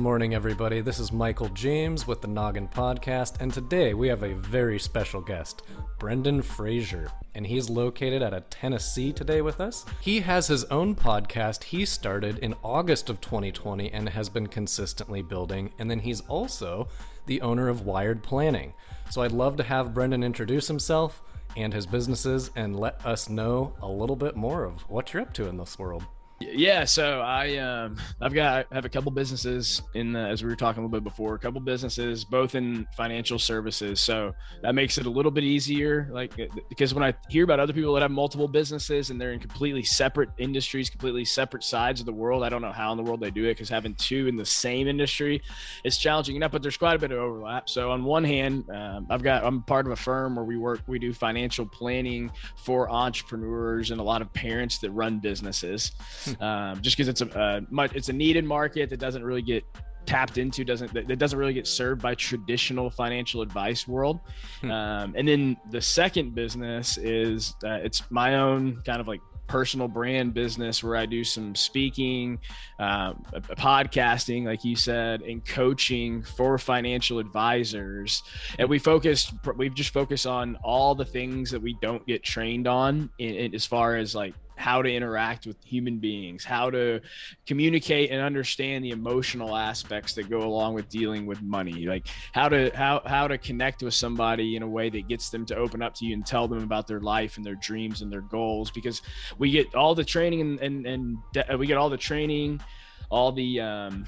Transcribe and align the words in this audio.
morning, 0.00 0.34
everybody. 0.34 0.80
This 0.80 0.98
is 0.98 1.12
Michael 1.12 1.50
James 1.50 2.06
with 2.06 2.22
the 2.22 2.26
Noggin 2.26 2.68
Podcast, 2.68 3.38
and 3.40 3.52
today 3.52 3.92
we 3.92 4.08
have 4.08 4.22
a 4.22 4.34
very 4.34 4.78
special 4.78 5.20
guest, 5.20 5.62
Brendan 5.98 6.40
Frazier, 6.40 7.10
and 7.34 7.46
he's 7.46 7.68
located 7.68 8.22
out 8.22 8.32
of 8.32 8.48
Tennessee 8.48 9.12
today 9.12 9.42
with 9.42 9.60
us. 9.60 9.84
He 10.00 10.18
has 10.20 10.46
his 10.46 10.64
own 10.64 10.94
podcast 10.94 11.62
he 11.62 11.84
started 11.84 12.38
in 12.38 12.54
August 12.64 13.10
of 13.10 13.20
2020 13.20 13.92
and 13.92 14.08
has 14.08 14.30
been 14.30 14.46
consistently 14.46 15.20
building, 15.20 15.70
and 15.78 15.90
then 15.90 15.98
he's 15.98 16.22
also 16.22 16.88
the 17.26 17.42
owner 17.42 17.68
of 17.68 17.84
Wired 17.84 18.22
Planning. 18.22 18.72
So 19.10 19.20
I'd 19.20 19.32
love 19.32 19.56
to 19.58 19.62
have 19.62 19.92
Brendan 19.92 20.24
introduce 20.24 20.66
himself 20.66 21.20
and 21.58 21.74
his 21.74 21.84
businesses 21.84 22.50
and 22.56 22.80
let 22.80 23.04
us 23.04 23.28
know 23.28 23.74
a 23.82 23.88
little 23.88 24.16
bit 24.16 24.34
more 24.34 24.64
of 24.64 24.80
what 24.88 25.12
you're 25.12 25.22
up 25.22 25.34
to 25.34 25.48
in 25.48 25.58
this 25.58 25.78
world. 25.78 26.04
Yeah, 26.42 26.86
so 26.86 27.20
I 27.20 27.58
um 27.58 27.96
I've 28.18 28.32
got 28.32 28.66
I 28.70 28.74
have 28.74 28.86
a 28.86 28.88
couple 28.88 29.10
businesses 29.10 29.82
in 29.94 30.14
the, 30.14 30.20
as 30.20 30.42
we 30.42 30.48
were 30.48 30.56
talking 30.56 30.82
a 30.82 30.86
little 30.86 30.98
bit 30.98 31.04
before, 31.04 31.34
a 31.34 31.38
couple 31.38 31.60
businesses 31.60 32.24
both 32.24 32.54
in 32.54 32.86
financial 32.96 33.38
services. 33.38 34.00
So 34.00 34.32
that 34.62 34.74
makes 34.74 34.96
it 34.96 35.04
a 35.04 35.10
little 35.10 35.30
bit 35.30 35.44
easier 35.44 36.08
like 36.10 36.32
uh, 36.40 36.46
because 36.70 36.94
when 36.94 37.04
I 37.04 37.12
hear 37.28 37.44
about 37.44 37.60
other 37.60 37.74
people 37.74 37.92
that 37.92 38.00
have 38.00 38.10
multiple 38.10 38.48
businesses 38.48 39.10
and 39.10 39.20
they're 39.20 39.32
in 39.32 39.38
completely 39.38 39.82
separate 39.82 40.30
industries, 40.38 40.88
completely 40.88 41.26
separate 41.26 41.62
sides 41.62 42.00
of 42.00 42.06
the 42.06 42.12
world, 42.12 42.42
I 42.42 42.48
don't 42.48 42.62
know 42.62 42.72
how 42.72 42.90
in 42.92 42.96
the 42.96 43.04
world 43.04 43.20
they 43.20 43.30
do 43.30 43.44
it 43.44 43.58
cuz 43.58 43.68
having 43.68 43.94
two 43.96 44.26
in 44.26 44.36
the 44.36 44.46
same 44.46 44.88
industry 44.88 45.42
is 45.84 45.98
challenging 45.98 46.36
enough, 46.36 46.52
but 46.52 46.62
there's 46.62 46.78
quite 46.78 46.96
a 46.96 46.98
bit 46.98 47.12
of 47.12 47.18
overlap. 47.18 47.68
So 47.68 47.90
on 47.90 48.02
one 48.02 48.24
hand, 48.24 48.64
um, 48.70 49.06
I've 49.10 49.22
got 49.22 49.44
I'm 49.44 49.62
part 49.62 49.84
of 49.84 49.92
a 49.92 49.96
firm 49.96 50.36
where 50.36 50.44
we 50.46 50.56
work 50.56 50.80
we 50.86 50.98
do 50.98 51.12
financial 51.12 51.66
planning 51.66 52.32
for 52.56 52.90
entrepreneurs 52.90 53.90
and 53.90 54.00
a 54.00 54.04
lot 54.04 54.22
of 54.22 54.32
parents 54.32 54.78
that 54.78 54.90
run 54.92 55.18
businesses 55.18 55.92
um, 56.40 56.80
just 56.80 56.96
because 56.96 57.08
it's 57.08 57.20
a, 57.20 57.28
a 57.38 57.60
much 57.70 57.94
it's 57.94 58.08
a 58.08 58.12
needed 58.12 58.44
market 58.44 58.90
that 58.90 58.98
doesn't 58.98 59.24
really 59.24 59.42
get 59.42 59.64
tapped 60.06 60.38
into 60.38 60.64
doesn't 60.64 60.92
that 60.94 61.18
doesn't 61.18 61.38
really 61.38 61.52
get 61.52 61.66
served 61.66 62.00
by 62.00 62.14
traditional 62.14 62.88
financial 62.88 63.42
advice 63.42 63.86
world 63.86 64.18
hmm. 64.60 64.70
um, 64.70 65.14
and 65.16 65.28
then 65.28 65.56
the 65.70 65.80
second 65.80 66.34
business 66.34 66.96
is 66.98 67.54
uh, 67.64 67.74
it's 67.74 68.10
my 68.10 68.36
own 68.36 68.80
kind 68.82 69.00
of 69.00 69.06
like 69.06 69.20
personal 69.50 69.88
brand 69.88 70.32
business 70.32 70.84
where 70.84 70.96
I 70.96 71.06
do 71.06 71.24
some 71.24 71.56
speaking, 71.56 72.38
um, 72.78 73.24
podcasting, 73.34 74.44
like 74.44 74.64
you 74.64 74.76
said, 74.76 75.22
and 75.22 75.44
coaching 75.44 76.22
for 76.22 76.56
financial 76.56 77.18
advisors. 77.18 78.22
And 78.60 78.68
we 78.68 78.78
focused, 78.78 79.32
we've 79.56 79.74
just 79.74 79.92
focused 79.92 80.24
on 80.24 80.56
all 80.62 80.94
the 80.94 81.04
things 81.04 81.50
that 81.50 81.60
we 81.60 81.76
don't 81.82 82.06
get 82.06 82.22
trained 82.22 82.68
on 82.68 83.10
in, 83.18 83.34
in, 83.34 83.54
as 83.54 83.66
far 83.66 83.96
as 83.96 84.14
like 84.14 84.34
how 84.60 84.82
to 84.82 84.92
interact 84.92 85.46
with 85.46 85.56
human 85.64 85.98
beings, 85.98 86.44
how 86.44 86.70
to 86.70 87.00
communicate 87.46 88.10
and 88.10 88.20
understand 88.20 88.84
the 88.84 88.90
emotional 88.90 89.56
aspects 89.56 90.12
that 90.14 90.28
go 90.28 90.42
along 90.42 90.74
with 90.74 90.88
dealing 90.88 91.26
with 91.26 91.40
money, 91.42 91.86
like 91.86 92.06
how 92.32 92.48
to 92.48 92.70
how 92.74 93.00
how 93.06 93.26
to 93.26 93.38
connect 93.38 93.82
with 93.82 93.94
somebody 93.94 94.56
in 94.56 94.62
a 94.62 94.68
way 94.68 94.90
that 94.90 95.08
gets 95.08 95.30
them 95.30 95.46
to 95.46 95.56
open 95.56 95.80
up 95.82 95.94
to 95.94 96.04
you 96.04 96.14
and 96.14 96.26
tell 96.26 96.46
them 96.46 96.62
about 96.62 96.86
their 96.86 97.00
life 97.00 97.38
and 97.38 97.44
their 97.44 97.56
dreams 97.56 98.02
and 98.02 98.12
their 98.12 98.20
goals. 98.20 98.70
Because 98.70 99.02
we 99.38 99.50
get 99.50 99.74
all 99.74 99.94
the 99.94 100.04
training 100.04 100.40
and 100.42 100.60
and, 100.60 100.86
and 100.86 101.58
we 101.58 101.66
get 101.66 101.78
all 101.78 101.90
the 101.90 101.96
training, 101.96 102.60
all 103.08 103.32
the 103.32 103.60
um, 103.60 104.04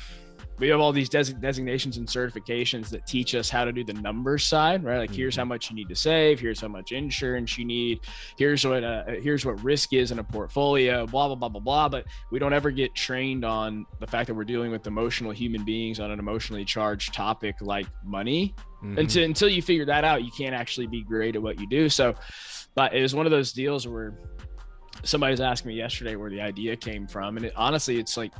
we 0.58 0.68
have 0.68 0.80
all 0.80 0.92
these 0.92 1.08
des- 1.08 1.32
designations 1.32 1.96
and 1.96 2.06
certifications 2.06 2.88
that 2.90 3.06
teach 3.06 3.34
us 3.34 3.50
how 3.50 3.64
to 3.64 3.72
do 3.72 3.82
the 3.84 3.94
numbers 3.94 4.46
side, 4.46 4.84
right? 4.84 4.98
Like 4.98 5.10
mm-hmm. 5.10 5.16
here's 5.16 5.36
how 5.36 5.42
mm-hmm. 5.42 5.50
much 5.50 5.70
you 5.70 5.76
need 5.76 5.88
to 5.88 5.94
save, 5.94 6.38
here's 6.38 6.60
how 6.60 6.68
much 6.68 6.92
insurance 6.92 7.58
you 7.58 7.64
need, 7.64 8.00
here's 8.36 8.64
what 8.64 8.84
uh, 8.84 9.04
here's 9.20 9.44
what 9.44 9.62
risk 9.64 9.92
is 9.92 10.10
in 10.10 10.18
a 10.18 10.24
portfolio, 10.24 11.06
blah 11.06 11.26
blah 11.26 11.36
blah 11.36 11.48
blah 11.48 11.60
blah. 11.60 11.88
But 11.88 12.06
we 12.30 12.38
don't 12.38 12.52
ever 12.52 12.70
get 12.70 12.94
trained 12.94 13.44
on 13.44 13.86
the 14.00 14.06
fact 14.06 14.28
that 14.28 14.34
we're 14.34 14.44
dealing 14.44 14.70
with 14.70 14.86
emotional 14.86 15.32
human 15.32 15.64
beings 15.64 16.00
on 16.00 16.10
an 16.10 16.18
emotionally 16.18 16.64
charged 16.64 17.14
topic 17.14 17.56
like 17.60 17.86
money. 18.04 18.54
Mm-hmm. 18.82 18.98
Until 18.98 19.24
until 19.24 19.48
you 19.48 19.62
figure 19.62 19.86
that 19.86 20.04
out, 20.04 20.24
you 20.24 20.30
can't 20.30 20.54
actually 20.54 20.86
be 20.86 21.02
great 21.02 21.36
at 21.36 21.42
what 21.42 21.58
you 21.58 21.68
do. 21.68 21.88
So, 21.88 22.14
but 22.74 22.94
it 22.94 23.02
was 23.02 23.14
one 23.14 23.26
of 23.26 23.32
those 23.32 23.52
deals 23.52 23.86
where 23.88 24.18
somebody 25.04 25.32
was 25.32 25.40
asking 25.40 25.70
me 25.70 25.74
yesterday 25.74 26.16
where 26.16 26.30
the 26.30 26.40
idea 26.40 26.76
came 26.76 27.06
from, 27.06 27.36
and 27.36 27.46
it, 27.46 27.52
honestly, 27.56 27.98
it's 27.98 28.16
like 28.16 28.32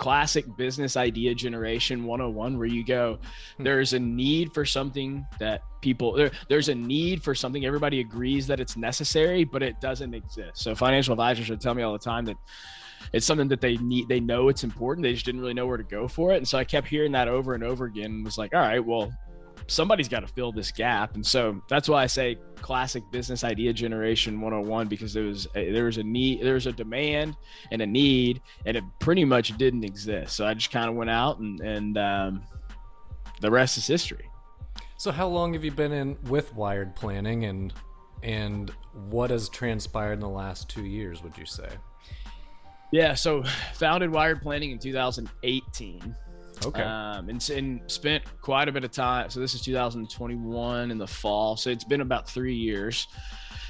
classic 0.00 0.46
business 0.56 0.96
idea 0.96 1.34
generation 1.34 2.04
101 2.04 2.56
where 2.56 2.66
you 2.66 2.82
go 2.82 3.18
hmm. 3.58 3.64
there's 3.64 3.92
a 3.92 3.98
need 3.98 4.50
for 4.54 4.64
something 4.64 5.26
that 5.38 5.60
people 5.82 6.14
there, 6.14 6.30
there's 6.48 6.70
a 6.70 6.74
need 6.74 7.22
for 7.22 7.34
something 7.34 7.66
everybody 7.66 8.00
agrees 8.00 8.46
that 8.46 8.60
it's 8.60 8.78
necessary 8.78 9.44
but 9.44 9.62
it 9.62 9.78
doesn't 9.78 10.14
exist 10.14 10.56
so 10.56 10.74
financial 10.74 11.12
advisors 11.12 11.50
would 11.50 11.60
tell 11.60 11.74
me 11.74 11.82
all 11.82 11.92
the 11.92 11.98
time 11.98 12.24
that 12.24 12.36
it's 13.12 13.26
something 13.26 13.46
that 13.46 13.60
they 13.60 13.76
need 13.76 14.08
they 14.08 14.20
know 14.20 14.48
it's 14.48 14.64
important 14.64 15.02
they 15.02 15.12
just 15.12 15.26
didn't 15.26 15.42
really 15.42 15.52
know 15.52 15.66
where 15.66 15.76
to 15.76 15.84
go 15.84 16.08
for 16.08 16.32
it 16.32 16.38
and 16.38 16.48
so 16.48 16.56
i 16.56 16.64
kept 16.64 16.88
hearing 16.88 17.12
that 17.12 17.28
over 17.28 17.54
and 17.54 17.62
over 17.62 17.84
again 17.84 18.06
and 18.06 18.24
was 18.24 18.38
like 18.38 18.54
all 18.54 18.60
right 18.62 18.82
well 18.82 19.12
somebody's 19.66 20.08
got 20.08 20.20
to 20.20 20.26
fill 20.26 20.52
this 20.52 20.70
gap. 20.70 21.14
And 21.14 21.26
so 21.26 21.60
that's 21.68 21.88
why 21.88 22.02
i 22.02 22.06
say 22.06 22.38
classic 22.56 23.02
business 23.10 23.42
idea 23.44 23.72
generation 23.72 24.40
101 24.40 24.88
because 24.88 25.14
there 25.14 25.24
was 25.24 25.46
a, 25.54 25.72
there 25.72 25.84
was 25.84 25.96
a 25.96 26.02
need 26.02 26.42
there 26.42 26.54
was 26.54 26.66
a 26.66 26.72
demand 26.72 27.36
and 27.70 27.80
a 27.80 27.86
need 27.86 28.42
and 28.66 28.76
it 28.76 28.84
pretty 28.98 29.24
much 29.24 29.56
didn't 29.56 29.84
exist. 29.84 30.36
So 30.36 30.46
i 30.46 30.54
just 30.54 30.70
kind 30.70 30.88
of 30.88 30.96
went 30.96 31.10
out 31.10 31.38
and 31.38 31.60
and 31.60 31.98
um, 31.98 32.42
the 33.40 33.50
rest 33.50 33.78
is 33.78 33.86
history. 33.86 34.28
So 34.96 35.10
how 35.10 35.28
long 35.28 35.54
have 35.54 35.64
you 35.64 35.70
been 35.70 35.92
in 35.92 36.16
with 36.24 36.54
wired 36.54 36.94
planning 36.94 37.46
and 37.46 37.72
and 38.22 38.70
what 39.08 39.30
has 39.30 39.48
transpired 39.48 40.14
in 40.14 40.20
the 40.20 40.28
last 40.28 40.68
two 40.68 40.84
years 40.84 41.22
would 41.22 41.36
you 41.38 41.46
say? 41.46 41.68
Yeah 42.92 43.14
so 43.14 43.42
founded 43.74 44.10
wired 44.10 44.42
planning 44.42 44.72
in 44.72 44.78
2018 44.78 46.14
Okay. 46.64 46.82
Um, 46.82 47.28
and, 47.28 47.50
and 47.50 47.80
spent 47.86 48.24
quite 48.40 48.68
a 48.68 48.72
bit 48.72 48.84
of 48.84 48.90
time. 48.90 49.30
So 49.30 49.40
this 49.40 49.54
is 49.54 49.62
2021 49.62 50.90
in 50.90 50.98
the 50.98 51.06
fall. 51.06 51.56
So 51.56 51.70
it's 51.70 51.84
been 51.84 52.00
about 52.00 52.28
three 52.28 52.54
years. 52.54 53.08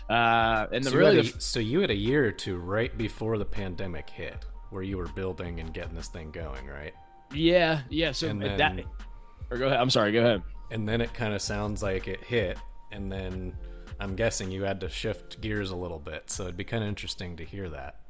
Uh, 0.09 0.67
and 0.73 0.83
the 0.83 0.91
so 0.91 0.97
really, 0.97 1.21
a, 1.21 1.41
so 1.41 1.61
you 1.61 1.81
had 1.81 1.91
a 1.91 1.97
year 1.97 2.27
or 2.27 2.33
two 2.33 2.59
right 2.59 2.97
before 2.99 3.39
the 3.39 3.45
pandemic 3.45 4.11
hit, 4.11 4.45
where 4.71 4.83
you 4.83 4.99
were 4.99 5.07
building 5.09 5.61
and 5.61 5.73
getting 5.73 5.95
this 5.95 6.09
thing 6.09 6.33
going, 6.33 6.67
right? 6.67 6.95
Yeah, 7.33 7.83
yeah. 7.91 8.11
So 8.11 8.27
then, 8.27 8.57
that, 8.57 8.81
or 9.51 9.57
go 9.57 9.67
ahead. 9.69 9.79
I'm 9.79 9.91
sorry. 9.91 10.11
Go 10.11 10.21
ahead. 10.21 10.43
And 10.73 10.89
then 10.89 11.01
it 11.01 11.15
kind 11.15 11.33
of 11.33 11.41
sounds 11.41 11.81
like 11.81 12.09
it 12.09 12.25
hit, 12.25 12.59
and 12.91 13.11
then 13.11 13.57
I'm 14.01 14.17
guessing 14.17 14.51
you 14.51 14.65
had 14.65 14.81
to 14.81 14.89
shift 14.89 15.41
gears 15.41 15.71
a 15.71 15.77
little 15.77 16.01
bit. 16.01 16.29
So 16.29 16.45
it'd 16.45 16.57
be 16.57 16.65
kind 16.65 16.83
of 16.83 16.89
interesting 16.89 17.37
to 17.37 17.45
hear 17.45 17.69
that. 17.69 18.01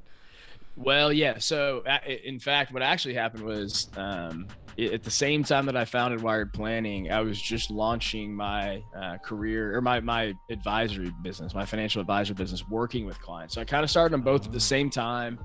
Well, 0.76 1.12
yeah. 1.12 1.38
So, 1.38 1.84
in 2.06 2.38
fact, 2.38 2.72
what 2.72 2.82
actually 2.82 3.14
happened 3.14 3.44
was 3.44 3.88
um, 3.96 4.46
at 4.78 5.02
the 5.02 5.10
same 5.10 5.44
time 5.44 5.66
that 5.66 5.76
I 5.76 5.84
founded 5.84 6.22
Wired 6.22 6.52
Planning, 6.52 7.10
I 7.10 7.20
was 7.20 7.40
just 7.40 7.70
launching 7.70 8.34
my 8.34 8.82
uh, 8.96 9.18
career 9.18 9.76
or 9.76 9.80
my 9.80 10.00
my 10.00 10.34
advisory 10.50 11.12
business, 11.22 11.54
my 11.54 11.64
financial 11.64 12.00
advisor 12.00 12.34
business, 12.34 12.66
working 12.68 13.06
with 13.06 13.20
clients. 13.20 13.54
So 13.54 13.60
I 13.60 13.64
kind 13.64 13.84
of 13.84 13.90
started 13.90 14.12
them 14.12 14.22
both 14.22 14.46
at 14.46 14.52
the 14.52 14.56
oh. 14.56 14.60
same 14.60 14.90
time. 14.90 15.38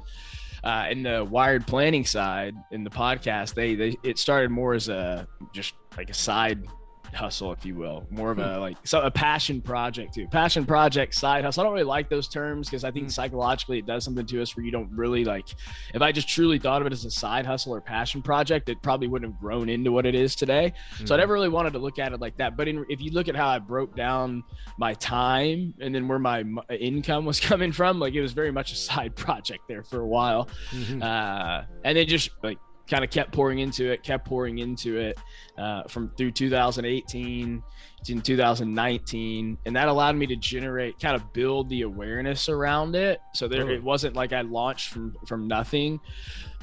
Uh, 0.63 0.88
in 0.90 1.03
the 1.03 1.24
wired 1.24 1.68
planning 1.68 2.03
side, 2.03 2.56
in 2.72 2.84
the 2.84 2.90
podcast, 2.90 3.53
they, 3.53 3.75
they 3.75 3.96
it 4.02 4.18
started 4.18 4.50
more 4.50 4.74
as 4.74 4.90
a 4.90 5.28
just 5.53 5.75
like 5.96 6.09
a 6.09 6.13
side 6.13 6.66
hustle, 7.15 7.51
if 7.51 7.65
you 7.65 7.75
will, 7.75 8.05
more 8.09 8.31
of 8.31 8.39
a 8.39 8.55
hmm. 8.55 8.59
like 8.59 8.77
so 8.83 9.01
a 9.01 9.11
passion 9.11 9.61
project 9.61 10.13
too. 10.13 10.27
Passion 10.27 10.65
project, 10.65 11.15
side 11.15 11.43
hustle. 11.43 11.61
I 11.61 11.63
don't 11.65 11.73
really 11.73 11.85
like 11.85 12.09
those 12.09 12.27
terms 12.27 12.69
because 12.69 12.83
I 12.83 12.91
think 12.91 13.05
hmm. 13.05 13.09
psychologically 13.09 13.79
it 13.79 13.85
does 13.85 14.03
something 14.03 14.25
to 14.25 14.41
us 14.41 14.55
where 14.55 14.65
you 14.65 14.71
don't 14.71 14.91
really 14.91 15.25
like. 15.25 15.47
If 15.93 16.01
I 16.01 16.11
just 16.11 16.27
truly 16.27 16.59
thought 16.59 16.81
of 16.81 16.87
it 16.87 16.93
as 16.93 17.05
a 17.05 17.11
side 17.11 17.45
hustle 17.45 17.73
or 17.73 17.81
passion 17.81 18.21
project, 18.21 18.69
it 18.69 18.81
probably 18.81 19.07
wouldn't 19.07 19.31
have 19.31 19.39
grown 19.39 19.69
into 19.69 19.91
what 19.91 20.05
it 20.05 20.15
is 20.15 20.35
today. 20.35 20.73
Mm-hmm. 20.95 21.05
So 21.05 21.15
I 21.15 21.17
hmm. 21.17 21.21
never 21.21 21.33
really 21.33 21.49
wanted 21.49 21.73
to 21.73 21.79
look 21.79 21.99
at 21.99 22.13
it 22.13 22.19
like 22.19 22.37
that. 22.37 22.57
But 22.57 22.67
in, 22.67 22.85
if 22.89 23.01
you 23.01 23.11
look 23.11 23.27
at 23.27 23.35
how 23.35 23.47
I 23.47 23.59
broke 23.59 23.95
down 23.95 24.43
my 24.77 24.93
time 24.95 25.73
and 25.79 25.94
then 25.94 26.07
where 26.07 26.19
my 26.19 26.44
income 26.69 27.25
was 27.25 27.39
coming 27.51 27.71
from, 27.71 28.00
like 28.00 28.13
it 28.13 28.21
was 28.21 28.33
very 28.33 28.51
much 28.51 28.71
a 28.71 28.75
side 28.75 29.15
project 29.25 29.68
there 29.68 29.83
for 29.83 30.01
a 30.01 30.07
while, 30.07 30.50
mm-hmm. 30.71 31.01
uh, 31.01 31.63
and 31.83 31.97
then 31.97 32.07
just 32.07 32.29
like 32.44 32.57
kind 32.89 33.03
of 33.03 33.09
kept 33.09 33.31
pouring 33.31 33.59
into 33.59 33.91
it, 33.91 34.03
kept 34.03 34.25
pouring 34.25 34.59
into 34.59 34.97
it 34.97 35.17
uh, 35.57 35.83
from 35.83 36.11
through 36.17 36.31
2018 36.31 37.63
to 38.05 38.21
2019, 38.21 39.57
and 39.65 39.75
that 39.75 39.87
allowed 39.87 40.15
me 40.15 40.27
to 40.27 40.35
generate, 40.35 40.99
kind 40.99 41.15
of 41.15 41.33
build 41.33 41.69
the 41.69 41.81
awareness 41.81 42.49
around 42.49 42.95
it. 42.95 43.19
So 43.33 43.47
there, 43.47 43.69
it 43.71 43.83
wasn't 43.83 44.15
like 44.15 44.31
I 44.33 44.41
launched 44.41 44.89
from 44.89 45.15
from 45.27 45.47
nothing. 45.47 45.99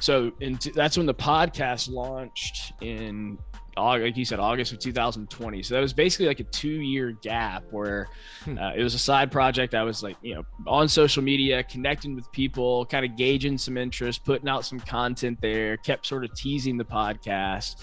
So 0.00 0.32
in 0.40 0.58
t- 0.58 0.70
that's 0.70 0.96
when 0.96 1.06
the 1.06 1.14
podcast 1.14 1.90
launched 1.90 2.72
in 2.80 3.38
like 3.76 4.16
you 4.16 4.24
said, 4.24 4.38
August 4.38 4.72
of 4.72 4.78
2020. 4.78 5.62
So 5.62 5.74
that 5.74 5.80
was 5.80 5.92
basically 5.92 6.26
like 6.26 6.40
a 6.40 6.44
two 6.44 6.68
year 6.68 7.12
gap 7.22 7.64
where 7.70 8.08
hmm. 8.44 8.58
uh, 8.58 8.72
it 8.74 8.82
was 8.82 8.94
a 8.94 8.98
side 8.98 9.32
project. 9.32 9.74
I 9.74 9.82
was 9.82 10.02
like, 10.02 10.16
you 10.22 10.34
know, 10.34 10.44
on 10.66 10.88
social 10.88 11.22
media, 11.22 11.62
connecting 11.62 12.14
with 12.14 12.30
people, 12.32 12.84
kind 12.86 13.04
of 13.04 13.16
gauging 13.16 13.56
some 13.58 13.76
interest, 13.76 14.24
putting 14.24 14.48
out 14.48 14.64
some 14.64 14.80
content 14.80 15.38
there, 15.40 15.76
kept 15.78 16.06
sort 16.06 16.24
of 16.24 16.34
teasing 16.34 16.76
the 16.76 16.84
podcast. 16.84 17.76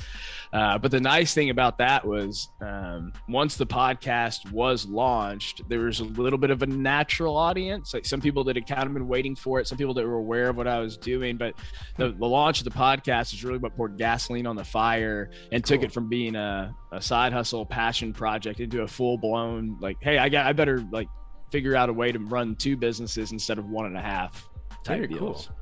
Uh, 0.51 0.77
but 0.77 0.89
the 0.89 0.99
nice 0.99 1.33
thing 1.33 1.51
about 1.51 1.77
that 1.77 2.05
was 2.05 2.49
um, 2.61 3.13
once 3.27 3.55
the 3.55 3.67
podcast 3.67 4.51
was 4.51 4.85
launched, 4.87 5.67
there 5.69 5.81
was 5.81 5.99
a 5.99 6.05
little 6.05 6.39
bit 6.39 6.49
of 6.49 6.63
a 6.63 6.65
natural 6.65 7.37
audience. 7.37 7.93
Like 7.93 8.05
some 8.05 8.19
people 8.19 8.43
that 8.45 8.55
had 8.55 8.67
kind 8.67 8.83
of 8.83 8.93
been 8.93 9.07
waiting 9.07 9.35
for 9.35 9.59
it, 9.59 9.67
some 9.67 9.77
people 9.77 9.93
that 9.93 10.05
were 10.05 10.15
aware 10.15 10.49
of 10.49 10.57
what 10.57 10.67
I 10.67 10.79
was 10.79 10.97
doing. 10.97 11.37
But 11.37 11.53
the, 11.97 12.09
the 12.09 12.25
launch 12.25 12.59
of 12.59 12.65
the 12.65 12.71
podcast 12.71 13.33
is 13.33 13.43
really 13.43 13.59
what 13.59 13.75
poured 13.75 13.97
gasoline 13.97 14.47
on 14.47 14.55
the 14.55 14.63
fire 14.63 15.29
and 15.51 15.63
cool. 15.63 15.78
Took 15.79 15.89
it 15.89 15.93
from 15.93 16.09
being 16.09 16.35
a, 16.35 16.75
a 16.91 17.01
side 17.01 17.33
hustle, 17.33 17.65
passion 17.65 18.13
project 18.13 18.59
into 18.59 18.81
a 18.81 18.87
full 18.87 19.17
blown 19.17 19.77
like, 19.79 19.97
hey, 20.01 20.17
I 20.17 20.29
got 20.29 20.45
I 20.45 20.53
better 20.53 20.83
like 20.91 21.07
figure 21.51 21.75
out 21.75 21.89
a 21.89 21.93
way 21.93 22.11
to 22.11 22.19
run 22.19 22.55
two 22.55 22.77
businesses 22.77 23.31
instead 23.31 23.57
of 23.57 23.69
one 23.69 23.85
and 23.85 23.97
a 23.97 24.01
half. 24.01 24.47
Very 24.85 25.07
deals. 25.07 25.47
cool. 25.47 25.55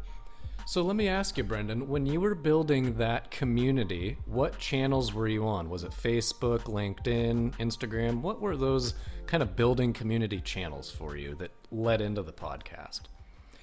So 0.67 0.81
let 0.81 0.97
me 0.97 1.07
ask 1.07 1.37
you, 1.37 1.45
Brendan, 1.45 1.87
when 1.87 2.05
you 2.05 2.19
were 2.19 2.35
building 2.35 2.97
that 2.97 3.31
community, 3.31 4.17
what 4.25 4.59
channels 4.59 5.13
were 5.13 5.29
you 5.29 5.47
on? 5.47 5.69
Was 5.69 5.85
it 5.85 5.91
Facebook, 5.91 6.63
LinkedIn, 6.63 7.55
Instagram? 7.55 8.19
What 8.19 8.41
were 8.41 8.57
those 8.57 8.95
kind 9.27 9.41
of 9.41 9.55
building 9.55 9.93
community 9.93 10.41
channels 10.41 10.91
for 10.91 11.15
you 11.15 11.35
that 11.35 11.51
led 11.71 12.01
into 12.01 12.21
the 12.21 12.33
podcast? 12.33 13.03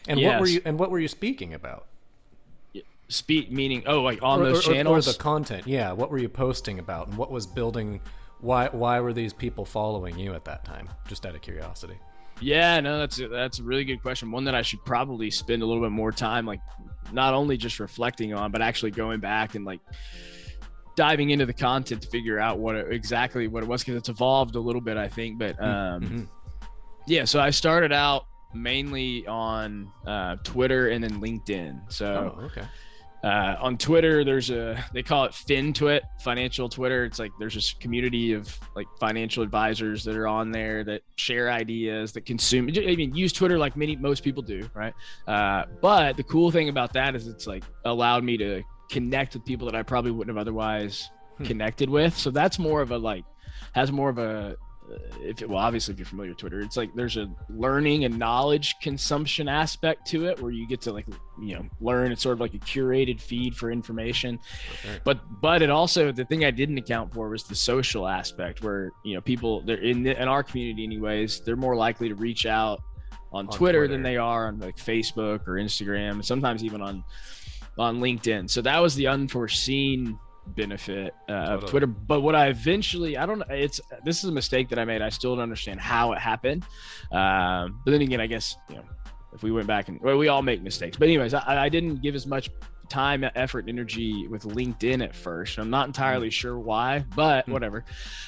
And 0.08 0.18
yes. 0.18 0.32
what 0.32 0.40
were 0.40 0.46
you 0.46 0.62
and 0.64 0.78
what 0.78 0.90
were 0.90 0.98
you 0.98 1.08
speaking 1.08 1.52
about? 1.52 1.88
Speak 3.08 3.52
meaning 3.52 3.82
oh 3.86 4.02
like 4.02 4.22
on 4.22 4.40
or, 4.40 4.44
those 4.44 4.66
or, 4.66 4.72
channels 4.72 5.06
or 5.06 5.12
the 5.12 5.18
content. 5.18 5.66
Yeah, 5.66 5.92
what 5.92 6.10
were 6.10 6.18
you 6.18 6.28
posting 6.28 6.78
about 6.78 7.08
and 7.08 7.18
what 7.18 7.30
was 7.30 7.46
building 7.46 8.00
why 8.40 8.68
why 8.68 9.00
were 9.00 9.12
these 9.12 9.32
people 9.32 9.64
following 9.64 10.18
you 10.18 10.34
at 10.34 10.44
that 10.44 10.64
time? 10.64 10.88
Just 11.08 11.26
out 11.26 11.34
of 11.34 11.40
curiosity. 11.40 11.98
Yeah, 12.40 12.80
no, 12.80 12.98
that's 12.98 13.20
a, 13.20 13.28
that's 13.28 13.58
a 13.58 13.62
really 13.62 13.84
good 13.84 14.02
question. 14.02 14.30
One 14.30 14.44
that 14.44 14.54
I 14.54 14.62
should 14.62 14.84
probably 14.84 15.30
spend 15.30 15.62
a 15.62 15.66
little 15.66 15.82
bit 15.82 15.92
more 15.92 16.12
time, 16.12 16.46
like 16.46 16.60
not 17.12 17.32
only 17.32 17.56
just 17.56 17.80
reflecting 17.80 18.34
on, 18.34 18.50
but 18.50 18.60
actually 18.60 18.90
going 18.90 19.20
back 19.20 19.54
and 19.54 19.64
like 19.64 19.80
diving 20.96 21.30
into 21.30 21.46
the 21.46 21.52
content 21.52 22.02
to 22.02 22.08
figure 22.08 22.38
out 22.38 22.58
what 22.58 22.74
it, 22.74 22.92
exactly 22.92 23.48
what 23.48 23.62
it 23.62 23.68
was 23.68 23.82
because 23.82 23.96
it's 23.96 24.08
evolved 24.08 24.56
a 24.56 24.60
little 24.60 24.80
bit, 24.80 24.96
I 24.96 25.08
think. 25.08 25.38
But 25.38 25.56
mm-hmm. 25.56 25.64
um, 25.64 26.02
mm-hmm. 26.02 26.24
yeah, 27.06 27.24
so 27.24 27.40
I 27.40 27.50
started 27.50 27.92
out 27.92 28.26
mainly 28.52 29.26
on 29.26 29.90
uh, 30.06 30.36
Twitter 30.44 30.88
and 30.88 31.02
then 31.02 31.20
LinkedIn. 31.20 31.90
So 31.92 32.34
oh, 32.36 32.44
okay 32.44 32.66
uh, 33.24 33.56
on 33.58 33.78
Twitter, 33.78 34.22
there's 34.22 34.50
a 34.50 34.84
they 34.92 35.02
call 35.02 35.24
it 35.24 35.32
FinTwit, 35.32 36.02
financial 36.20 36.68
Twitter. 36.68 37.06
It's 37.06 37.18
like 37.18 37.32
there's 37.38 37.54
this 37.54 37.72
community 37.72 38.34
of 38.34 38.54
like 38.76 38.86
financial 39.00 39.42
advisors 39.42 40.04
that 40.04 40.14
are 40.14 40.28
on 40.28 40.52
there 40.52 40.84
that 40.84 41.00
share 41.16 41.50
ideas, 41.50 42.12
that 42.12 42.26
consume. 42.26 42.68
I 42.68 42.96
mean, 42.96 43.14
use 43.14 43.32
Twitter 43.32 43.56
like 43.56 43.78
many 43.78 43.96
most 43.96 44.22
people 44.22 44.42
do, 44.42 44.68
right? 44.74 44.92
Uh, 45.26 45.64
but 45.80 46.18
the 46.18 46.22
cool 46.22 46.50
thing 46.50 46.68
about 46.68 46.92
that 46.92 47.14
is 47.14 47.26
it's 47.26 47.46
like 47.46 47.64
allowed 47.86 48.24
me 48.24 48.36
to 48.36 48.62
connect 48.90 49.32
with 49.32 49.46
people 49.46 49.64
that 49.70 49.74
I 49.74 49.82
probably 49.82 50.10
wouldn't 50.10 50.36
have 50.36 50.40
otherwise 50.40 51.08
hmm. 51.38 51.44
connected 51.44 51.88
with. 51.88 52.14
So 52.14 52.30
that's 52.30 52.58
more 52.58 52.82
of 52.82 52.90
a 52.90 52.98
like 52.98 53.24
has 53.72 53.90
more 53.90 54.10
of 54.10 54.18
a 54.18 54.56
if 55.22 55.42
it, 55.42 55.48
well 55.48 55.58
obviously 55.58 55.92
if 55.92 55.98
you're 55.98 56.06
familiar 56.06 56.30
with 56.30 56.38
twitter 56.38 56.60
it's 56.60 56.76
like 56.76 56.94
there's 56.94 57.16
a 57.16 57.26
learning 57.48 58.04
and 58.04 58.18
knowledge 58.18 58.74
consumption 58.82 59.48
aspect 59.48 60.06
to 60.06 60.26
it 60.26 60.40
where 60.40 60.50
you 60.50 60.66
get 60.68 60.80
to 60.80 60.92
like 60.92 61.06
you 61.40 61.54
know 61.54 61.64
learn. 61.80 62.12
It's 62.12 62.22
sort 62.22 62.34
of 62.34 62.40
like 62.40 62.54
a 62.54 62.58
curated 62.58 63.20
feed 63.20 63.56
for 63.56 63.70
information. 63.70 64.38
Okay. 64.84 65.00
but 65.04 65.20
but 65.40 65.62
it 65.62 65.70
also 65.70 66.12
the 66.12 66.24
thing 66.24 66.44
i 66.44 66.50
didn't 66.50 66.78
account 66.78 67.12
for 67.12 67.28
was 67.28 67.44
the 67.44 67.54
social 67.54 68.06
aspect 68.06 68.62
where 68.62 68.92
you 69.04 69.14
know 69.14 69.20
people 69.20 69.62
they're 69.62 69.78
in 69.78 70.06
in 70.06 70.28
our 70.28 70.42
community 70.42 70.84
anyways 70.84 71.40
they're 71.40 71.56
more 71.56 71.74
likely 71.74 72.08
to 72.08 72.14
reach 72.14 72.46
out 72.46 72.80
on, 73.32 73.46
on 73.46 73.56
twitter, 73.56 73.80
twitter, 73.80 73.88
than 73.88 74.02
they 74.02 74.16
are 74.16 74.46
on 74.46 74.60
like 74.60 74.76
facebook 74.76 75.48
or 75.48 75.54
instagram 75.54 76.24
sometimes 76.24 76.62
even 76.62 76.80
on 76.80 77.02
on 77.78 78.00
linkedin. 78.00 78.48
So 78.48 78.62
that 78.62 78.78
was 78.80 78.94
the 78.94 79.06
unforeseen 79.06 80.18
benefit 80.48 81.14
uh, 81.28 81.32
of 81.32 81.66
Twitter. 81.66 81.86
But 81.86 82.20
what 82.20 82.34
I 82.34 82.48
eventually, 82.48 83.16
I 83.16 83.26
don't, 83.26 83.42
it's 83.50 83.80
this 84.04 84.22
is 84.22 84.30
a 84.30 84.32
mistake 84.32 84.68
that 84.70 84.78
I 84.78 84.84
made. 84.84 85.02
I 85.02 85.08
still 85.08 85.34
don't 85.34 85.42
understand 85.42 85.80
how 85.80 86.12
it 86.12 86.18
happened. 86.18 86.64
Um, 87.12 87.80
but 87.84 87.92
then 87.92 88.02
again, 88.02 88.20
I 88.20 88.26
guess 88.26 88.56
you 88.68 88.76
know, 88.76 88.84
if 89.32 89.42
we 89.42 89.50
went 89.50 89.66
back 89.66 89.88
and 89.88 90.00
well, 90.00 90.16
we 90.16 90.28
all 90.28 90.42
make 90.42 90.62
mistakes. 90.62 90.96
But 90.96 91.08
anyways, 91.08 91.34
I, 91.34 91.64
I 91.64 91.68
didn't 91.68 92.02
give 92.02 92.14
as 92.14 92.26
much 92.26 92.50
time, 92.88 93.24
effort, 93.34 93.66
energy 93.68 94.26
with 94.28 94.42
LinkedIn 94.42 95.02
at 95.02 95.14
first. 95.14 95.58
I'm 95.58 95.70
not 95.70 95.86
entirely 95.86 96.28
mm. 96.28 96.32
sure 96.32 96.58
why, 96.58 97.04
but 97.14 97.46
mm. 97.46 97.52
whatever. 97.52 97.84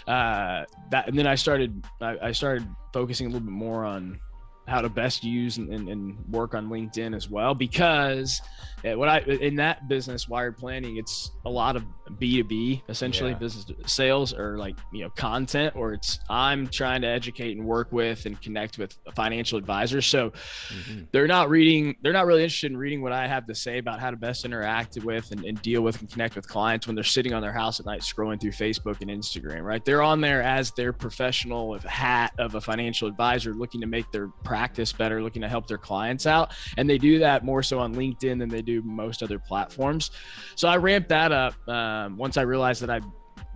Uh, 0.07 0.65
that 0.91 1.09
and 1.09 1.19
then 1.19 1.27
I 1.27 1.35
started, 1.35 1.85
I, 2.01 2.19
I 2.23 2.33
started 2.33 2.67
focusing 2.93 3.27
a 3.27 3.31
little 3.31 3.45
bit 3.45 3.53
more 3.53 3.85
on 3.85 4.19
how 4.67 4.81
to 4.81 4.89
best 4.89 5.23
use 5.23 5.59
and, 5.59 5.73
and, 5.73 5.89
and, 5.89 6.17
work 6.31 6.55
on 6.55 6.69
LinkedIn 6.69 7.15
as 7.15 7.31
well 7.31 7.55
because 7.55 8.41
what 8.83 9.09
I 9.09 9.19
in 9.21 9.57
that 9.57 9.89
business 9.89 10.29
wired 10.29 10.57
planning 10.57 10.97
it's 10.97 11.33
a 11.45 11.51
lot 11.51 11.77
of 11.77 11.85
B2B 12.21 12.83
essentially 12.89 13.31
yeah. 13.31 13.39
business 13.39 13.67
sales 13.87 14.33
or 14.33 14.59
like 14.59 14.77
you 14.93 15.03
know 15.03 15.11
content 15.11 15.75
or 15.75 15.95
it's 15.95 16.21
I'm 16.29 16.69
trying 16.69 17.01
to 17.03 17.09
educate 17.09 17.57
and 17.57 17.67
work 17.67 17.91
with 17.91 18.27
and 18.27 18.41
connect 18.41 18.79
with 18.79 18.97
financial 19.15 19.59
advisors 19.59 20.07
so 20.07 20.31
mm-hmm. 20.31 21.03
they're 21.11 21.27
not 21.27 21.49
reading 21.49 21.97
they're 22.03 22.13
not 22.13 22.27
really 22.27 22.43
interested 22.43 22.71
in 22.71 22.77
reading 22.77 23.03
what 23.03 23.13
I 23.13 23.27
have 23.27 23.47
to 23.47 23.55
say 23.55 23.79
about 23.79 23.99
how 23.99 24.11
to 24.11 24.17
best 24.17 24.45
interact 24.45 24.99
with 25.03 25.33
and, 25.33 25.45
and 25.45 25.61
deal 25.63 25.83
with 25.83 26.01
and 26.01 26.11
connect 26.11 26.37
with 26.37 26.47
clients 26.47 26.87
when 26.87 26.95
they're 26.95 27.05
sitting 27.05 27.33
on 27.33 27.43
their 27.43 27.53
house 27.53 27.81
at 27.81 27.87
night 27.87 28.03
scrolling 28.03 28.41
through 28.41 28.53
Facebook 28.53 29.01
and 29.01 29.11
Instagram 29.11 29.63
right 29.63 29.85
they're 29.85 30.03
on 30.03 30.21
there 30.21 30.43
as 30.43 30.71
their 30.73 30.93
professional 30.93 31.77
hat 31.81 32.33
of 32.39 32.55
a 32.55 32.61
financial 32.61 33.09
advisor 33.09 33.53
looking 33.55 33.81
to 33.81 33.87
make 33.87 34.11
their 34.13 34.29
practice 34.45 34.56
better, 34.93 35.23
looking 35.23 35.43
to 35.43 35.49
help 35.49 35.67
their 35.67 35.79
clients 35.79 36.27
out. 36.27 36.53
And 36.77 36.89
they 36.89 36.99
do 36.99 37.19
that 37.21 37.45
more 37.45 37.63
so 37.63 37.79
on 37.79 37.95
LinkedIn 37.95 38.39
than 38.39 38.49
they 38.49 38.63
do 38.63 38.83
most 38.83 39.23
other 39.23 39.39
platforms. 39.39 40.11
So 40.55 40.69
I 40.69 40.77
ramped 40.77 41.09
that 41.11 41.33
up 41.33 41.55
um, 41.69 42.17
once 42.17 42.37
I 42.37 42.43
realized 42.43 42.83
that 42.83 42.91
I 42.91 43.01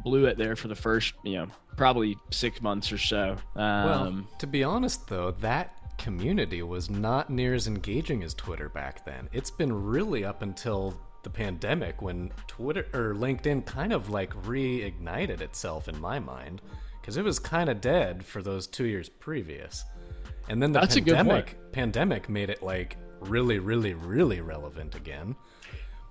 blew 0.03 0.27
it 0.27 0.39
there 0.39 0.57
for 0.57 0.69
the 0.69 0.75
first, 0.75 1.15
you 1.25 1.37
know, 1.37 1.47
probably 1.77 2.17
six 2.31 2.61
months 2.63 2.93
or 2.93 2.99
so. 2.99 3.37
Um, 3.57 3.85
well, 3.85 4.25
to 4.39 4.47
be 4.47 4.65
honest, 4.65 5.09
though, 5.09 5.31
that 5.33 5.77
community 5.99 6.63
was 6.63 6.89
not 6.89 7.31
near 7.31 7.55
as 7.55 7.67
engaging 7.67 8.23
as 8.23 8.35
Twitter 8.35 8.69
back 8.69 9.05
then. 9.05 9.29
It's 9.33 9.51
been 9.51 9.73
really 9.73 10.25
up 10.25 10.43
until 10.43 10.99
the 11.23 11.31
pandemic 11.31 12.01
when 12.01 12.33
Twitter 12.47 12.87
or 12.95 13.15
LinkedIn 13.15 13.67
kind 13.67 13.93
of 13.93 14.09
like 14.09 14.33
reignited 14.45 15.43
itself 15.43 15.89
in 15.89 16.01
my 16.01 16.19
mind 16.19 16.63
because 17.01 17.17
it 17.17 17.25
was 17.25 17.39
kind 17.39 17.69
of 17.69 17.81
dead 17.81 18.25
for 18.25 18.43
those 18.43 18.67
two 18.67 18.87
years 18.87 19.09
previous. 19.09 19.85
And 20.49 20.63
then 20.63 20.73
the 20.73 20.81
That's 20.81 20.95
pandemic 20.95 21.57
pandemic 21.73 22.29
made 22.29 22.51
it 22.51 22.63
like 22.63 22.97
really, 23.21 23.59
really, 23.59 23.95
really 23.95 24.41
relevant 24.41 24.95
again. 24.95 25.37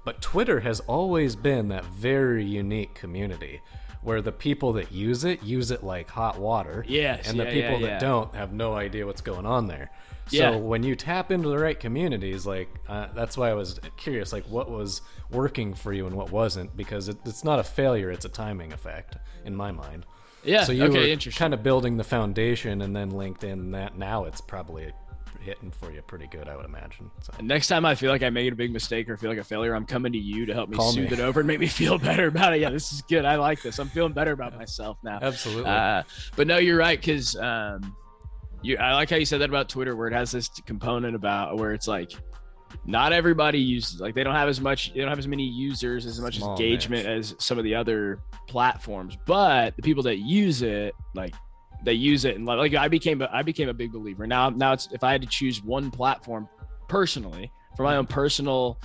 But 0.06 0.22
Twitter 0.22 0.60
has 0.62 0.80
always 0.82 1.36
been 1.36 1.68
that 1.70 1.86
very 1.86 2.46
unique 2.46 2.94
community 2.96 3.62
where 4.02 4.22
the 4.22 4.32
people 4.32 4.72
that 4.74 4.92
use 4.92 5.26
it 5.26 5.44
use 5.44 5.72
it 5.72 5.84
like 5.84 6.10
hot 6.10 6.40
water. 6.40 6.86
Yes. 6.88 7.30
And 7.30 7.40
the 7.40 7.44
yeah, 7.46 7.52
people 7.52 7.82
yeah, 7.82 7.88
that 7.88 8.02
don't 8.02 8.34
have 8.34 8.54
no 8.54 8.76
idea 8.76 9.06
what's 9.06 9.22
going 9.22 9.46
on 9.46 9.68
there. 9.68 9.92
So 10.28 10.38
yeah. 10.38 10.56
when 10.56 10.84
you 10.84 10.96
tap 10.96 11.32
into 11.32 11.50
the 11.50 11.58
right 11.58 11.80
communities, 11.80 12.46
like 12.46 12.70
uh, 12.88 13.08
that's 13.16 13.36
why 13.36 13.50
I 13.50 13.54
was 13.56 13.80
curious, 13.98 14.32
like 14.32 14.46
what 14.46 14.70
was 14.70 15.02
working 15.32 15.74
for 15.74 15.92
you 15.92 16.06
and 16.06 16.16
what 16.16 16.32
wasn't, 16.32 16.76
because 16.78 17.10
it, 17.10 17.18
it's 17.26 17.44
not 17.44 17.58
a 17.58 17.64
failure; 17.64 18.12
it's 18.12 18.26
a 18.26 18.30
timing 18.30 18.72
effect 18.72 19.18
in 19.46 19.56
my 19.56 19.72
mind. 19.72 20.06
Yeah. 20.44 20.64
So 20.64 20.72
you 20.72 20.86
okay, 20.86 21.16
were 21.16 21.32
kind 21.32 21.54
of 21.54 21.64
building 21.64 21.98
the 21.98 22.04
foundation, 22.04 22.82
and 22.82 22.96
then 22.96 23.12
LinkedIn. 23.12 23.72
That 23.72 23.98
now 23.98 24.26
it's 24.26 24.42
probably 24.42 24.92
hitting 25.42 25.72
for 25.72 25.92
you 25.92 26.02
pretty 26.02 26.28
good, 26.28 26.48
I 26.48 26.56
would 26.56 26.66
imagine. 26.66 27.10
So. 27.22 27.34
Next 27.42 27.68
time 27.68 27.86
I 27.86 27.96
feel 27.96 28.12
like 28.12 28.24
I 28.24 28.30
made 28.30 28.54
a 28.54 28.56
big 28.56 28.72
mistake 28.72 29.10
or 29.10 29.18
feel 29.18 29.30
like 29.30 29.40
a 29.40 29.44
failure, 29.44 29.74
I'm 29.74 29.86
coming 29.86 30.12
to 30.12 30.18
you 30.18 30.46
to 30.46 30.54
help 30.54 30.70
me 30.70 30.78
Call 30.78 30.92
soothe 30.92 31.12
me. 31.12 31.18
it 31.18 31.20
over 31.20 31.40
and 31.40 31.48
make 31.48 31.60
me 31.60 31.68
feel 31.82 31.98
better 31.98 32.28
about 32.28 32.54
it. 32.54 32.62
Yeah, 32.62 32.70
this 32.70 32.92
is 32.92 33.02
good. 33.04 33.26
I 33.26 33.36
like 33.36 33.62
this. 33.62 33.80
I'm 33.80 33.90
feeling 33.90 34.14
better 34.14 34.32
about 34.32 34.56
myself 34.56 34.98
now. 35.04 35.20
Absolutely. 35.22 35.70
Uh, 35.70 36.04
but 36.36 36.48
no, 36.48 36.58
you're 36.58 36.78
right 36.78 37.00
because 37.00 37.36
um, 37.38 37.96
you. 38.62 38.78
I 38.78 38.94
like 38.94 39.10
how 39.10 39.18
you 39.18 39.26
said 39.26 39.42
that 39.42 39.50
about 39.50 39.70
Twitter, 39.70 39.96
where 39.96 40.08
it 40.08 40.14
has 40.14 40.32
this 40.32 40.50
component 40.66 41.16
about 41.16 41.58
where 41.58 41.74
it's 41.74 41.88
like 41.88 42.12
not 42.86 43.14
everybody 43.14 43.60
uses 43.60 44.00
like 44.00 44.16
they 44.16 44.24
don't 44.24 44.36
have 44.36 44.50
as 44.50 44.62
much 44.62 44.94
they 44.94 45.00
don't 45.00 45.10
have 45.10 45.20
as 45.20 45.28
many 45.28 45.44
users 45.44 46.06
as 46.06 46.20
much 46.20 46.38
Small 46.38 46.52
engagement 46.52 47.08
as 47.08 47.36
some 47.40 47.58
of 47.58 47.64
the 47.64 47.76
other 47.76 48.20
platforms 48.48 49.18
but 49.26 49.76
the 49.76 49.82
people 49.82 50.04
that 50.04 50.18
use 50.20 50.62
it 50.62 50.94
like 51.14 51.34
they 51.84 51.94
use 51.94 52.26
it 52.26 52.36
and 52.36 52.46
like 52.46 52.76
i 52.76 52.88
became 52.88 53.22
a, 53.22 53.30
i 53.32 53.42
became 53.42 53.70
a 53.70 53.74
big 53.74 53.92
believer. 53.92 54.28
Now 54.28 54.50
now 54.50 54.74
it's 54.74 54.90
if 54.92 55.04
i 55.04 55.12
had 55.12 55.22
to 55.22 55.28
choose 55.28 55.64
one 55.64 55.92
platform 55.92 56.48
personally 56.88 57.52
for 57.76 57.84
my 57.84 57.96
own 57.96 58.06
personal 58.06 58.80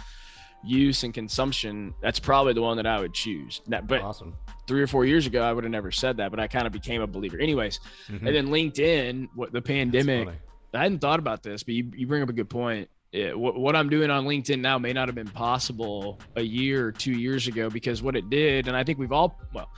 use 0.62 1.02
and 1.02 1.12
consumption 1.12 1.94
that's 2.00 2.18
probably 2.18 2.52
the 2.52 2.62
one 2.62 2.76
that 2.76 2.86
i 2.86 3.00
would 3.00 3.14
choose. 3.14 3.62
But 3.66 4.02
awesome. 4.02 4.34
three 4.66 4.82
or 4.82 4.86
four 4.86 5.04
years 5.04 5.26
ago 5.26 5.42
i 5.42 5.52
would 5.52 5.64
have 5.64 5.70
never 5.70 5.90
said 5.90 6.18
that 6.18 6.30
but 6.30 6.40
i 6.40 6.46
kind 6.46 6.66
of 6.66 6.72
became 6.72 7.02
a 7.02 7.06
believer. 7.06 7.38
Anyways 7.38 7.80
mm-hmm. 8.08 8.26
and 8.26 8.36
then 8.36 8.48
linkedin 8.48 9.28
what 9.34 9.52
the 9.52 9.62
pandemic 9.62 10.28
i 10.72 10.82
hadn't 10.82 11.00
thought 11.00 11.18
about 11.18 11.42
this 11.42 11.62
but 11.62 11.74
you, 11.74 11.90
you 11.94 12.06
bring 12.06 12.22
up 12.22 12.28
a 12.28 12.32
good 12.32 12.50
point 12.50 12.88
it, 13.14 13.38
what, 13.38 13.59
what 13.59 13.76
I'm 13.76 13.88
doing 13.88 14.11
on 14.11 14.25
LinkedIn 14.25 14.61
now 14.61 14.76
may 14.76 14.92
not 14.92 15.06
have 15.06 15.14
been 15.14 15.28
possible 15.28 16.18
a 16.35 16.42
year 16.42 16.88
or 16.88 16.92
two 16.92 17.12
years 17.12 17.47
ago 17.47 17.71
because 17.71 18.02
what 18.02 18.16
it 18.16 18.28
did, 18.28 18.66
and 18.66 18.76
I 18.76 18.83
think 18.83 18.99
we've 18.99 19.12
all, 19.12 19.40
well, 19.52 19.71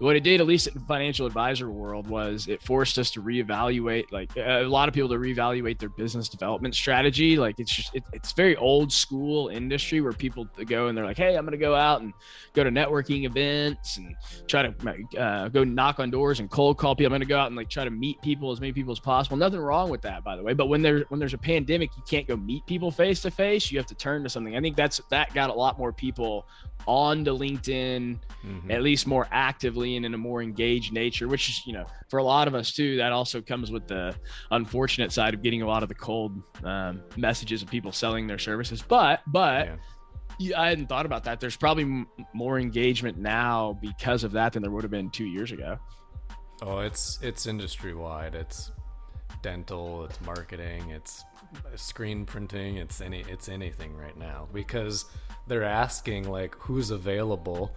what 0.00 0.16
it 0.16 0.20
did, 0.20 0.40
at 0.40 0.46
least 0.46 0.66
in 0.66 0.74
the 0.74 0.80
financial 0.80 1.26
advisor 1.26 1.70
world, 1.70 2.08
was 2.08 2.48
it 2.48 2.62
forced 2.62 2.98
us 2.98 3.10
to 3.10 3.22
reevaluate, 3.22 4.10
like 4.10 4.34
a 4.36 4.62
lot 4.62 4.88
of 4.88 4.94
people 4.94 5.10
to 5.10 5.16
reevaluate 5.16 5.78
their 5.78 5.90
business 5.90 6.28
development 6.28 6.74
strategy. 6.74 7.36
Like 7.36 7.60
it's 7.60 7.70
just, 7.70 7.94
it, 7.94 8.02
it's 8.14 8.32
very 8.32 8.56
old 8.56 8.90
school 8.90 9.48
industry 9.48 10.00
where 10.00 10.12
people 10.12 10.48
go 10.66 10.88
and 10.88 10.96
they're 10.96 11.04
like, 11.04 11.18
hey, 11.18 11.36
I'm 11.36 11.44
going 11.44 11.52
to 11.52 11.58
go 11.58 11.74
out 11.74 12.00
and 12.00 12.14
go 12.54 12.64
to 12.64 12.70
networking 12.70 13.24
events 13.24 13.98
and 13.98 14.16
try 14.48 14.62
to 14.62 15.20
uh, 15.20 15.48
go 15.48 15.64
knock 15.64 16.00
on 16.00 16.10
doors 16.10 16.40
and 16.40 16.50
cold 16.50 16.78
call 16.78 16.96
people. 16.96 17.12
I'm 17.12 17.18
going 17.18 17.20
to 17.20 17.26
go 17.26 17.38
out 17.38 17.48
and 17.48 17.56
like 17.56 17.68
try 17.68 17.84
to 17.84 17.90
meet 17.90 18.22
people, 18.22 18.50
as 18.52 18.60
many 18.60 18.72
people 18.72 18.92
as 18.92 19.00
possible. 19.00 19.36
Nothing 19.36 19.60
wrong 19.60 19.90
with 19.90 20.00
that, 20.02 20.24
by 20.24 20.34
the 20.34 20.42
way. 20.42 20.54
But 20.54 20.66
when 20.66 20.80
there's 20.80 21.04
when 21.10 21.20
there's 21.20 21.34
a 21.34 21.38
pandemic, 21.38 21.90
you 21.96 22.02
can't 22.08 22.26
go 22.26 22.36
meet 22.36 22.64
people 22.66 22.90
face 22.90 23.20
to 23.22 23.30
face. 23.30 23.70
You 23.70 23.78
have 23.78 23.86
to 23.86 23.94
turn 23.94 24.22
to 24.22 24.30
something. 24.30 24.56
I 24.56 24.60
think 24.60 24.76
that's 24.76 25.00
that 25.10 25.34
got 25.34 25.50
a 25.50 25.52
lot 25.52 25.78
more 25.78 25.92
people 25.92 26.46
on 26.86 27.24
to 27.24 27.32
LinkedIn, 27.32 28.18
mm-hmm. 28.44 28.70
at 28.70 28.82
least 28.82 29.06
more 29.06 29.26
actively 29.30 29.96
and 29.96 30.04
in 30.06 30.14
a 30.14 30.18
more 30.18 30.42
engaged 30.42 30.92
nature, 30.92 31.28
which 31.28 31.48
is, 31.48 31.66
you 31.66 31.72
know, 31.72 31.86
for 32.08 32.18
a 32.18 32.24
lot 32.24 32.48
of 32.48 32.54
us 32.54 32.72
too, 32.72 32.96
that 32.96 33.12
also 33.12 33.40
comes 33.40 33.70
with 33.70 33.86
the 33.86 34.14
unfortunate 34.50 35.12
side 35.12 35.34
of 35.34 35.42
getting 35.42 35.62
a 35.62 35.66
lot 35.66 35.82
of 35.82 35.88
the 35.88 35.94
cold 35.94 36.42
um, 36.64 37.02
messages 37.16 37.62
of 37.62 37.68
people 37.68 37.92
selling 37.92 38.26
their 38.26 38.38
services. 38.38 38.82
But, 38.82 39.20
but, 39.26 39.66
yeah. 39.66 39.76
Yeah, 40.42 40.58
I 40.58 40.70
hadn't 40.70 40.86
thought 40.86 41.04
about 41.04 41.24
that. 41.24 41.38
There's 41.38 41.56
probably 41.56 41.82
m- 41.82 42.06
more 42.32 42.58
engagement 42.58 43.18
now 43.18 43.78
because 43.82 44.24
of 44.24 44.32
that 44.32 44.54
than 44.54 44.62
there 44.62 44.70
would 44.70 44.84
have 44.84 44.90
been 44.90 45.10
two 45.10 45.26
years 45.26 45.52
ago. 45.52 45.78
Oh, 46.62 46.78
it's 46.78 47.18
it's 47.20 47.44
industry 47.44 47.94
wide. 47.94 48.34
It's 48.34 48.72
dental. 49.42 50.04
It's 50.04 50.18
marketing. 50.22 50.90
It's 50.90 51.24
screen 51.76 52.24
printing. 52.24 52.76
It's 52.76 53.00
any. 53.00 53.24
It's 53.28 53.48
anything 53.48 53.96
right 53.96 54.16
now 54.16 54.48
because 54.52 55.06
they're 55.46 55.64
asking 55.64 56.28
like 56.28 56.54
who's 56.56 56.90
available 56.90 57.74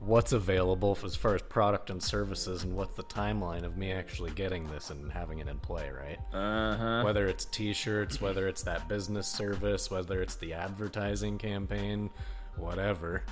what's 0.00 0.32
available 0.32 0.96
as 1.04 1.16
far 1.16 1.34
as 1.34 1.42
product 1.42 1.90
and 1.90 2.00
services 2.00 2.62
and 2.62 2.74
what's 2.74 2.94
the 2.94 3.02
timeline 3.04 3.64
of 3.64 3.76
me 3.76 3.90
actually 3.90 4.30
getting 4.32 4.64
this 4.68 4.90
and 4.90 5.10
having 5.10 5.40
it 5.40 5.48
in 5.48 5.58
play 5.58 5.90
right 5.90 6.18
uh-huh. 6.32 7.02
whether 7.02 7.26
it's 7.26 7.46
t-shirts 7.46 8.20
whether 8.20 8.46
it's 8.46 8.62
that 8.62 8.88
business 8.88 9.26
service 9.26 9.90
whether 9.90 10.22
it's 10.22 10.36
the 10.36 10.52
advertising 10.52 11.36
campaign 11.36 12.08
whatever 12.56 13.24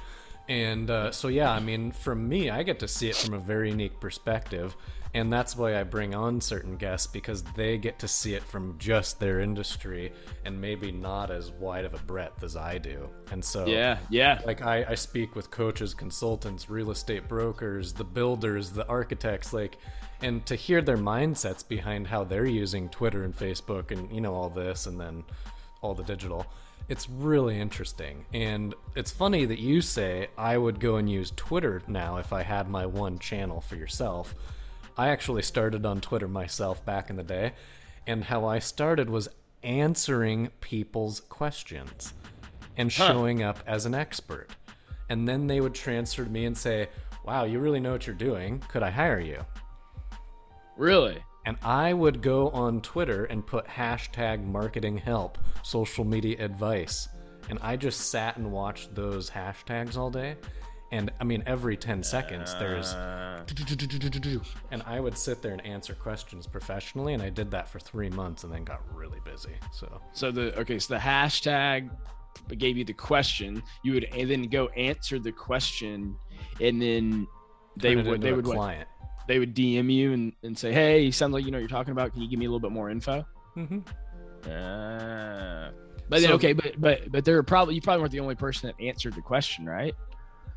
and 0.48 0.90
uh, 0.90 1.10
so 1.12 1.28
yeah 1.28 1.52
i 1.52 1.60
mean 1.60 1.92
for 1.92 2.16
me 2.16 2.50
i 2.50 2.64
get 2.64 2.80
to 2.80 2.88
see 2.88 3.08
it 3.08 3.16
from 3.16 3.34
a 3.34 3.38
very 3.38 3.70
unique 3.70 4.00
perspective 4.00 4.76
and 5.16 5.32
that's 5.32 5.56
why 5.56 5.80
I 5.80 5.82
bring 5.82 6.14
on 6.14 6.42
certain 6.42 6.76
guests 6.76 7.06
because 7.06 7.42
they 7.42 7.78
get 7.78 7.98
to 8.00 8.06
see 8.06 8.34
it 8.34 8.42
from 8.42 8.76
just 8.76 9.18
their 9.18 9.40
industry 9.40 10.12
and 10.44 10.60
maybe 10.60 10.92
not 10.92 11.30
as 11.30 11.50
wide 11.52 11.86
of 11.86 11.94
a 11.94 11.98
breadth 12.00 12.42
as 12.42 12.54
I 12.54 12.76
do. 12.76 13.08
And 13.30 13.42
so, 13.42 13.64
yeah, 13.64 13.96
yeah. 14.10 14.42
Like 14.44 14.60
I, 14.60 14.84
I 14.90 14.94
speak 14.94 15.34
with 15.34 15.50
coaches, 15.50 15.94
consultants, 15.94 16.68
real 16.68 16.90
estate 16.90 17.28
brokers, 17.28 17.94
the 17.94 18.04
builders, 18.04 18.68
the 18.72 18.86
architects, 18.88 19.54
like, 19.54 19.78
and 20.20 20.44
to 20.44 20.54
hear 20.54 20.82
their 20.82 20.98
mindsets 20.98 21.66
behind 21.66 22.06
how 22.06 22.22
they're 22.22 22.44
using 22.44 22.90
Twitter 22.90 23.24
and 23.24 23.34
Facebook 23.34 23.92
and, 23.92 24.14
you 24.14 24.20
know, 24.20 24.34
all 24.34 24.50
this 24.50 24.84
and 24.84 25.00
then 25.00 25.24
all 25.80 25.94
the 25.94 26.04
digital. 26.04 26.44
It's 26.90 27.08
really 27.08 27.58
interesting. 27.58 28.26
And 28.34 28.74
it's 28.94 29.12
funny 29.12 29.46
that 29.46 29.60
you 29.60 29.80
say 29.80 30.28
I 30.36 30.58
would 30.58 30.78
go 30.78 30.96
and 30.96 31.08
use 31.08 31.32
Twitter 31.36 31.80
now 31.88 32.18
if 32.18 32.34
I 32.34 32.42
had 32.42 32.68
my 32.68 32.84
one 32.84 33.18
channel 33.18 33.62
for 33.62 33.76
yourself 33.76 34.34
I 34.96 35.08
actually 35.08 35.42
started 35.42 35.84
on 35.84 36.00
Twitter 36.00 36.28
myself 36.28 36.84
back 36.84 37.10
in 37.10 37.16
the 37.16 37.22
day, 37.22 37.52
and 38.06 38.24
how 38.24 38.46
I 38.46 38.58
started 38.58 39.10
was 39.10 39.28
answering 39.62 40.50
people's 40.60 41.20
questions 41.20 42.14
and 42.76 42.90
showing 42.90 43.42
up 43.42 43.58
as 43.66 43.84
an 43.84 43.94
expert. 43.94 44.48
And 45.08 45.28
then 45.28 45.46
they 45.46 45.60
would 45.60 45.74
transfer 45.74 46.24
to 46.24 46.30
me 46.30 46.46
and 46.46 46.56
say, 46.56 46.88
Wow, 47.24 47.44
you 47.44 47.58
really 47.58 47.80
know 47.80 47.92
what 47.92 48.06
you're 48.06 48.14
doing. 48.14 48.62
Could 48.68 48.82
I 48.82 48.90
hire 48.90 49.18
you? 49.18 49.44
Really? 50.76 51.18
And 51.44 51.56
I 51.62 51.92
would 51.92 52.22
go 52.22 52.50
on 52.50 52.80
Twitter 52.80 53.24
and 53.24 53.46
put 53.46 53.66
hashtag 53.66 54.44
marketing 54.44 54.98
help, 54.98 55.38
social 55.62 56.04
media 56.04 56.42
advice. 56.44 57.08
And 57.50 57.58
I 57.62 57.76
just 57.76 58.10
sat 58.10 58.36
and 58.36 58.50
watched 58.50 58.94
those 58.94 59.30
hashtags 59.30 59.96
all 59.96 60.10
day 60.10 60.36
and 60.92 61.10
I 61.20 61.24
mean 61.24 61.42
every 61.46 61.76
10 61.76 62.02
seconds 62.02 62.54
there's 62.54 62.94
uh. 62.94 63.42
and 64.70 64.82
I 64.86 65.00
would 65.00 65.16
sit 65.16 65.42
there 65.42 65.52
and 65.52 65.64
answer 65.64 65.94
questions 65.94 66.46
professionally 66.46 67.14
and 67.14 67.22
I 67.22 67.30
did 67.30 67.50
that 67.50 67.68
for 67.68 67.78
3 67.78 68.10
months 68.10 68.44
and 68.44 68.52
then 68.52 68.64
got 68.64 68.82
really 68.94 69.20
busy. 69.24 69.54
So 69.72 70.00
So 70.12 70.30
the 70.30 70.58
okay, 70.60 70.78
so 70.78 70.94
the 70.94 71.00
hashtag 71.00 71.90
gave 72.58 72.76
you 72.76 72.84
the 72.84 72.92
question, 72.92 73.62
you 73.82 73.94
would 73.94 74.04
and 74.04 74.30
then 74.30 74.42
go 74.44 74.68
answer 74.68 75.18
the 75.18 75.32
question 75.32 76.16
and 76.60 76.80
then 76.80 77.26
they 77.76 77.96
would 77.96 78.20
they 78.20 78.32
would 78.32 78.44
client. 78.44 78.88
What, 78.88 79.26
they 79.26 79.38
would 79.38 79.54
DM 79.54 79.92
you 79.92 80.12
and, 80.12 80.32
and 80.42 80.56
say, 80.56 80.72
"Hey, 80.72 81.02
you 81.02 81.12
sound 81.12 81.32
like 81.32 81.44
you 81.44 81.50
know 81.50 81.56
what 81.56 81.62
you're 81.62 81.68
talking 81.68 81.92
about. 81.92 82.12
Can 82.12 82.22
you 82.22 82.28
give 82.28 82.38
me 82.38 82.46
a 82.46 82.48
little 82.48 82.60
bit 82.60 82.72
more 82.72 82.90
info?" 82.90 83.26
Mm-hmm. 83.56 83.80
Uh, 84.50 85.70
but 86.08 86.22
so, 86.22 86.32
okay, 86.34 86.52
but 86.52 86.80
but 86.80 87.10
but 87.10 87.24
there 87.24 87.36
are 87.36 87.42
probably 87.42 87.74
you 87.74 87.80
probably 87.80 88.02
weren't 88.02 88.12
the 88.12 88.20
only 88.20 88.34
person 88.34 88.68
that 88.68 88.82
answered 88.82 89.14
the 89.14 89.22
question, 89.22 89.66
right? 89.66 89.94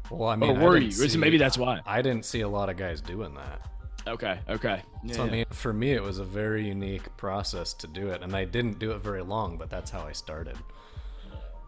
Well, 0.10 0.30
I 0.30 0.34
oh, 0.34 0.38
mean, 0.38 0.58
or 0.58 0.70
were 0.70 0.78
you? 0.78 0.92
See, 0.92 1.18
maybe 1.18 1.38
that's 1.38 1.58
why. 1.58 1.82
I 1.86 2.02
didn't 2.02 2.26
see 2.26 2.42
a 2.42 2.50
lot 2.50 2.70
of 2.70 2.78
guys 2.78 3.02
doing 3.02 3.34
that. 3.36 3.62
Okay. 4.08 4.40
Okay. 4.50 4.82
Yeah, 5.04 5.16
so 5.16 5.24
I 5.24 5.30
mean, 5.30 5.46
for 5.52 5.72
me, 5.74 5.92
it 5.92 6.02
was 6.02 6.20
a 6.20 6.24
very 6.24 6.68
unique 6.68 7.16
process 7.18 7.74
to 7.76 7.88
do 7.88 8.08
it, 8.10 8.24
and 8.24 8.36
I 8.36 8.46
didn't 8.46 8.80
do 8.80 8.92
it 8.92 9.00
very 9.00 9.22
long, 9.22 9.58
but 9.58 9.70
that's 9.70 9.92
how 9.92 10.02
I 10.02 10.14
started. 10.14 10.58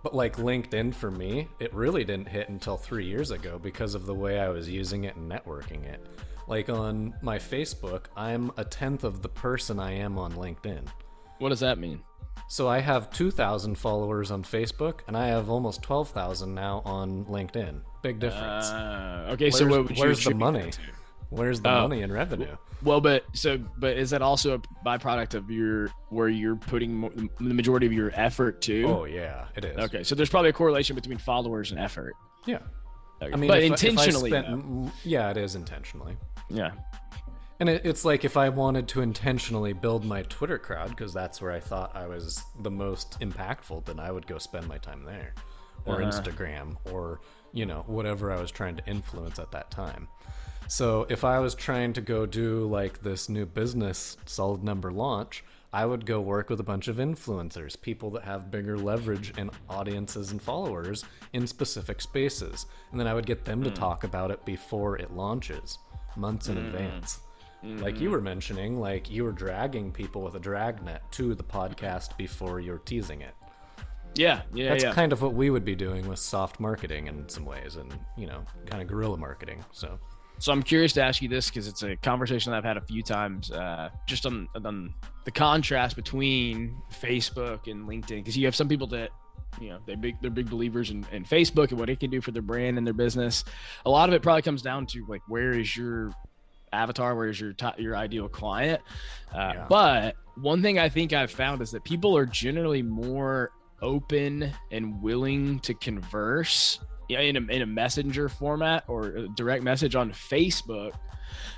But 0.03 0.15
like 0.15 0.37
LinkedIn 0.37 0.95
for 0.95 1.11
me, 1.11 1.47
it 1.59 1.73
really 1.73 2.03
didn't 2.03 2.27
hit 2.27 2.49
until 2.49 2.77
three 2.77 3.05
years 3.05 3.29
ago 3.29 3.59
because 3.59 3.93
of 3.93 4.05
the 4.05 4.15
way 4.15 4.39
I 4.39 4.49
was 4.49 4.67
using 4.67 5.03
it 5.03 5.15
and 5.15 5.31
networking 5.31 5.85
it. 5.85 6.03
Like 6.47 6.69
on 6.69 7.13
my 7.21 7.37
Facebook, 7.37 8.05
I'm 8.17 8.51
a 8.57 8.65
tenth 8.65 9.03
of 9.03 9.21
the 9.21 9.29
person 9.29 9.79
I 9.79 9.91
am 9.91 10.17
on 10.17 10.33
LinkedIn. 10.33 10.87
What 11.37 11.49
does 11.49 11.59
that 11.59 11.77
mean? 11.77 12.01
So 12.47 12.67
I 12.67 12.79
have 12.79 13.11
2,000 13.11 13.75
followers 13.75 14.31
on 14.31 14.43
Facebook, 14.43 15.01
and 15.07 15.15
I 15.15 15.27
have 15.27 15.49
almost 15.49 15.81
12,000 15.83 16.53
now 16.53 16.81
on 16.83 17.25
LinkedIn. 17.25 17.81
Big 18.01 18.19
difference. 18.19 18.69
Uh, 18.69 19.29
okay, 19.31 19.45
where's, 19.45 19.57
so 19.57 19.67
what 19.67 19.97
where's 19.97 20.23
the 20.23 20.33
money? 20.33 20.71
Where's 21.29 21.61
the 21.61 21.69
oh. 21.69 21.81
money 21.87 22.01
and 22.01 22.11
revenue? 22.11 22.57
Well, 22.83 22.99
but 22.99 23.25
so, 23.33 23.57
but 23.77 23.97
is 23.97 24.09
that 24.09 24.21
also 24.21 24.55
a 24.55 24.85
byproduct 24.85 25.35
of 25.35 25.49
your 25.51 25.87
where 26.09 26.29
you're 26.29 26.55
putting 26.55 27.29
the 27.39 27.53
majority 27.53 27.85
of 27.85 27.93
your 27.93 28.11
effort 28.15 28.61
to? 28.63 28.83
Oh 28.85 29.05
yeah, 29.05 29.45
it 29.55 29.65
is. 29.65 29.77
Okay, 29.77 30.03
so 30.03 30.15
there's 30.15 30.29
probably 30.29 30.49
a 30.49 30.53
correlation 30.53 30.95
between 30.95 31.17
followers 31.17 31.71
and 31.71 31.79
effort. 31.79 32.13
Yeah. 32.45 32.59
Okay. 33.21 33.33
I 33.33 33.35
mean, 33.35 33.47
but 33.47 33.59
if, 33.59 33.71
intentionally. 33.71 34.31
If 34.31 34.45
spent, 34.45 34.91
yeah, 35.03 35.29
it 35.29 35.37
is 35.37 35.55
intentionally. 35.55 36.17
Yeah. 36.49 36.71
And 37.59 37.69
it, 37.69 37.85
it's 37.85 38.03
like 38.03 38.25
if 38.25 38.37
I 38.37 38.49
wanted 38.49 38.87
to 38.89 39.01
intentionally 39.01 39.73
build 39.73 40.03
my 40.03 40.23
Twitter 40.23 40.57
crowd, 40.57 40.89
because 40.89 41.13
that's 41.13 41.39
where 41.39 41.51
I 41.51 41.59
thought 41.59 41.95
I 41.95 42.07
was 42.07 42.43
the 42.63 42.71
most 42.71 43.19
impactful, 43.19 43.85
then 43.85 43.99
I 43.99 44.11
would 44.11 44.25
go 44.25 44.39
spend 44.39 44.67
my 44.67 44.79
time 44.79 45.03
there, 45.03 45.35
or 45.85 46.01
uh-huh. 46.01 46.09
Instagram, 46.09 46.77
or 46.91 47.21
you 47.53 47.65
know 47.65 47.83
whatever 47.87 48.31
I 48.31 48.39
was 48.39 48.51
trying 48.51 48.75
to 48.77 48.85
influence 48.87 49.39
at 49.39 49.51
that 49.51 49.71
time. 49.71 50.07
So 50.67 51.05
if 51.09 51.25
I 51.25 51.39
was 51.39 51.53
trying 51.53 51.93
to 51.93 52.01
go 52.01 52.25
do 52.25 52.67
like 52.67 53.01
this 53.01 53.27
new 53.27 53.45
business 53.45 54.17
solid 54.25 54.63
number 54.63 54.91
launch, 54.91 55.43
I 55.73 55.85
would 55.85 56.05
go 56.05 56.19
work 56.19 56.49
with 56.49 56.59
a 56.59 56.63
bunch 56.63 56.87
of 56.87 56.97
influencers, 56.97 57.81
people 57.81 58.09
that 58.11 58.23
have 58.23 58.51
bigger 58.51 58.77
leverage 58.77 59.33
and 59.37 59.51
audiences 59.69 60.31
and 60.31 60.41
followers 60.41 61.05
in 61.33 61.47
specific 61.47 62.01
spaces. 62.01 62.65
And 62.91 62.99
then 62.99 63.07
I 63.07 63.13
would 63.13 63.25
get 63.25 63.45
them 63.45 63.61
mm. 63.61 63.65
to 63.65 63.69
hmm. 63.69 63.75
talk 63.75 64.03
about 64.03 64.31
it 64.31 64.43
before 64.45 64.97
it 64.97 65.11
launches, 65.13 65.77
months 66.17 66.49
in 66.49 66.55
mm. 66.55 66.65
advance. 66.65 67.19
Mm-hmm. 67.63 67.83
Like 67.83 67.99
you 67.99 68.09
were 68.09 68.21
mentioning, 68.21 68.79
like 68.79 69.09
you 69.09 69.23
were 69.23 69.31
dragging 69.31 69.91
people 69.91 70.21
with 70.21 70.35
a 70.35 70.39
dragnet 70.39 71.03
to 71.11 71.35
the 71.35 71.43
podcast 71.43 72.17
before 72.17 72.59
you're 72.59 72.79
teasing 72.79 73.21
it. 73.21 73.35
Yeah, 74.15 74.41
yeah, 74.53 74.69
That's 74.69 74.83
yeah. 74.83 74.93
kind 74.93 75.13
of 75.13 75.21
what 75.21 75.33
we 75.33 75.49
would 75.49 75.63
be 75.63 75.75
doing 75.75 76.07
with 76.07 76.19
soft 76.19 76.59
marketing 76.59 77.07
in 77.07 77.27
some 77.29 77.45
ways, 77.45 77.77
and 77.77 77.97
you 78.17 78.27
know, 78.27 78.43
kind 78.65 78.81
of 78.81 78.87
guerrilla 78.87 79.17
marketing. 79.17 79.63
So, 79.71 79.99
so 80.37 80.51
I'm 80.51 80.63
curious 80.63 80.93
to 80.93 81.03
ask 81.03 81.21
you 81.21 81.29
this 81.29 81.49
because 81.49 81.67
it's 81.67 81.83
a 81.83 81.95
conversation 81.97 82.51
that 82.51 82.57
I've 82.57 82.63
had 82.63 82.77
a 82.77 82.81
few 82.81 83.03
times, 83.03 83.51
uh, 83.51 83.89
just 84.07 84.25
on 84.25 84.47
on 84.65 84.93
the 85.23 85.31
contrast 85.31 85.95
between 85.95 86.75
Facebook 86.91 87.71
and 87.71 87.87
LinkedIn. 87.87 88.17
Because 88.17 88.37
you 88.37 88.45
have 88.45 88.55
some 88.55 88.67
people 88.67 88.87
that 88.87 89.11
you 89.59 89.69
know 89.69 89.79
they're 89.85 89.97
big 89.97 90.15
they're 90.21 90.31
big 90.31 90.49
believers 90.49 90.91
in, 90.91 91.05
in 91.11 91.25
facebook 91.25 91.71
and 91.71 91.79
what 91.79 91.89
it 91.89 91.99
can 91.99 92.09
do 92.09 92.21
for 92.21 92.31
their 92.31 92.41
brand 92.41 92.77
and 92.77 92.87
their 92.87 92.93
business 92.93 93.43
a 93.85 93.89
lot 93.89 94.07
of 94.07 94.15
it 94.15 94.21
probably 94.21 94.41
comes 94.41 94.61
down 94.61 94.85
to 94.85 95.05
like 95.07 95.21
where 95.27 95.51
is 95.51 95.75
your 95.75 96.11
avatar 96.71 97.15
where's 97.15 97.39
your 97.39 97.51
top, 97.51 97.77
your 97.77 97.95
ideal 97.95 98.29
client 98.29 98.81
uh, 99.33 99.51
yeah. 99.53 99.65
but 99.67 100.15
one 100.35 100.61
thing 100.61 100.79
i 100.79 100.87
think 100.87 101.11
i've 101.11 101.31
found 101.31 101.61
is 101.61 101.69
that 101.71 101.83
people 101.83 102.15
are 102.15 102.25
generally 102.25 102.81
more 102.81 103.51
open 103.81 104.51
and 104.71 105.01
willing 105.01 105.59
to 105.59 105.73
converse 105.73 106.79
in 107.09 107.35
a, 107.35 107.39
in 107.51 107.61
a 107.61 107.65
messenger 107.65 108.29
format 108.29 108.83
or 108.87 109.07
a 109.07 109.27
direct 109.29 109.63
message 109.63 109.95
on 109.95 110.11
Facebook 110.11 110.93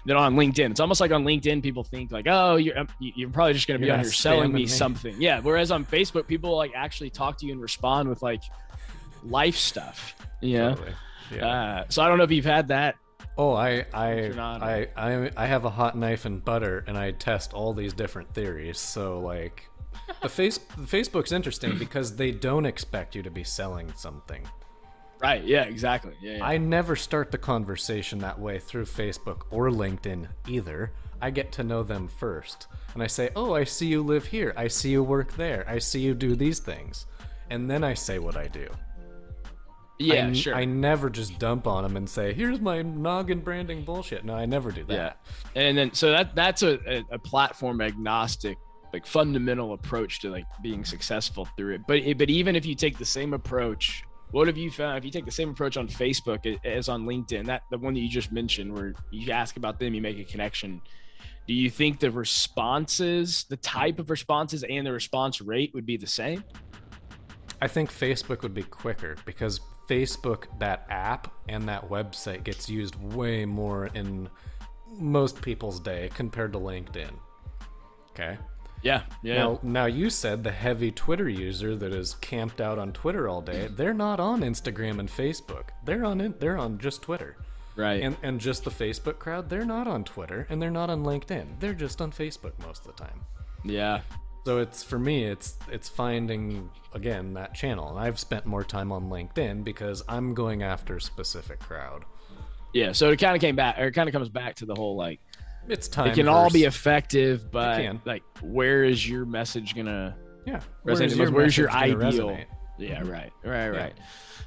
than 0.06 0.18
on 0.18 0.36
LinkedIn. 0.36 0.72
It's 0.72 0.80
almost 0.80 1.02
like 1.02 1.12
on 1.12 1.24
LinkedIn, 1.24 1.62
people 1.62 1.84
think 1.84 2.12
like, 2.12 2.26
oh, 2.28 2.56
you're 2.56 2.78
um, 2.78 2.88
you're 3.00 3.30
probably 3.30 3.54
just 3.54 3.68
going 3.68 3.80
to 3.80 3.86
be 3.86 3.92
on 3.92 4.00
here 4.00 4.12
selling 4.12 4.52
me, 4.52 4.62
me 4.62 4.68
something. 4.68 5.16
Yeah. 5.22 5.40
Whereas 5.40 5.72
on 5.72 5.86
Facebook, 5.86 6.28
people 6.28 6.56
like 6.56 6.72
actually 6.76 7.10
talk 7.10 7.38
to 7.40 7.46
you 7.46 7.52
and 7.52 7.62
respond 7.62 8.10
with 8.10 8.22
like 8.22 8.42
life 9.24 9.56
stuff. 9.56 10.16
Yeah. 10.42 10.70
Totally. 10.70 10.92
Yeah. 11.36 11.48
Uh, 11.48 11.84
so 11.90 12.02
I 12.02 12.08
don't 12.08 12.18
know 12.18 12.24
if 12.24 12.32
you've 12.32 12.46
had 12.46 12.68
that. 12.70 12.96
Oh, 13.38 13.54
I 13.54 13.86
I, 13.94 14.32
I 14.38 14.88
I 14.96 15.32
I 15.36 15.46
have 15.48 15.66
a 15.66 15.70
hot 15.70 15.98
knife 15.98 16.26
and 16.26 16.44
butter, 16.44 16.84
and 16.88 16.96
I 16.96 17.12
test 17.12 17.54
all 17.54 17.74
these 17.74 17.94
different 17.94 18.32
theories. 18.36 18.78
So 18.78 19.20
like, 19.22 19.68
the 20.22 20.30
face 20.30 20.60
Facebook's 20.60 21.32
interesting 21.32 21.78
because 21.78 22.16
they 22.16 22.32
don't 22.32 22.66
expect 22.66 23.16
you 23.16 23.24
to 23.24 23.32
be 23.32 23.44
selling 23.44 23.92
something. 23.96 24.48
Right. 25.20 25.44
Yeah. 25.44 25.64
Exactly. 25.64 26.14
Yeah, 26.22 26.38
yeah. 26.38 26.46
I 26.46 26.58
never 26.58 26.96
start 26.96 27.32
the 27.32 27.38
conversation 27.38 28.20
that 28.20 28.38
way 28.38 28.60
through 28.60 28.86
Facebook 28.86 29.44
or 29.52 29.70
LinkedIn 29.70 30.28
either. 30.48 30.92
I 31.22 31.30
get 31.30 31.54
to 31.54 31.64
know 31.64 31.84
them 31.84 32.10
first, 32.10 32.68
and 32.94 33.02
I 33.02 33.08
say, 33.08 33.30
"Oh, 33.34 33.54
I 33.54 33.64
see 33.64 33.86
you 33.86 34.04
live 34.04 34.26
here. 34.26 34.54
I 34.58 34.68
see 34.68 34.90
you 34.90 35.02
work 35.02 35.34
there. 35.38 35.64
I 35.70 35.80
see 35.80 36.02
you 36.02 36.14
do 36.14 36.36
these 36.36 36.60
things," 36.60 37.06
and 37.50 37.72
then 37.72 37.82
I 37.82 37.94
say 37.94 38.20
what 38.20 38.36
I 38.36 38.50
do. 38.50 38.68
Yeah, 40.00 40.28
I, 40.28 40.34
sure. 40.34 40.54
I 40.54 40.66
never 40.66 41.10
just 41.10 41.40
dump 41.40 41.66
on 41.66 41.84
them 41.84 41.96
and 41.96 42.10
say, 42.10 42.34
"Here's 42.34 42.60
my 42.60 42.82
noggin 42.82 43.40
branding 43.40 43.86
bullshit." 43.86 44.26
No, 44.26 44.36
I 44.36 44.46
never 44.46 44.72
do 44.72 44.84
that. 44.86 44.94
Yeah, 45.56 45.62
and 45.62 45.78
then 45.78 45.94
so 45.94 46.12
that 46.12 46.36
that's 46.36 46.62
a, 46.62 46.80
a, 46.86 47.04
a 47.12 47.20
platform 47.20 47.80
agnostic, 47.80 48.58
like 48.94 49.06
fundamental 49.06 49.74
approach 49.74 50.20
to 50.22 50.30
like 50.30 50.46
being 50.62 50.86
successful 50.86 51.48
through 51.58 51.76
it. 51.76 51.82
But 51.88 52.18
but 52.18 52.30
even 52.30 52.56
if 52.56 52.66
you 52.66 52.76
take 52.76 52.98
the 52.98 53.06
same 53.06 53.34
approach, 53.34 54.04
what 54.32 54.48
have 54.48 54.58
you 54.58 54.72
found? 54.72 54.98
If 54.98 55.04
you 55.04 55.12
take 55.12 55.26
the 55.26 55.32
same 55.32 55.50
approach 55.50 55.78
on 55.78 55.88
Facebook 55.88 56.58
as 56.64 56.90
on 56.90 57.06
LinkedIn, 57.06 57.46
that 57.48 57.64
the 57.72 57.78
one 57.78 57.96
that 57.96 58.00
you 58.00 58.10
just 58.10 58.32
mentioned, 58.32 58.74
where 58.74 58.94
you 59.12 59.32
ask 59.32 59.58
about 59.58 59.80
them, 59.80 59.94
you 59.94 60.02
make 60.02 60.20
a 60.20 60.24
connection. 60.24 60.82
Do 61.48 61.54
you 61.54 61.70
think 61.70 62.00
the 62.00 62.10
responses, 62.10 63.46
the 63.50 63.58
type 63.58 64.00
of 64.00 64.10
responses, 64.10 64.64
and 64.64 64.88
the 64.88 64.94
response 64.94 65.42
rate 65.42 65.72
would 65.74 65.86
be 65.86 65.98
the 65.98 66.08
same? 66.08 66.44
I 67.62 67.68
think 67.68 67.92
Facebook 67.92 68.42
would 68.44 68.54
be 68.54 68.64
quicker 68.64 69.16
because 69.26 69.60
Facebook, 69.90 70.46
that 70.60 70.86
app 70.90 71.34
and 71.50 71.68
that 71.68 71.90
website 71.90 72.44
gets 72.44 72.70
used 72.70 72.96
way 73.14 73.46
more 73.46 73.88
in 73.88 74.30
most 75.00 75.42
people's 75.42 75.80
day 75.80 76.10
compared 76.14 76.54
to 76.54 76.60
LinkedIn. 76.60 77.12
Okay. 78.12 78.38
Yeah, 78.84 79.04
yeah. 79.22 79.36
Now, 79.36 79.60
now 79.64 79.86
you 79.86 80.10
said 80.10 80.44
the 80.44 80.52
heavy 80.52 80.92
Twitter 80.92 81.30
user 81.30 81.76
that 81.76 81.94
is 81.94 82.16
camped 82.16 82.60
out 82.62 82.78
on 82.78 82.92
Twitter 82.92 83.30
all 83.30 83.42
day. 83.42 83.70
They're 83.72 83.94
not 83.94 84.20
on 84.20 84.42
Instagram 84.42 85.00
and 85.00 85.10
Facebook. 85.10 85.70
They're 85.86 86.04
on 86.06 86.36
they're 86.40 86.58
on 86.58 86.78
just 86.78 87.02
Twitter. 87.02 87.38
Right. 87.76 88.04
And 88.04 88.18
and 88.22 88.40
just 88.40 88.66
the 88.66 88.72
Facebook 88.72 89.20
crowd, 89.20 89.50
they're 89.50 89.66
not 89.66 89.88
on 89.88 90.04
Twitter 90.04 90.46
and 90.50 90.62
they're 90.62 90.70
not 90.70 90.90
on 90.90 91.04
LinkedIn. 91.04 91.60
They're 91.60 91.74
just 91.74 92.02
on 92.02 92.12
Facebook 92.12 92.52
most 92.66 92.86
of 92.86 92.96
the 92.96 93.04
time. 93.04 93.22
Yeah. 93.64 94.02
So 94.46 94.60
it's 94.60 94.84
for 94.84 95.00
me, 95.00 95.24
it's 95.24 95.58
it's 95.72 95.88
finding 95.88 96.70
again 96.94 97.34
that 97.36 97.54
channel. 97.54 97.90
And 97.90 97.98
I've 97.98 98.20
spent 98.20 98.46
more 98.46 98.66
time 98.66 98.92
on 98.92 99.10
LinkedIn 99.10 99.64
because 99.64 100.04
I'm 100.10 100.34
going 100.34 100.62
after 100.62 100.98
a 100.98 101.02
specific 101.02 101.60
crowd. 101.60 102.04
Yeah, 102.74 102.92
so 102.92 103.12
it 103.12 103.18
kind 103.18 103.36
of 103.36 103.42
came 103.42 103.56
back, 103.56 103.78
or 103.80 103.86
it 103.86 103.92
kind 103.92 104.10
of 104.10 104.14
comes 104.14 104.30
back 104.30 104.56
to 104.56 104.66
the 104.66 104.74
whole 104.74 104.96
like, 104.96 105.20
it's 105.68 105.88
time. 105.88 106.08
It 106.08 106.16
can 106.16 106.28
all 106.28 106.50
be 106.50 106.64
effective, 106.64 107.52
but 107.52 107.84
like, 108.06 108.24
where 108.42 108.84
is 108.84 109.08
your 109.08 109.26
message 109.26 109.76
gonna? 109.76 110.16
Yeah, 110.46 110.62
where's 110.84 111.16
your, 111.16 111.32
where's 111.32 111.58
your 111.58 111.72
ideal? 111.72 111.98
Resonate? 112.00 112.46
Yeah, 112.78 113.02
right, 113.08 113.32
right, 113.44 113.70
right. 113.70 113.94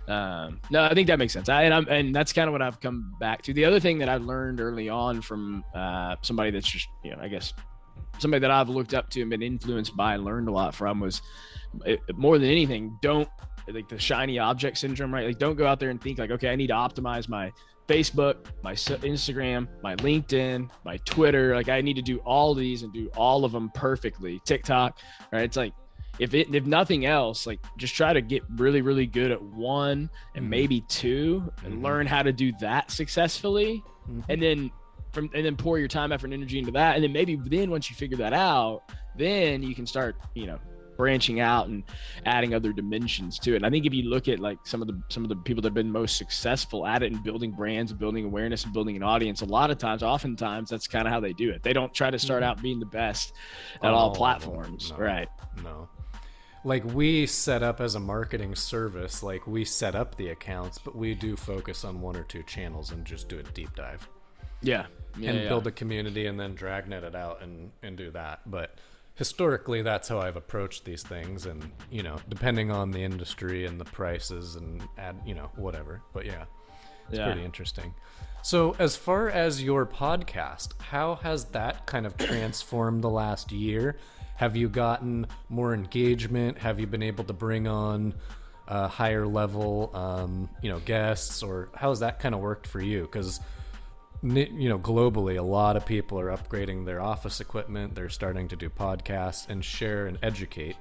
Yeah. 0.09 0.45
Um, 0.45 0.61
no, 0.71 0.85
I 0.85 0.95
think 0.95 1.09
that 1.09 1.19
makes 1.19 1.33
sense. 1.33 1.49
I, 1.49 1.63
and 1.63 1.75
I'm, 1.75 1.89
and 1.89 2.15
that's 2.15 2.33
kind 2.33 2.49
of 2.49 2.53
what 2.53 2.63
I've 2.63 2.81
come 2.81 3.15
back 3.19 3.43
to. 3.43 3.53
The 3.53 3.65
other 3.65 3.81
thing 3.81 3.99
that 3.99 4.09
I 4.09 4.17
learned 4.17 4.61
early 4.61 4.89
on 4.89 5.21
from 5.21 5.65
uh, 5.75 6.17
somebody 6.23 6.51
that's 6.51 6.69
just, 6.69 6.89
you 7.03 7.11
know, 7.11 7.19
I 7.21 7.29
guess 7.29 7.53
somebody 8.19 8.41
that 8.41 8.51
I've 8.51 8.69
looked 8.69 8.95
up 8.95 9.11
to 9.11 9.21
and 9.21 9.31
been 9.31 9.43
influenced 9.43 9.97
by 9.97 10.15
and 10.15 10.25
learned 10.25 10.49
a 10.49 10.53
lot 10.53 10.75
from 10.75 11.01
was 11.01 11.23
it, 11.85 12.01
more 12.15 12.39
than 12.39 12.49
anything, 12.49 12.99
don't 13.03 13.29
like 13.69 13.89
the 13.89 13.99
shiny 13.99 14.39
object 14.39 14.79
syndrome, 14.79 15.13
right? 15.13 15.27
Like, 15.27 15.39
don't 15.39 15.57
go 15.57 15.67
out 15.67 15.81
there 15.81 15.91
and 15.91 16.01
think 16.01 16.19
like, 16.19 16.31
okay, 16.31 16.51
I 16.51 16.57
need 16.57 16.69
to 16.69 16.75
optimize 16.75 17.29
my 17.29 17.51
Facebook, 17.87 18.37
my 18.63 18.75
Instagram, 18.75 19.69
my 19.83 19.97
LinkedIn, 19.97 20.71
my 20.85 20.97
Twitter. 20.99 21.55
Like, 21.55 21.69
I 21.69 21.81
need 21.81 21.97
to 21.97 22.03
do 22.03 22.19
all 22.19 22.55
these 22.55 22.83
and 22.83 22.93
do 22.93 23.11
all 23.17 23.45
of 23.45 23.53
them 23.53 23.71
perfectly. 23.71 24.41
TikTok, 24.45 24.99
right? 25.33 25.45
It's 25.45 25.57
like, 25.57 25.73
if 26.19 26.35
it 26.35 26.55
if 26.55 26.65
nothing 26.65 27.07
else, 27.07 27.47
like 27.47 27.61
just 27.77 27.95
try 27.95 28.13
to 28.13 28.21
get 28.21 28.43
really 28.57 28.81
really 28.81 29.07
good 29.07 29.31
at 29.31 29.43
one 29.43 30.11
and 30.35 30.45
mm-hmm. 30.45 30.49
maybe 30.49 30.81
two, 30.83 31.53
and 31.65 31.75
mm-hmm. 31.75 31.85
learn 31.85 32.07
how 32.07 32.23
to 32.23 32.33
do 32.33 32.53
that 32.61 32.91
successfully, 32.91 33.83
mm-hmm. 34.09 34.21
and 34.29 34.43
then 34.43 34.71
from 35.13 35.31
and 35.35 35.45
then 35.45 35.57
pour 35.57 35.79
your 35.79 35.89
time, 35.89 36.13
effort, 36.13 36.27
and 36.27 36.35
energy 36.35 36.59
into 36.59 36.73
that, 36.73 36.95
and 36.95 37.05
then 37.05 37.13
maybe 37.13 37.37
then 37.37 37.71
once 37.71 37.91
you 37.91 37.97
figure 37.97 38.17
that 38.17 38.33
out, 38.33 38.83
then 39.17 39.63
you 39.63 39.75
can 39.75 39.87
start, 39.87 40.17
you 40.35 40.47
know, 40.47 40.59
branching 40.97 41.41
out 41.41 41.69
and 41.69 41.85
adding 42.25 42.55
other 42.55 42.73
dimensions 42.73 43.39
to 43.41 43.53
it. 43.53 43.57
And 43.57 43.67
I 43.67 43.71
think 43.71 43.87
if 43.87 43.95
you 43.95 44.09
look 44.09 44.29
at 44.29 44.41
like 44.41 44.59
some 44.65 44.83
of 44.83 44.89
the 44.89 45.01
some 45.09 45.23
of 45.23 45.29
the 45.29 45.37
people 45.37 45.63
that 45.63 45.69
have 45.69 45.75
been 45.75 45.91
most 45.91 46.17
successful 46.17 46.87
at 46.87 47.03
it 47.03 47.13
and 47.13 47.23
building 47.23 47.53
brands 47.53 47.91
and 47.91 48.01
building 48.01 48.25
awareness 48.25 48.65
and 48.65 48.73
building 48.73 48.97
an 48.97 49.03
audience, 49.03 49.41
a 49.43 49.47
lot 49.47 49.71
of 49.71 49.79
times, 49.79 50.03
oftentimes 50.03 50.71
that's 50.71 50.87
kind 50.87 51.07
of 51.07 51.13
how 51.13 51.21
they 51.21 51.33
do 51.33 51.51
it. 51.51 51.63
They 51.63 51.73
don't 51.73 51.93
try 51.93 52.11
to 52.11 52.19
start 52.19 52.43
mm-hmm. 52.43 52.51
out 52.51 52.63
being 52.63 52.81
the 52.81 52.87
best 52.87 53.33
at 53.83 53.93
oh, 53.93 53.95
all 53.95 54.15
platforms. 54.15 54.91
No, 54.91 54.99
right. 54.99 55.29
No. 55.63 55.89
Like 56.65 56.85
we 56.85 57.27
set 57.27 57.63
up 57.63 57.81
as 57.81 57.95
a 57.95 58.01
marketing 58.01 58.57
service, 58.57 59.23
like 59.23 59.47
we 59.47 59.65
set 59.65 59.95
up 59.95 60.17
the 60.17 60.31
accounts, 60.31 60.79
but 60.79 60.97
we 60.97 61.15
do 61.15 61.37
focus 61.37 61.85
on 61.85 62.01
one 62.01 62.17
or 62.17 62.25
two 62.25 62.43
channels 62.43 62.91
and 62.91 63.05
just 63.05 63.29
do 63.29 63.39
a 63.39 63.43
deep 63.45 63.75
dive. 63.77 64.09
Yeah. 64.63 64.87
yeah 65.17 65.31
and 65.31 65.39
yeah. 65.41 65.49
build 65.49 65.69
a 65.69 65.71
community 65.71 66.27
and 66.27 66.41
then 66.41 66.57
dragnet 66.57 67.05
it 67.05 67.15
out 67.15 67.41
and, 67.41 67.71
and 67.85 67.97
do 67.97 68.11
that. 68.11 68.41
But 68.47 68.79
historically 69.17 69.83
that's 69.83 70.09
how 70.09 70.21
I've 70.21 70.37
approached 70.37 70.85
these 70.85 71.03
things 71.03 71.47
and 71.47 71.73
you 71.91 72.03
know 72.03 72.17
depending 72.29 72.71
on 72.71 72.91
the 72.91 73.03
industry 73.03 73.67
and 73.67 73.81
the 73.81 73.85
prices 73.85 74.57
and 74.57 74.83
add 74.99 75.17
you 75.27 75.35
know 75.35 75.51
whatever. 75.57 76.03
But 76.13 76.27
yeah 76.27 76.45
it's 77.09 77.19
yeah. 77.19 77.27
pretty 77.27 77.45
interesting. 77.45 77.95
So 78.43 78.77
as 78.79 78.95
far 78.95 79.29
as 79.29 79.63
your 79.63 79.87
podcast 79.87 80.81
how 80.81 81.17
has 81.17 81.47
that 81.47 81.87
kind 81.87 82.07
of 82.07 82.17
transformed 82.17 83.03
the 83.03 83.11
last 83.11 83.51
year? 83.51 83.97
Have 84.37 84.55
you 84.55 84.69
gotten 84.69 85.27
more 85.49 85.73
engagement? 85.73 86.59
Have 86.59 86.79
you 86.79 86.87
been 86.87 87.03
able 87.03 87.25
to 87.25 87.33
bring 87.33 87.67
on 87.67 88.15
uh, 88.69 88.89
higher 88.89 89.27
level 89.27 89.91
um, 89.95 90.51
you 90.63 90.69
know 90.69 90.79
guests? 90.81 91.43
Or 91.43 91.71
how 91.75 91.89
has 91.89 92.01
that 92.01 92.21
kind 92.21 92.35
of 92.35 92.43
worked 92.43 92.67
for 92.67 92.83
you? 92.83 93.03
Because 93.03 93.41
you 94.23 94.69
know 94.69 94.79
globally 94.79 95.39
a 95.39 95.43
lot 95.43 95.77
of 95.77 95.85
people 95.87 96.19
are 96.19 96.37
upgrading 96.37 96.85
their 96.85 97.01
office 97.01 97.41
equipment. 97.41 97.95
They're 97.95 98.09
starting 98.09 98.49
to 98.49 98.57
do 98.57 98.69
podcasts 98.69 99.49
and 99.49 99.65
share 99.65 100.07
and 100.07 100.19
educate 100.23 100.77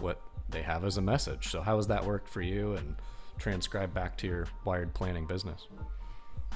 what 0.00 0.20
they 0.48 0.62
have 0.62 0.84
as 0.84 0.96
a 0.96 1.02
message. 1.02 1.48
So 1.48 1.60
how 1.60 1.76
has 1.76 1.86
that 1.88 2.04
worked 2.04 2.28
for 2.28 2.40
you? 2.40 2.74
And 2.74 2.96
transcribe 3.38 3.94
back 3.94 4.16
to 4.18 4.26
your 4.26 4.46
wired 4.64 4.92
planning 4.94 5.26
business. 5.26 5.68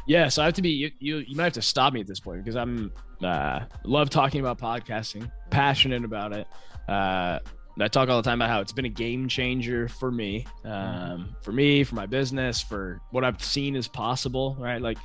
Yeah 0.06 0.28
so 0.28 0.42
i 0.42 0.46
have 0.46 0.54
to 0.54 0.62
be 0.62 0.70
you 0.70 0.90
you, 0.98 1.18
you 1.18 1.36
might 1.36 1.44
have 1.44 1.52
to 1.54 1.62
stop 1.62 1.92
me 1.92 2.00
at 2.00 2.08
this 2.08 2.18
point 2.18 2.42
because 2.42 2.56
i'm 2.56 2.92
uh 3.22 3.60
love 3.84 4.10
talking 4.10 4.40
about 4.40 4.58
podcasting 4.58 5.30
passionate 5.50 6.04
about 6.04 6.32
it. 6.32 6.48
Uh 6.88 7.38
I 7.80 7.88
talk 7.88 8.08
all 8.08 8.20
the 8.20 8.28
time 8.28 8.40
about 8.40 8.50
how 8.50 8.60
it's 8.60 8.72
been 8.72 8.84
a 8.84 8.90
game 8.90 9.28
changer 9.28 9.88
for 9.88 10.10
me, 10.10 10.46
um, 10.64 11.34
for 11.42 11.52
me, 11.52 11.84
for 11.84 11.94
my 11.94 12.06
business, 12.06 12.60
for 12.60 13.00
what 13.10 13.24
I've 13.24 13.42
seen 13.42 13.76
is 13.76 13.88
possible, 13.88 14.56
right? 14.58 14.80
Like, 14.80 14.98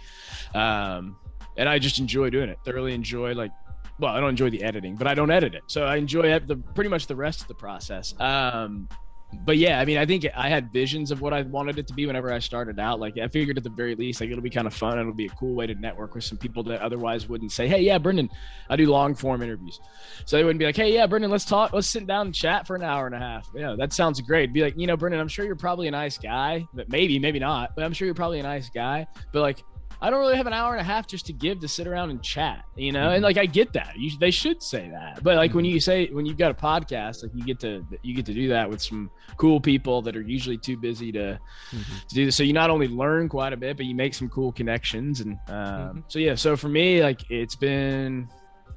um, 0.54 1.18
and 1.56 1.70
I 1.70 1.80
just 1.80 2.00
enjoy 2.00 2.30
doing 2.30 2.50
it. 2.50 2.60
Thoroughly 2.66 2.94
enjoy 2.94 3.34
like, 3.34 3.52
well, 4.00 4.14
I 4.14 4.20
don't 4.20 4.30
enjoy 4.30 4.50
the 4.50 4.64
editing, 4.64 4.96
but 4.96 5.08
I 5.08 5.16
don't 5.16 5.32
edit 5.32 5.56
it, 5.56 5.64
so 5.68 5.86
I 5.86 5.96
enjoy 5.96 6.38
the 6.40 6.58
pretty 6.58 6.90
much 6.90 7.08
the 7.08 7.16
rest 7.16 7.42
of 7.42 7.48
the 7.48 7.56
process. 7.56 8.14
Um, 8.20 8.90
but 9.34 9.58
yeah, 9.58 9.80
I 9.80 9.86
mean, 9.86 9.98
I 9.98 10.06
think 10.06 10.26
I 10.36 10.48
had 10.48 10.72
visions 10.72 11.12
of 11.12 11.22
what 11.22 11.34
I 11.34 11.42
wanted 11.42 11.78
it 11.78 11.88
to 11.88 11.94
be 11.94 12.06
whenever 12.06 12.32
I 12.32 12.40
started 12.40 12.80
out. 12.80 13.00
Like, 13.00 13.18
I 13.18 13.28
figured 13.28 13.58
at 13.58 13.64
the 13.64 13.70
very 13.70 13.94
least, 13.94 14.22
like, 14.22 14.30
it'll 14.30 14.42
be 14.42 14.50
kind 14.50 14.68
of 14.68 14.74
fun. 14.74 14.98
It'll 14.98 15.14
be 15.14 15.26
a 15.26 15.30
cool 15.30 15.54
way 15.54 15.68
to 15.68 15.76
network 15.76 16.16
with 16.16 16.24
some 16.24 16.38
people 16.38 16.64
that 16.64 16.82
otherwise 16.82 17.28
wouldn't 17.28 17.52
say, 17.52 17.68
Hey, 17.68 17.82
yeah, 17.82 17.98
Brendan, 17.98 18.30
I 18.70 18.78
do 18.78 18.90
long 18.90 19.16
form 19.16 19.42
interviews. 19.42 19.80
So 20.26 20.38
they 20.38 20.44
wouldn't 20.44 20.60
be 20.60 20.66
like, 20.66 20.78
Hey, 20.78 20.94
yeah, 20.94 21.08
Brendan, 21.08 21.30
let's 21.30 21.46
talk, 21.46 21.74
let's 21.74 21.88
sit 21.88 22.08
down 22.08 22.28
and 22.28 22.36
chat 22.36 22.66
for 22.66 22.76
an 22.76 22.84
hour 22.84 23.06
and 23.06 23.16
a 23.16 23.20
half. 23.20 23.50
Yeah, 23.54 23.76
that 23.78 23.92
sounds 23.92 24.22
great. 24.22 24.54
Be 24.54 24.62
like, 24.62 24.78
you 24.78 24.88
know, 24.88 24.96
Brendan, 24.96 25.20
I'm 25.20 25.28
sure 25.28 25.46
you're 25.46 25.56
probably 25.56 25.88
a 25.88 25.92
nice 25.92 26.18
guy, 26.18 26.66
but 26.74 26.90
maybe, 26.90 27.20
maybe 27.20 27.40
not, 27.40 27.76
but 27.76 27.84
I'm 27.84 27.94
sure 27.94 28.06
you're 28.06 28.16
probably 28.16 28.40
a 28.40 28.44
nice 28.44 28.70
guy. 28.70 29.08
But 29.34 29.42
like, 29.42 29.64
I 30.02 30.10
don't 30.10 30.20
really 30.20 30.36
have 30.36 30.48
an 30.48 30.54
hour 30.54 30.74
and 30.74 30.82
a 30.82 30.84
half 30.84 31.08
just 31.08 31.26
to 31.28 31.34
give 31.34 31.60
to 31.60 31.68
sit 31.68 31.88
around 31.88 32.12
and 32.12 32.22
chat, 32.22 32.66
you 32.76 32.92
know. 32.92 33.00
Mm-hmm. 33.08 33.16
And 33.16 33.24
like 33.24 33.38
I 33.38 33.46
get 33.46 33.74
that, 33.74 33.98
you, 33.98 34.12
they 34.20 34.32
should 34.32 34.62
say 34.62 34.90
that, 34.90 35.24
but 35.24 35.36
like 35.36 35.50
mm-hmm. 35.50 35.58
when 35.58 35.66
you 35.66 35.80
say 35.80 36.08
when 36.08 36.26
you've 36.26 36.38
got 36.38 36.52
a 36.52 36.54
podcast, 36.54 37.24
like 37.24 37.32
you 37.34 37.44
get 37.44 37.60
to 37.62 37.86
you 38.04 38.16
get 38.16 38.26
to 38.28 38.34
do 38.34 38.48
that 38.50 38.70
with 38.70 38.82
some 38.82 39.10
cool 39.38 39.60
people 39.60 40.02
that 40.04 40.16
are 40.16 40.22
usually 40.22 40.58
too 40.58 40.78
busy 40.78 41.12
to 41.12 41.40
mm-hmm. 41.72 41.98
to 42.08 42.16
do 42.16 42.26
this. 42.26 42.36
So 42.36 42.44
you 42.44 42.54
not 42.54 42.70
only 42.70 42.88
learn 42.88 43.30
quite 43.30 43.54
a 43.54 43.58
bit, 43.58 43.78
but 43.78 43.86
you 43.86 43.96
make 43.96 44.14
some 44.14 44.30
cool 44.30 44.52
connections. 44.52 45.22
And 45.22 45.34
um, 45.48 45.56
mm-hmm. 45.56 46.00
so 46.08 46.20
yeah, 46.20 46.36
so 46.36 46.56
for 46.56 46.70
me, 46.70 47.02
like 47.02 47.30
it's 47.32 47.56
been 47.56 48.30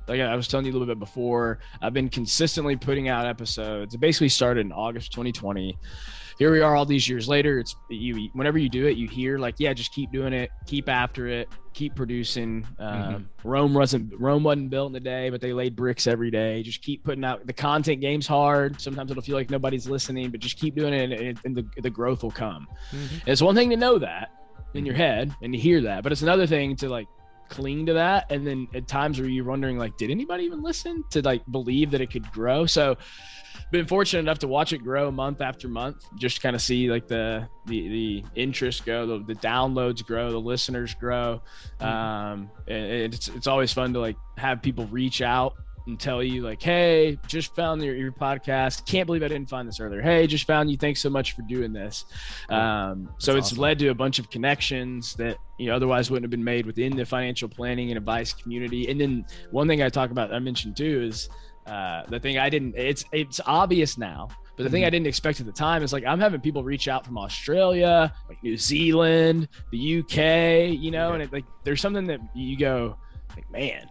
like 0.09 0.21
I 0.21 0.35
was 0.35 0.49
telling 0.49 0.67
you 0.67 0.73
a 0.73 0.75
little 0.75 0.89
bit 0.89 0.99
before, 0.99 1.61
I've 1.83 1.95
been 1.95 2.09
consistently 2.09 2.77
putting 2.77 3.09
out 3.09 3.27
episodes. 3.27 3.95
It 3.95 3.99
basically 3.99 4.29
started 4.29 4.67
in 4.67 4.73
August 4.73 5.13
2020 5.13 5.77
here 6.41 6.51
we 6.51 6.63
are 6.63 6.75
all 6.75 6.87
these 6.87 7.07
years 7.07 7.29
later. 7.29 7.59
It's 7.59 7.77
you. 7.91 8.31
Whenever 8.33 8.57
you 8.57 8.71
do 8.71 8.87
it, 8.87 8.97
you 8.97 9.07
hear 9.07 9.39
like, 9.39 9.57
yeah, 9.59 9.75
just 9.75 9.93
keep 9.93 10.11
doing 10.11 10.33
it, 10.33 10.51
keep 10.65 10.89
after 10.89 11.27
it, 11.27 11.51
keep 11.75 11.95
producing. 11.95 12.67
Um, 12.79 12.95
mm-hmm. 12.95 13.49
Rome 13.49 13.75
wasn't 13.75 14.19
Rome 14.19 14.43
wasn't 14.43 14.71
built 14.71 14.91
in 14.91 14.97
a 14.97 15.01
day, 15.01 15.29
but 15.29 15.43
they 15.43 15.53
laid 15.53 15.77
bricks 15.77 16.07
every 16.07 16.31
day. 16.31 16.63
Just 16.63 16.81
keep 16.81 17.05
putting 17.05 17.27
out 17.27 17.47
the 17.47 17.53
content. 17.53 18.01
Game's 18.01 18.27
hard. 18.27 18.81
Sometimes 18.81 19.11
it'll 19.11 19.23
feel 19.23 19.37
like 19.37 19.51
nobody's 19.51 19.87
listening, 19.87 20.31
but 20.31 20.41
just 20.41 20.57
keep 20.57 20.75
doing 20.75 20.95
it, 20.95 21.13
and, 21.13 21.39
and 21.45 21.55
the 21.55 21.67
the 21.83 21.91
growth 21.91 22.23
will 22.23 22.31
come. 22.31 22.67
Mm-hmm. 22.91 23.31
It's 23.31 23.43
one 23.43 23.55
thing 23.55 23.69
to 23.69 23.77
know 23.77 23.99
that 23.99 24.31
in 24.73 24.87
your 24.87 24.95
mm-hmm. 24.95 25.03
head 25.03 25.35
and 25.43 25.53
to 25.53 25.59
hear 25.59 25.83
that, 25.83 26.03
but 26.03 26.11
it's 26.11 26.23
another 26.23 26.47
thing 26.47 26.75
to 26.77 26.89
like 26.89 27.07
cling 27.51 27.85
to 27.87 27.93
that. 27.95 28.31
And 28.31 28.47
then 28.47 28.69
at 28.75 28.89
times 28.89 29.21
where 29.21 29.29
you're 29.29 29.45
wondering 29.45 29.77
like 29.77 29.97
did 29.99 30.11
anybody 30.11 30.45
even 30.45 30.63
listen 30.63 31.05
to 31.11 31.21
like 31.21 31.43
believe 31.51 31.91
that 31.91 32.01
it 32.01 32.11
could 32.11 32.31
grow? 32.33 32.65
So 32.65 32.97
been 33.71 33.87
fortunate 33.87 34.21
enough 34.21 34.39
to 34.39 34.49
watch 34.49 34.73
it 34.73 34.79
grow 34.79 35.11
month 35.11 35.41
after 35.41 35.69
month 35.69 36.05
just 36.17 36.43
kind 36.43 36.57
of 36.57 36.63
see 36.63 36.91
like 36.91 37.07
the 37.07 37.47
the, 37.67 37.89
the 37.89 38.25
interest 38.35 38.85
grow 38.85 39.07
the, 39.07 39.25
the 39.25 39.35
downloads 39.41 40.05
grow 40.05 40.31
the 40.31 40.41
listeners 40.41 40.95
grow. 40.95 41.43
Mm-hmm. 41.81 41.87
um 41.87 42.51
and 42.67 43.15
it's, 43.15 43.29
it's 43.29 43.47
always 43.47 43.73
fun 43.73 43.93
to 43.93 44.01
like 44.01 44.17
have 44.39 44.63
people 44.63 44.87
reach 44.87 45.21
out 45.21 45.55
and 45.87 45.99
tell 45.99 46.23
you 46.23 46.43
like, 46.43 46.63
"Hey, 46.63 47.19
just 47.27 47.55
found 47.55 47.83
your, 47.83 47.95
your 47.95 48.13
podcast. 48.13 48.87
Can't 48.87 49.07
believe 49.07 49.23
I 49.23 49.29
didn't 49.29 49.49
find 49.49 49.67
this 49.67 49.81
earlier. 49.81 50.03
Hey, 50.03 50.27
just 50.27 50.47
found 50.47 50.71
you. 50.71 50.77
Thanks 50.77 51.01
so 51.01 51.11
much 51.11 51.33
for 51.33 51.43
doing 51.43 51.73
this." 51.73 52.05
Um, 52.49 53.11
so 53.19 53.37
it's 53.37 53.49
awesome. 53.49 53.59
led 53.59 53.79
to 53.81 53.89
a 53.89 53.95
bunch 53.95 54.19
of 54.19 54.31
connections 54.31 55.15
that 55.15 55.37
you 55.59 55.67
know 55.67 55.77
otherwise 55.77 56.11
wouldn't 56.11 56.25
have 56.25 56.31
been 56.31 56.45
made 56.45 56.67
within 56.67 56.97
the 56.97 57.05
financial 57.05 57.49
planning 57.49 57.91
and 57.91 57.99
advice 57.99 58.33
community. 58.33 58.89
And 58.91 59.01
then 59.01 59.27
one 59.51 59.69
thing 59.69 59.83
I 59.83 59.89
talk 59.89 60.11
about, 60.11 60.33
I 60.33 60.39
mentioned 60.39 60.77
too, 60.77 61.03
is 61.03 61.29
uh, 61.67 62.05
the 62.09 62.19
thing 62.19 62.39
I 62.39 62.51
didn't. 62.51 62.75
It's 62.77 63.05
it's 63.13 63.41
obvious 63.47 63.99
now. 63.99 64.29
But 64.57 64.65
the 64.65 64.71
thing 64.71 64.83
I 64.83 64.89
mm-hmm. 64.89 64.93
didn't 64.93 65.07
expect 65.07 65.41
at 65.41 65.47
the 65.47 65.53
time 65.53 65.83
is 65.83 65.93
like 65.93 66.05
I'm 66.05 66.21
having 66.21 66.41
people 66.41 66.63
reach 66.63 66.89
out 66.89 67.07
from 67.07 67.17
Australia, 67.17 68.13
like 68.29 68.43
New 68.43 68.59
Zealand, 68.59 69.49
the 69.71 70.01
UK, 70.01 70.79
you 70.79 70.91
know, 70.91 71.13
and 71.13 71.23
it, 71.23 71.33
like 71.33 71.47
there's 71.65 71.81
something 71.81 72.07
that 72.09 72.21
you 72.35 72.59
go, 72.59 72.99
like, 73.35 73.51
man, 73.51 73.89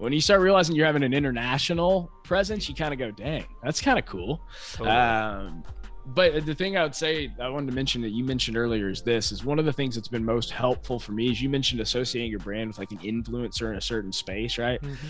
when 0.00 0.14
you 0.14 0.20
start 0.20 0.40
realizing 0.40 0.74
you're 0.74 0.86
having 0.86 1.02
an 1.02 1.12
international 1.12 2.10
presence, 2.24 2.68
you 2.68 2.74
kind 2.74 2.94
of 2.94 2.98
go, 2.98 3.10
dang, 3.10 3.44
that's 3.62 3.82
kind 3.82 3.98
of 3.98 4.06
cool. 4.06 4.40
Totally. 4.72 4.96
Um, 4.96 5.62
but 6.06 6.46
the 6.46 6.54
thing 6.54 6.78
I 6.78 6.82
would 6.82 6.94
say 6.94 7.30
I 7.38 7.50
wanted 7.50 7.66
to 7.66 7.74
mention 7.74 8.00
that 8.02 8.08
you 8.08 8.24
mentioned 8.24 8.56
earlier 8.56 8.88
is 8.88 9.02
this 9.02 9.30
is 9.30 9.44
one 9.44 9.58
of 9.58 9.66
the 9.66 9.72
things 9.72 9.94
that's 9.94 10.08
been 10.08 10.24
most 10.24 10.50
helpful 10.50 10.98
for 10.98 11.12
me 11.12 11.30
is 11.30 11.42
you 11.42 11.50
mentioned 11.50 11.82
associating 11.82 12.30
your 12.30 12.40
brand 12.40 12.68
with 12.68 12.78
like 12.78 12.90
an 12.92 12.98
influencer 12.98 13.70
in 13.70 13.76
a 13.76 13.80
certain 13.80 14.10
space, 14.10 14.56
right? 14.56 14.80
Mm-hmm. 14.80 15.08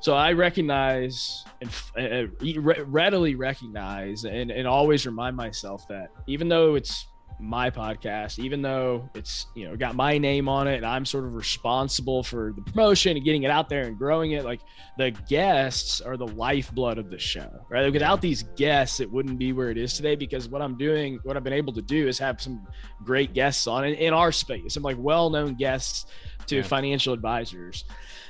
So 0.00 0.14
I 0.14 0.32
recognize 0.32 1.44
and 1.60 1.70
uh, 1.98 2.82
readily 2.86 3.34
recognize 3.34 4.24
and, 4.24 4.50
and 4.50 4.66
always 4.66 5.04
remind 5.04 5.36
myself 5.36 5.86
that 5.88 6.08
even 6.26 6.48
though 6.48 6.74
it's 6.74 7.06
my 7.40 7.70
podcast, 7.70 8.38
even 8.38 8.62
though 8.62 9.08
it's 9.14 9.46
you 9.54 9.68
know 9.68 9.76
got 9.76 9.94
my 9.94 10.18
name 10.18 10.48
on 10.48 10.68
it 10.68 10.76
and 10.76 10.86
I'm 10.86 11.04
sort 11.04 11.24
of 11.24 11.34
responsible 11.34 12.22
for 12.22 12.52
the 12.54 12.62
promotion 12.62 13.16
and 13.16 13.24
getting 13.24 13.42
it 13.42 13.50
out 13.50 13.68
there 13.68 13.84
and 13.84 13.96
growing 13.96 14.32
it. 14.32 14.44
Like 14.44 14.60
the 14.98 15.10
guests 15.28 16.00
are 16.00 16.16
the 16.16 16.26
lifeblood 16.26 16.98
of 16.98 17.10
the 17.10 17.18
show, 17.18 17.50
right? 17.68 17.92
Without 17.92 18.20
these 18.20 18.42
guests, 18.56 19.00
it 19.00 19.10
wouldn't 19.10 19.38
be 19.38 19.52
where 19.52 19.70
it 19.70 19.78
is 19.78 19.94
today 19.94 20.16
because 20.16 20.48
what 20.48 20.62
I'm 20.62 20.76
doing, 20.76 21.18
what 21.24 21.36
I've 21.36 21.44
been 21.44 21.52
able 21.52 21.72
to 21.74 21.82
do 21.82 22.08
is 22.08 22.18
have 22.18 22.40
some 22.40 22.66
great 23.04 23.32
guests 23.32 23.66
on 23.66 23.84
in, 23.84 23.94
in 23.94 24.12
our 24.12 24.32
space, 24.32 24.74
some 24.74 24.82
like 24.82 24.96
well-known 24.98 25.54
guests 25.54 26.06
to 26.46 26.56
yeah. 26.56 26.62
financial 26.62 27.12
advisors. 27.12 27.84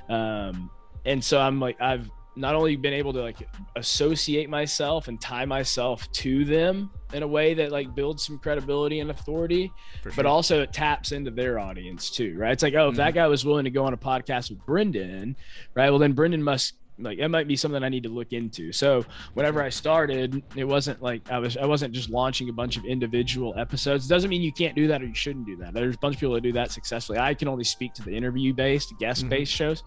Um, 0.09 0.71
and 1.05 1.23
so 1.23 1.41
I'm 1.41 1.61
like, 1.61 1.81
I've 1.81 2.11
not 2.37 2.55
only 2.55 2.77
been 2.77 2.93
able 2.93 3.13
to 3.13 3.21
like 3.21 3.49
associate 3.77 4.49
myself 4.49 5.09
and 5.09 5.21
tie 5.21 5.45
myself 5.45 6.11
to 6.13 6.45
them 6.45 6.91
in 7.13 7.23
a 7.23 7.27
way 7.27 7.55
that 7.55 7.73
like 7.73 7.95
builds 7.95 8.25
some 8.25 8.39
credibility 8.39 9.01
and 9.01 9.11
authority, 9.11 9.73
sure. 10.03 10.13
but 10.17 10.27
also 10.27 10.63
it 10.63 10.73
taps 10.73 11.13
into 11.13 11.31
their 11.31 11.59
audience 11.59 12.11
too, 12.11 12.37
right? 12.39 12.53
It's 12.53 12.63
like, 12.63 12.75
oh, 12.75 12.89
if 12.89 12.93
mm-hmm. 12.93 12.99
that 12.99 13.15
guy 13.15 13.27
was 13.27 13.45
willing 13.45 13.65
to 13.65 13.71
go 13.71 13.85
on 13.85 13.93
a 13.93 13.97
podcast 13.97 14.51
with 14.51 14.65
Brendan, 14.65 15.37
right? 15.75 15.91
Well, 15.91 15.99
then 15.99 16.13
Brendan 16.13 16.43
must 16.43 16.75
like 17.03 17.19
it 17.19 17.29
might 17.29 17.49
be 17.49 17.57
something 17.57 17.83
I 17.83 17.89
need 17.89 18.03
to 18.05 18.09
look 18.09 18.33
into. 18.33 18.73
So 18.73 19.05
whenever 19.35 19.63
I 19.63 19.69
started, 19.69 20.43
it 20.55 20.65
wasn't 20.65 21.03
like 21.03 21.31
I 21.31 21.39
was 21.39 21.57
I 21.57 21.67
wasn't 21.67 21.95
just 21.95 22.11
launching 22.11 22.49
a 22.49 22.53
bunch 22.53 22.77
of 22.77 22.85
individual 22.85 23.55
episodes. 23.57 24.07
It 24.07 24.09
doesn't 24.09 24.31
mean 24.31 24.43
you 24.43 24.53
can't 24.53 24.77
do 24.77 24.87
that 24.89 25.03
or 25.03 25.07
you 25.07 25.15
shouldn't 25.15 25.47
do 25.47 25.57
that. 25.57 25.75
There's 25.75 25.95
a 25.95 25.99
bunch 25.99 26.17
of 26.17 26.21
people 26.21 26.35
that 26.35 26.43
do 26.43 26.53
that 26.53 26.71
successfully. 26.71 27.19
I 27.19 27.35
can 27.35 27.49
only 27.49 27.65
speak 27.65 27.95
to 27.95 28.03
the 28.03 28.15
interview 28.15 28.53
based, 28.53 28.93
guest 28.99 29.29
based 29.29 29.53
mm-hmm. 29.53 29.71
shows. 29.71 29.83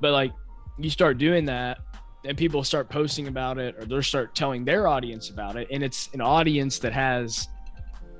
But 0.00 0.12
like 0.12 0.32
you 0.78 0.90
start 0.90 1.18
doing 1.18 1.44
that 1.44 1.78
and 2.24 2.36
people 2.36 2.64
start 2.64 2.88
posting 2.88 3.28
about 3.28 3.58
it 3.58 3.76
or 3.78 3.84
they'll 3.84 4.02
start 4.02 4.34
telling 4.34 4.64
their 4.64 4.88
audience 4.88 5.30
about 5.30 5.56
it 5.56 5.68
and 5.70 5.82
it's 5.82 6.08
an 6.14 6.20
audience 6.20 6.78
that 6.78 6.92
has 6.92 7.48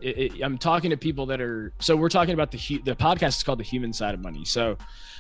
it, 0.05 0.19
it, 0.19 0.43
I'm 0.43 0.59
talking 0.59 0.91
to 0.91 0.97
people 0.97 1.25
that 1.27 1.41
are 1.41 1.73
so 1.81 1.97
we're 1.97 2.11
talking 2.11 2.35
about 2.35 2.51
the 2.51 2.59
the 2.85 2.95
podcast 2.95 3.29
is 3.29 3.43
called 3.43 3.59
the 3.59 3.65
human 3.65 3.93
side 3.93 4.13
of 4.15 4.21
money. 4.21 4.45
So, 4.45 4.77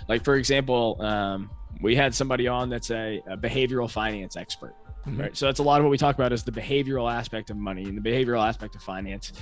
like 0.08 0.22
for 0.24 0.36
example, 0.36 1.00
um, 1.00 1.50
we 1.80 1.96
had 1.96 2.14
somebody 2.14 2.46
on 2.46 2.68
that's 2.68 2.90
a, 2.90 3.22
a 3.26 3.36
behavioral 3.36 3.90
finance 3.90 4.36
expert. 4.36 4.74
Mm-hmm. 5.06 5.20
Right. 5.20 5.36
So 5.36 5.46
that's 5.46 5.58
a 5.58 5.62
lot 5.62 5.80
of 5.80 5.84
what 5.84 5.90
we 5.90 5.98
talk 5.98 6.14
about 6.14 6.32
is 6.32 6.44
the 6.44 6.52
behavioral 6.52 7.12
aspect 7.12 7.50
of 7.50 7.58
money 7.58 7.84
and 7.84 7.96
the 7.96 8.00
behavioral 8.00 8.46
aspect 8.46 8.74
of 8.74 8.82
finance. 8.82 9.32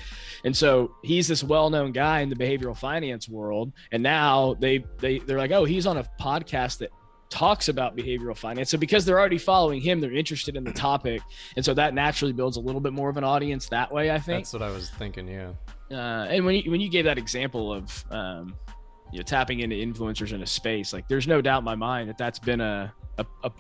And 0.45 0.57
so 0.57 0.97
he's 1.05 1.29
this 1.29 1.45
well-known 1.45 1.93
guy 1.93 2.21
in 2.21 2.29
the 2.29 2.35
behavioral 2.35 2.77
finance 2.77 3.29
world. 3.29 3.73
And 3.93 4.03
now 4.03 4.55
they 4.55 4.85
they 4.99 5.19
they're 5.21 5.39
like, 5.39 5.53
oh, 5.53 5.65
he's 5.65 5.87
on 5.87 5.99
a 5.99 6.05
podcast 6.21 6.79
that 6.79 6.91
talks 7.33 7.69
about 7.69 7.97
behavioral 7.97 8.37
finance. 8.37 8.69
So 8.71 8.77
because 8.77 9.07
they're 9.07 9.19
already 9.19 9.39
following 9.39 9.81
him, 9.81 10.01
they're 10.01 10.13
interested 10.13 10.55
in 10.55 10.65
the 10.65 10.73
topic, 10.73 11.23
and 11.57 11.65
so 11.65 11.73
that 11.73 11.95
naturally 11.95 12.35
builds 12.35 12.59
a 12.59 12.61
little 12.61 12.81
bit 12.81 12.93
more 12.93 13.09
of 13.09 13.17
an 13.17 13.25
audience 13.25 13.69
that 13.71 13.91
way. 13.91 14.11
I 14.11 14.19
think 14.19 14.41
that's 14.41 14.53
what 14.53 14.63
I 14.63 14.71
was 14.71 14.91
thinking. 14.91 15.27
Yeah. 15.27 15.53
Uh, 15.91 16.27
and 16.29 16.45
when 16.45 16.57
you, 16.57 16.71
when 16.71 16.81
you 16.81 16.91
gave 16.91 17.07
that 17.07 17.17
example 17.17 17.73
of 17.73 18.05
um, 18.11 18.55
you 19.13 19.19
know 19.19 19.23
tapping 19.23 19.61
into 19.61 19.75
influencers 19.75 20.33
in 20.33 20.43
a 20.43 20.47
space, 20.47 20.93
like 20.93 21.09
there's 21.09 21.27
no 21.27 21.41
doubt 21.41 21.61
in 21.61 21.65
my 21.65 21.75
mind 21.75 22.11
that 22.11 22.19
that's 22.19 22.39
been 22.39 22.61
a 22.61 22.93
a, 23.17 23.25
a 23.45 23.51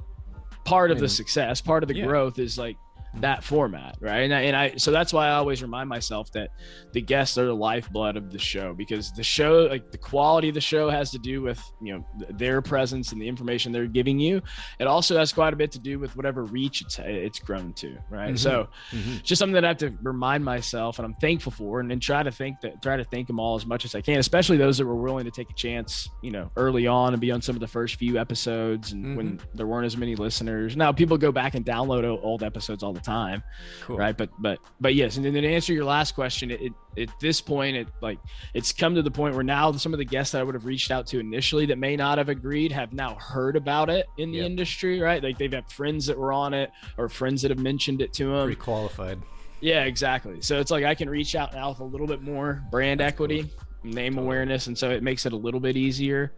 part 0.66 0.90
of 0.90 0.96
I 0.96 1.00
mean, 1.00 1.04
the 1.04 1.08
success, 1.08 1.62
part 1.62 1.82
of 1.82 1.88
the 1.88 1.96
yeah. 1.96 2.04
growth 2.04 2.38
is 2.38 2.58
like 2.58 2.76
that 3.20 3.44
format, 3.44 3.96
right? 4.00 4.20
And 4.20 4.34
I, 4.34 4.40
and 4.42 4.56
I, 4.56 4.76
so 4.76 4.90
that's 4.90 5.12
why 5.12 5.28
I 5.28 5.32
always 5.32 5.62
remind 5.62 5.88
myself 5.88 6.32
that 6.32 6.50
the 6.92 7.02
guests 7.02 7.36
are 7.36 7.44
the 7.44 7.54
lifeblood 7.54 8.16
of 8.16 8.30
the 8.30 8.38
show 8.38 8.72
because 8.74 9.12
the 9.12 9.22
show, 9.22 9.66
like 9.70 9.90
the 9.90 9.98
quality 9.98 10.48
of 10.48 10.54
the 10.54 10.60
show, 10.60 10.88
has 10.88 11.10
to 11.10 11.18
do 11.18 11.42
with 11.42 11.62
you 11.82 11.94
know 11.94 12.06
their 12.30 12.62
presence 12.62 13.12
and 13.12 13.20
the 13.20 13.28
information 13.28 13.70
they're 13.70 13.86
giving 13.86 14.18
you. 14.18 14.40
It 14.78 14.86
also 14.86 15.18
has 15.18 15.32
quite 15.32 15.52
a 15.52 15.56
bit 15.56 15.70
to 15.72 15.78
do 15.78 15.98
with 15.98 16.16
whatever 16.16 16.44
reach 16.44 16.80
it's 16.80 16.98
it's 16.98 17.38
grown 17.38 17.74
to, 17.74 17.98
right? 18.08 18.28
Mm-hmm. 18.28 18.36
So, 18.36 18.68
mm-hmm. 18.90 19.18
just 19.22 19.38
something 19.38 19.54
that 19.54 19.64
I 19.64 19.68
have 19.68 19.78
to 19.78 19.92
remind 20.02 20.44
myself, 20.44 20.98
and 20.98 21.04
I'm 21.04 21.14
thankful 21.14 21.52
for, 21.52 21.80
and, 21.80 21.92
and 21.92 22.00
try 22.00 22.22
to 22.22 22.32
think 22.32 22.60
that 22.62 22.82
try 22.82 22.96
to 22.96 23.04
thank 23.04 23.26
them 23.26 23.38
all 23.38 23.56
as 23.56 23.66
much 23.66 23.84
as 23.84 23.94
I 23.94 24.00
can, 24.00 24.18
especially 24.18 24.56
those 24.56 24.78
that 24.78 24.86
were 24.86 24.96
willing 24.96 25.26
to 25.26 25.30
take 25.30 25.50
a 25.50 25.54
chance, 25.54 26.08
you 26.22 26.30
know, 26.30 26.50
early 26.56 26.86
on 26.86 27.12
and 27.12 27.20
be 27.20 27.30
on 27.30 27.42
some 27.42 27.56
of 27.56 27.60
the 27.60 27.68
first 27.68 27.96
few 27.96 28.18
episodes, 28.18 28.92
and 28.92 29.04
mm-hmm. 29.04 29.16
when 29.16 29.40
there 29.52 29.66
weren't 29.66 29.86
as 29.86 29.98
many 29.98 30.14
listeners. 30.16 30.76
Now 30.76 30.92
people 30.92 31.18
go 31.18 31.30
back 31.30 31.54
and 31.54 31.64
download 31.64 32.04
old 32.22 32.42
episodes 32.42 32.82
all 32.82 32.92
the 32.92 33.01
time 33.02 33.42
cool. 33.82 33.96
right 33.96 34.16
but 34.16 34.30
but 34.38 34.58
but 34.80 34.94
yes 34.94 35.16
and 35.16 35.24
then 35.24 35.32
to 35.32 35.46
answer 35.46 35.72
your 35.72 35.84
last 35.84 36.14
question 36.14 36.50
it, 36.50 36.60
it, 36.60 36.72
at 37.08 37.20
this 37.20 37.40
point 37.40 37.76
it 37.76 37.88
like 38.00 38.18
it's 38.54 38.72
come 38.72 38.94
to 38.94 39.02
the 39.02 39.10
point 39.10 39.34
where 39.34 39.44
now 39.44 39.72
some 39.72 39.92
of 39.92 39.98
the 39.98 40.04
guests 40.04 40.32
that 40.32 40.40
i 40.40 40.44
would 40.44 40.54
have 40.54 40.64
reached 40.64 40.90
out 40.90 41.06
to 41.06 41.18
initially 41.18 41.66
that 41.66 41.78
may 41.78 41.96
not 41.96 42.18
have 42.18 42.28
agreed 42.28 42.72
have 42.72 42.92
now 42.92 43.14
heard 43.16 43.56
about 43.56 43.90
it 43.90 44.06
in 44.18 44.30
the 44.30 44.38
yep. 44.38 44.46
industry 44.46 45.00
right 45.00 45.22
like 45.22 45.38
they've 45.38 45.52
had 45.52 45.68
friends 45.70 46.06
that 46.06 46.16
were 46.16 46.32
on 46.32 46.54
it 46.54 46.70
or 46.96 47.08
friends 47.08 47.42
that 47.42 47.50
have 47.50 47.58
mentioned 47.58 48.00
it 48.00 48.12
to 48.12 48.26
them 48.26 48.46
pre-qualified 48.46 49.20
yeah 49.60 49.84
exactly 49.84 50.40
so 50.40 50.58
it's 50.58 50.70
like 50.70 50.84
i 50.84 50.94
can 50.94 51.08
reach 51.08 51.34
out 51.34 51.52
now 51.52 51.70
with 51.70 51.80
a 51.80 51.84
little 51.84 52.06
bit 52.06 52.22
more 52.22 52.62
brand 52.70 53.00
That's 53.00 53.12
equity 53.12 53.42
cool. 53.42 53.92
name 53.92 54.14
totally. 54.14 54.26
awareness 54.26 54.66
and 54.66 54.76
so 54.76 54.90
it 54.90 55.02
makes 55.02 55.26
it 55.26 55.32
a 55.32 55.36
little 55.36 55.60
bit 55.60 55.76
easier 55.76 56.32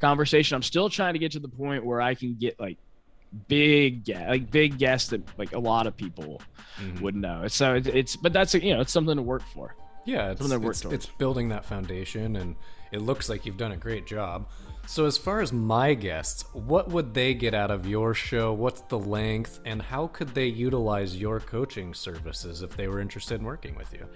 conversation 0.00 0.54
i'm 0.54 0.62
still 0.62 0.88
trying 0.88 1.14
to 1.14 1.18
get 1.18 1.32
to 1.32 1.40
the 1.40 1.48
point 1.48 1.84
where 1.84 2.00
i 2.00 2.14
can 2.14 2.34
get 2.34 2.58
like 2.60 2.78
big 3.48 4.08
like 4.08 4.50
big 4.50 4.78
guess 4.78 5.08
that 5.08 5.22
like 5.38 5.52
a 5.52 5.58
lot 5.58 5.86
of 5.86 5.96
people 5.96 6.40
mm-hmm. 6.80 7.02
would 7.02 7.14
know. 7.14 7.46
So 7.48 7.74
it's, 7.74 7.88
it's 7.88 8.16
but 8.16 8.32
that's 8.32 8.54
you 8.54 8.74
know 8.74 8.80
it's 8.80 8.92
something 8.92 9.16
to 9.16 9.22
work 9.22 9.42
for. 9.52 9.76
Yeah 10.04 10.30
it's, 10.30 10.40
it's, 10.40 10.84
it's, 10.84 11.06
building 11.06 11.50
that 11.50 11.66
foundation 11.66 12.36
and 12.36 12.56
it 12.92 13.02
looks 13.02 13.28
like 13.28 13.44
you've 13.44 13.58
done 13.58 13.72
a 13.72 13.76
great 13.76 14.06
job. 14.06 14.48
So 14.86 15.04
as 15.04 15.18
far 15.18 15.42
as 15.42 15.52
my 15.52 15.92
guests 15.92 16.44
what 16.54 16.88
would 16.88 17.12
they 17.12 17.34
get 17.34 17.52
out 17.52 17.70
of 17.70 17.86
your 17.86 18.14
show? 18.14 18.54
What's 18.54 18.80
the 18.82 18.98
length 18.98 19.60
and 19.66 19.82
how 19.82 20.06
could 20.06 20.28
they 20.28 20.46
utilize 20.46 21.16
your 21.16 21.40
coaching 21.40 21.92
services 21.92 22.62
if 22.62 22.74
they 22.76 22.88
were 22.88 23.00
interested 23.00 23.40
in 23.40 23.46
working 23.46 23.74
with 23.74 23.92
you 23.92 24.08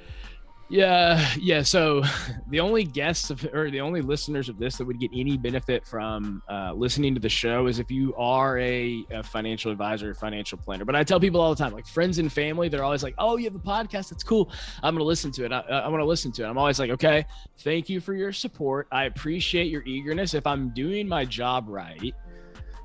yeah, 0.73 1.29
yeah. 1.39 1.63
So 1.63 2.03
the 2.49 2.59
only 2.61 2.85
guests 2.85 3.29
of, 3.29 3.47
or 3.53 3.71
the 3.71 3.83
only 3.83 4.01
listeners 4.01 4.49
of 4.49 4.59
this 4.59 4.79
that 4.79 4.87
would 4.87 4.99
get 4.99 5.11
any 5.15 5.37
benefit 5.37 5.87
from 5.87 6.43
uh, 6.49 6.73
listening 6.75 7.15
to 7.15 7.21
the 7.21 7.29
show 7.29 7.67
is 7.67 7.79
if 7.79 7.91
you 7.91 8.15
are 8.17 8.59
a, 8.59 9.05
a, 9.11 9.23
financial 9.23 9.71
advisor, 9.71 10.11
or 10.11 10.15
financial 10.15 10.57
planner. 10.57 10.87
But 10.87 10.97
I 10.97 11.05
tell 11.05 11.21
people 11.21 11.43
all 11.43 11.55
the 11.55 11.63
time, 11.63 11.75
like 11.75 11.87
friends 11.87 12.19
and 12.19 12.33
family, 12.33 12.71
they're 12.71 12.85
always 12.85 13.03
like, 13.03 13.15
"Oh, 13.19 13.37
you 13.37 13.45
have 13.45 13.55
a 13.55 13.59
podcast? 13.59 14.09
That's 14.09 14.25
cool. 14.25 14.51
I'm 14.83 14.95
gonna 14.95 15.05
listen 15.05 15.31
to 15.33 15.45
it. 15.45 15.53
I, 15.53 15.61
I 15.61 15.89
want 15.89 16.01
to 16.01 16.07
listen 16.07 16.33
to 16.33 16.45
it." 16.45 16.47
I'm 16.47 16.57
always 16.57 16.79
like, 16.79 16.91
"Okay, 16.91 17.27
thank 17.59 17.91
you 17.91 18.01
for 18.01 18.15
your 18.15 18.33
support. 18.33 18.89
I 18.91 19.05
appreciate 19.05 19.67
your 19.67 19.83
eagerness. 19.83 20.33
If 20.33 20.47
I'm 20.47 20.71
doing 20.71 21.07
my 21.07 21.27
job 21.27 21.67
right." 21.69 22.15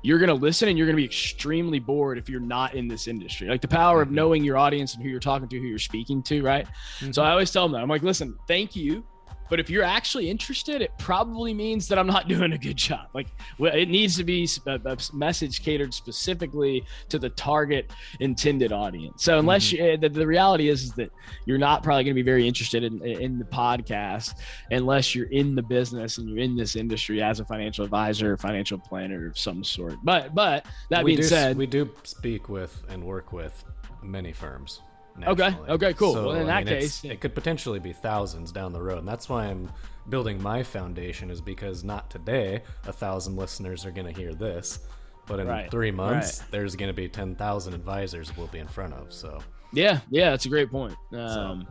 You're 0.02 0.18
going 0.18 0.28
to 0.28 0.34
listen 0.34 0.68
and 0.68 0.78
you're 0.78 0.86
going 0.86 0.96
to 0.96 1.00
be 1.00 1.04
extremely 1.04 1.78
bored 1.78 2.18
if 2.18 2.28
you're 2.28 2.40
not 2.40 2.74
in 2.74 2.86
this 2.88 3.08
industry. 3.08 3.48
Like 3.48 3.60
the 3.60 3.68
power 3.68 4.00
of 4.00 4.08
Mhm. 4.08 4.12
knowing 4.12 4.44
your 4.44 4.56
audience 4.56 4.94
and 4.94 5.02
who 5.02 5.08
you're 5.08 5.18
talking 5.20 5.48
to, 5.48 5.58
who 5.58 5.66
you're 5.66 5.78
speaking 5.78 6.22
to, 6.24 6.42
right? 6.42 6.66
So 7.10 7.22
I 7.22 7.30
always 7.32 7.50
tell 7.50 7.64
them 7.64 7.72
that. 7.72 7.82
I'm 7.82 7.88
like, 7.88 8.02
listen, 8.02 8.36
thank 8.46 8.76
you. 8.76 9.04
But 9.50 9.60
if 9.60 9.70
you're 9.70 9.84
actually 9.84 10.30
interested, 10.30 10.82
it 10.82 10.92
probably 10.98 11.54
means 11.54 11.88
that 11.88 11.98
I'm 11.98 12.06
not 12.06 12.28
doing 12.34 12.52
a 12.52 12.58
good 12.58 12.76
job. 12.76 13.08
Like, 13.14 13.28
it 13.58 13.88
needs 13.88 14.16
to 14.16 14.24
be 14.24 14.48
a, 14.66 14.98
message 15.12 15.62
catered 15.62 15.94
specifically 15.94 16.84
to 17.08 17.18
the 17.18 17.30
target 17.30 17.92
intended 18.20 18.72
audience. 18.72 19.22
So, 19.22 19.38
unless 19.38 19.66
mm-hmm. 19.66 19.84
you, 19.84 19.92
eh, 19.92 19.96
the, 19.96 20.08
the 20.08 20.26
reality 20.26 20.68
is, 20.68 20.84
is 20.84 20.92
that 20.92 21.10
you're 21.46 21.58
not 21.58 21.82
probably 21.82 22.04
going 22.04 22.14
to 22.14 22.22
be 22.22 22.28
very 22.28 22.46
interested 22.46 22.84
in, 22.84 23.04
in 23.04 23.38
the 23.38 23.44
podcast 23.44 24.34
unless 24.70 25.14
you're 25.14 25.30
in 25.30 25.54
the 25.54 25.62
business 25.62 26.18
and 26.18 26.28
you're 26.28 26.38
in 26.38 26.56
this 26.56 26.76
industry 26.76 27.22
as 27.22 27.40
a 27.40 27.44
financial 27.44 27.84
advisor, 27.84 28.36
financial 28.36 28.78
planner 28.78 29.26
of 29.26 29.38
some 29.38 29.64
sort. 29.64 29.94
But, 30.02 30.34
but 30.34 30.66
that 30.90 31.04
we 31.04 31.12
being 31.12 31.22
do, 31.22 31.28
said, 31.28 31.56
we 31.56 31.66
do 31.66 31.90
speak 32.04 32.48
with 32.48 32.84
and 32.88 33.04
work 33.04 33.32
with 33.32 33.64
many 34.02 34.32
firms. 34.32 34.80
Okay, 35.26 35.42
nationally. 35.50 35.70
okay, 35.70 35.94
cool. 35.94 36.14
Well, 36.14 36.32
in 36.32 36.46
that 36.46 36.62
it's- 36.62 36.82
case, 36.82 37.04
yeah. 37.04 37.12
it 37.12 37.20
could 37.20 37.34
potentially 37.34 37.78
be 37.78 37.92
thousands 37.92 38.52
down 38.52 38.72
the 38.72 38.82
road, 38.82 38.98
and 38.98 39.08
that's 39.08 39.28
why 39.28 39.46
I'm 39.46 39.70
building 40.08 40.42
my 40.42 40.62
foundation. 40.62 41.30
Is 41.30 41.40
because 41.40 41.84
not 41.84 42.10
today 42.10 42.62
a 42.86 42.92
thousand 42.92 43.36
listeners 43.36 43.84
are 43.86 43.90
going 43.90 44.12
to 44.12 44.18
hear 44.20 44.34
this, 44.34 44.80
but 45.26 45.40
in 45.40 45.46
Right, 45.48 45.70
three 45.70 45.90
months 45.90 46.38
there's 46.50 46.76
going 46.76 46.88
to 46.88 46.94
be 46.94 47.08
ten 47.08 47.34
thousand 47.34 47.74
advisors 47.74 48.36
we'll 48.36 48.46
be 48.48 48.58
in 48.58 48.68
front 48.68 48.94
of. 48.94 49.12
So 49.12 49.40
Yeah, 49.72 50.00
yeah, 50.10 50.30
that's 50.30 50.46
a 50.46 50.48
great 50.48 50.70
point. 50.70 50.94
Um, 51.12 51.66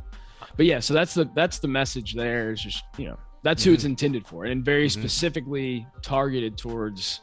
but 0.56 0.66
yeah, 0.66 0.80
so 0.80 0.94
that's 0.94 1.14
the 1.14 1.30
that's 1.36 1.60
the 1.60 1.68
message 1.68 2.14
there. 2.14 2.52
Is 2.52 2.62
just 2.62 2.84
you 2.98 3.08
know 3.08 3.18
that's 3.44 3.64
who 3.64 3.74
it's 3.74 3.86
intended 3.86 4.28
for, 4.28 4.46
and 4.46 4.64
very 4.66 4.88
Mhm. 4.88 4.92
specifically 4.92 5.88
targeted 6.02 6.58
towards. 6.58 7.22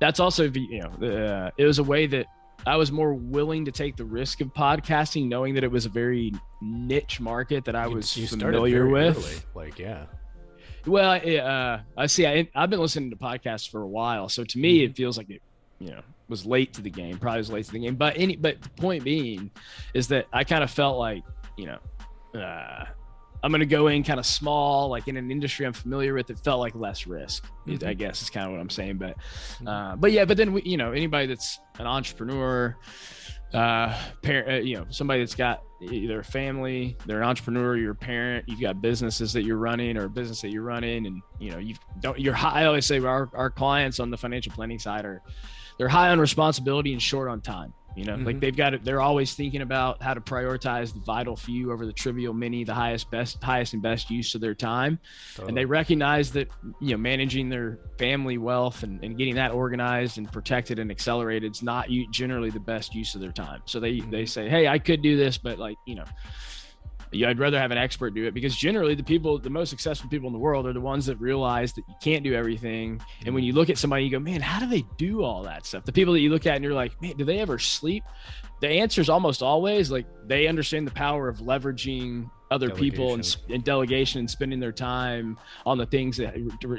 That's 0.00 0.18
also 0.20 0.48
the- 0.48 0.60
you 0.60 0.82
know 0.82 1.08
uh, 1.46 1.50
it 1.56 1.64
was 1.64 1.78
a 1.78 1.84
way 1.84 2.06
that 2.06 2.26
I 2.66 2.76
was 2.76 2.92
more 2.92 3.12
willing 3.14 3.64
to 3.64 3.72
take 3.72 3.96
the 3.96 4.04
risk 4.04 4.40
of 4.40 4.48
podcasting, 4.54 5.28
knowing 5.28 5.54
that 5.54 5.64
it 5.64 5.70
was 5.70 5.84
a 5.86 5.88
very 5.88 6.32
niche 6.60 7.20
market 7.20 7.64
that 7.64 7.74
I 7.74 7.86
You- 7.86 7.94
was 7.96 8.16
you 8.16 8.26
familiar 8.28 8.86
with. 8.88 9.16
early. 9.18 9.36
Like 9.66 9.78
yeah, 9.78 10.06
Well, 10.86 11.10
I- 11.10 11.36
uh, 11.36 11.80
I 11.96 12.06
see. 12.06 12.26
I, 12.26 12.48
I've 12.54 12.70
been 12.70 12.80
listening 12.80 13.10
to 13.10 13.16
podcasts 13.16 13.68
for 13.68 13.82
a 13.82 13.86
while, 13.88 14.28
so 14.28 14.44
to 14.44 14.58
me, 14.58 14.84
it 14.84 14.96
feels 14.96 15.16
like 15.18 15.30
it, 15.30 15.42
you 15.80 15.90
know, 15.90 16.00
was 16.28 16.46
late 16.46 16.72
to 16.74 16.82
the 16.82 16.90
game. 16.90 17.18
Probably 17.18 17.38
was 17.38 17.50
late 17.50 17.64
to 17.66 17.72
the 17.72 17.78
game. 17.80 17.94
But 17.96 18.16
any, 18.16 18.36
but 18.36 18.60
the 18.62 18.68
point 18.70 19.04
being, 19.04 19.50
is 19.94 20.08
that 20.08 20.26
I 20.32 20.44
kind 20.44 20.62
of 20.64 20.70
felt 20.70 20.98
like, 20.98 21.22
you 21.58 21.66
know, 21.66 22.40
uh, 22.40 22.84
I'm 23.42 23.50
gonna 23.50 23.66
go 23.66 23.88
in 23.88 24.02
kind 24.04 24.20
of 24.20 24.26
small, 24.26 24.88
like 24.88 25.08
in 25.08 25.16
an 25.16 25.30
industry 25.30 25.66
I'm 25.66 25.72
familiar 25.72 26.14
with. 26.14 26.30
It 26.30 26.38
felt 26.38 26.60
like 26.60 26.74
less 26.74 27.06
risk. 27.06 27.46
Mhm. 27.66 27.84
I 27.86 27.94
guess 27.94 28.22
is 28.22 28.30
kind 28.30 28.46
of 28.46 28.52
what 28.52 28.60
I'm 28.60 28.70
saying. 28.70 28.98
But, 28.98 29.16
uh, 29.66 29.96
but 29.96 30.12
yeah. 30.12 30.24
But 30.24 30.36
then 30.36 30.52
we, 30.52 30.62
you 30.62 30.76
know, 30.76 30.92
anybody 30.92 31.26
that's 31.26 31.58
an 31.78 31.86
entrepreneur, 31.86 32.76
uh, 33.52 33.98
parent, 34.22 34.48
uh, 34.48 34.64
you 34.64 34.76
know, 34.76 34.86
somebody 34.90 35.20
that's 35.20 35.34
got 35.34 35.62
either 35.80 36.20
a 36.20 36.24
family, 36.24 36.96
they're 37.06 37.20
an 37.20 37.28
entrepreneur, 37.28 37.76
you're 37.76 37.92
a 37.92 37.94
parent, 37.96 38.44
you've 38.48 38.60
got 38.60 38.80
businesses 38.80 39.32
that 39.32 39.42
you're 39.42 39.58
running 39.58 39.96
or 39.96 40.04
a 40.04 40.08
business 40.10 40.40
that 40.40 40.50
you're 40.50 40.62
running, 40.62 41.06
and 41.06 41.20
you 41.40 41.50
know, 41.50 41.58
you 41.58 41.74
don't. 42.00 42.18
You're 42.18 42.34
high. 42.34 42.62
I 42.62 42.64
always 42.66 42.86
say 42.86 42.98
our 43.00 43.28
our 43.34 43.50
clients 43.50 43.98
on 44.00 44.10
the 44.10 44.16
financial 44.16 44.52
planning 44.52 44.78
side 44.78 45.04
are 45.04 45.20
they're 45.78 45.88
high 45.88 46.10
on 46.10 46.20
responsibility 46.20 46.92
and 46.92 47.02
short 47.02 47.28
on 47.28 47.40
time. 47.40 47.72
You 47.96 48.04
know, 48.04 48.16
like 48.16 48.36
Mhm. 48.36 48.40
they've 48.40 48.56
got 48.56 48.74
it. 48.74 48.84
They're 48.84 49.00
always 49.00 49.34
thinking 49.34 49.60
about 49.62 50.02
how 50.02 50.14
to 50.14 50.20
prioritize 50.20 50.94
the 50.94 51.00
vital 51.00 51.36
few 51.36 51.72
over 51.72 51.84
the 51.84 51.92
trivial 51.92 52.32
many, 52.32 52.64
the 52.64 52.74
highest 52.74 53.10
best, 53.10 53.42
highest 53.42 53.74
and 53.74 53.82
best 53.82 54.10
use 54.10 54.34
of 54.34 54.40
their 54.40 54.54
time 54.54 54.98
and 55.48 55.56
they 55.56 55.64
recognize 55.64 56.32
that 56.32 56.48
you 56.80 56.92
know 56.92 56.96
managing 56.96 57.48
their 57.48 57.78
family 57.98 58.38
wealth 58.38 58.82
and, 58.82 59.02
and 59.04 59.18
getting 59.18 59.34
that 59.34 59.52
organized 59.52 60.18
and 60.18 60.30
protected 60.32 60.78
and 60.78 60.90
accelerated 60.90 61.52
is 61.52 61.62
not 61.62 61.88
generally 62.10 62.50
the 62.50 62.60
best 62.60 62.94
use 62.94 63.14
of 63.14 63.20
their 63.20 63.32
time 63.32 63.60
so 63.66 63.78
they 63.80 64.00
they 64.10 64.24
say 64.26 64.48
hey 64.48 64.68
i 64.68 64.78
could 64.78 65.02
do 65.02 65.16
this 65.16 65.38
but 65.38 65.58
like 65.58 65.76
you 65.86 65.94
know 65.94 66.04
yeah, 67.12 67.28
I'd 67.28 67.38
rather 67.38 67.58
have 67.58 67.70
an 67.70 67.78
expert 67.78 68.14
do 68.14 68.26
it 68.26 68.34
because 68.34 68.56
generally 68.56 68.94
the 68.94 69.02
people, 69.02 69.38
the 69.38 69.50
most 69.50 69.70
successful 69.70 70.08
people 70.08 70.28
in 70.28 70.32
the 70.32 70.38
world 70.38 70.66
are 70.66 70.72
the 70.72 70.80
ones 70.80 71.06
that 71.06 71.16
realize 71.20 71.72
that 71.74 71.84
you 71.88 71.94
can't 72.02 72.24
do 72.24 72.34
everything. 72.34 73.00
And 73.26 73.34
when 73.34 73.44
you 73.44 73.52
look 73.52 73.70
at 73.70 73.78
somebody, 73.78 74.04
you 74.04 74.10
go, 74.10 74.18
man, 74.18 74.40
how 74.40 74.60
do 74.60 74.66
they 74.66 74.84
do 74.96 75.22
all 75.22 75.42
that 75.42 75.66
stuff? 75.66 75.84
The 75.84 75.92
people 75.92 76.14
that 76.14 76.20
you 76.20 76.30
look 76.30 76.46
at 76.46 76.54
and 76.54 76.64
you're 76.64 76.74
like, 76.74 77.00
man, 77.02 77.16
do 77.16 77.24
they 77.24 77.38
ever 77.38 77.58
sleep? 77.58 78.04
The 78.60 78.68
answer 78.68 79.00
is 79.00 79.08
almost 79.08 79.42
always 79.42 79.90
like 79.90 80.06
they 80.26 80.46
understand 80.46 80.86
the 80.86 80.92
power 80.92 81.28
of 81.28 81.38
leveraging 81.38 82.30
other 82.52 82.70
people 82.70 83.14
and, 83.14 83.22
Delegation. 83.22 83.54
and 83.54 83.64
delegation 83.64 84.18
and 84.20 84.30
spending 84.30 84.60
their 84.60 84.72
time 84.72 85.38
on 85.64 85.78
the 85.78 85.86
things 85.86 86.18
that 86.18 86.34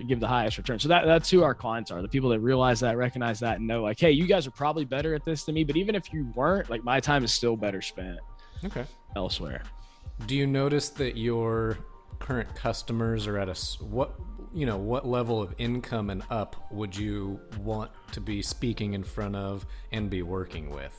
give 0.07 0.19
the 0.19 0.27
highest 0.27 0.57
return. 0.57 0.79
So 0.79 0.87
that, 0.87 1.05
that's 1.05 1.29
who 1.29 1.43
our 1.43 1.55
clients 1.55 1.91
are. 1.91 2.01
The 2.01 2.07
people 2.07 2.29
that 2.29 2.39
realize 2.39 2.79
that, 2.81 2.95
recognize 2.95 3.39
that, 3.39 3.57
and 3.57 3.67
know 3.67 3.81
like, 3.81 3.99
hey, 3.99 4.11
you 4.11 4.27
guys 4.27 4.45
are 4.47 4.51
probably 4.51 4.85
better 4.85 5.15
at 5.15 5.25
this 5.25 5.43
than 5.43 5.55
me. 5.55 5.63
But 5.63 5.75
even 5.75 5.95
if 5.95 6.13
you 6.13 6.31
weren't, 6.35 6.69
like 6.69 6.83
my 6.83 6.99
time 6.99 7.23
is 7.23 7.33
still 7.33 7.57
better 7.57 7.81
spent 7.81 8.19
okay. 8.63 8.85
elsewhere. 9.15 9.63
Do 10.26 10.36
you 10.36 10.47
notice 10.47 10.89
that 10.89 11.17
your 11.17 11.78
current 12.19 12.54
customers 12.56 13.28
are 13.28 13.38
at 13.38 13.49
a 13.49 13.84
what 13.84 14.15
you 14.54 14.65
know 14.65 14.78
what 14.78 15.06
level 15.06 15.41
of 15.41 15.54
income 15.58 16.10
and 16.10 16.23
up 16.30 16.56
would 16.71 16.95
you 16.95 17.39
want 17.60 17.91
to 18.13 18.21
be 18.21 18.41
speaking 18.41 18.93
in 18.93 19.04
front 19.04 19.36
of 19.36 19.65
and 19.91 20.10
be 20.10 20.21
working 20.21 20.69
with? 20.69 20.97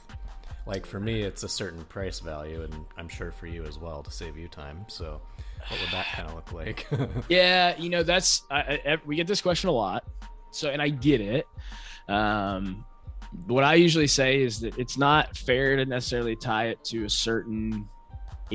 Like 0.67 0.87
for 0.87 0.99
me, 0.99 1.23
it's 1.23 1.43
a 1.43 1.49
certain 1.49 1.85
price 1.85 2.21
value, 2.21 2.63
and 2.63 2.75
I'm 2.97 3.09
sure 3.09 3.33
for 3.33 3.47
you 3.47 3.65
as 3.65 3.79
well 3.79 4.03
to 4.03 4.11
save 4.11 4.37
you 4.37 4.49
time. 4.49 4.85
So, 4.89 5.21
what 5.69 5.81
would 5.81 5.91
that 5.91 6.07
kind 6.15 6.29
of 6.29 6.35
look 6.35 6.53
like? 6.53 6.87
Yeah, 7.29 7.77
you 7.79 7.91
know 7.91 8.03
that's 8.03 8.43
I, 8.51 8.81
I, 8.87 8.99
we 9.05 9.17
get 9.17 9.27
this 9.27 9.41
question 9.41 9.69
a 9.69 9.73
lot, 9.73 10.05
so 10.51 10.71
and 10.71 10.81
I 10.81 10.89
get 10.89 11.21
it. 11.21 11.47
Um, 12.09 12.85
what 13.47 13.65
I 13.65 13.75
usually 13.75 14.07
say 14.07 14.43
is 14.43 14.61
that 14.61 14.79
it's 14.79 14.97
not 14.97 15.37
fair 15.37 15.77
to 15.77 15.85
necessarily 15.85 16.37
tie 16.37 16.69
it 16.69 16.83
to 16.85 17.05
a 17.05 17.11
certain 17.11 17.89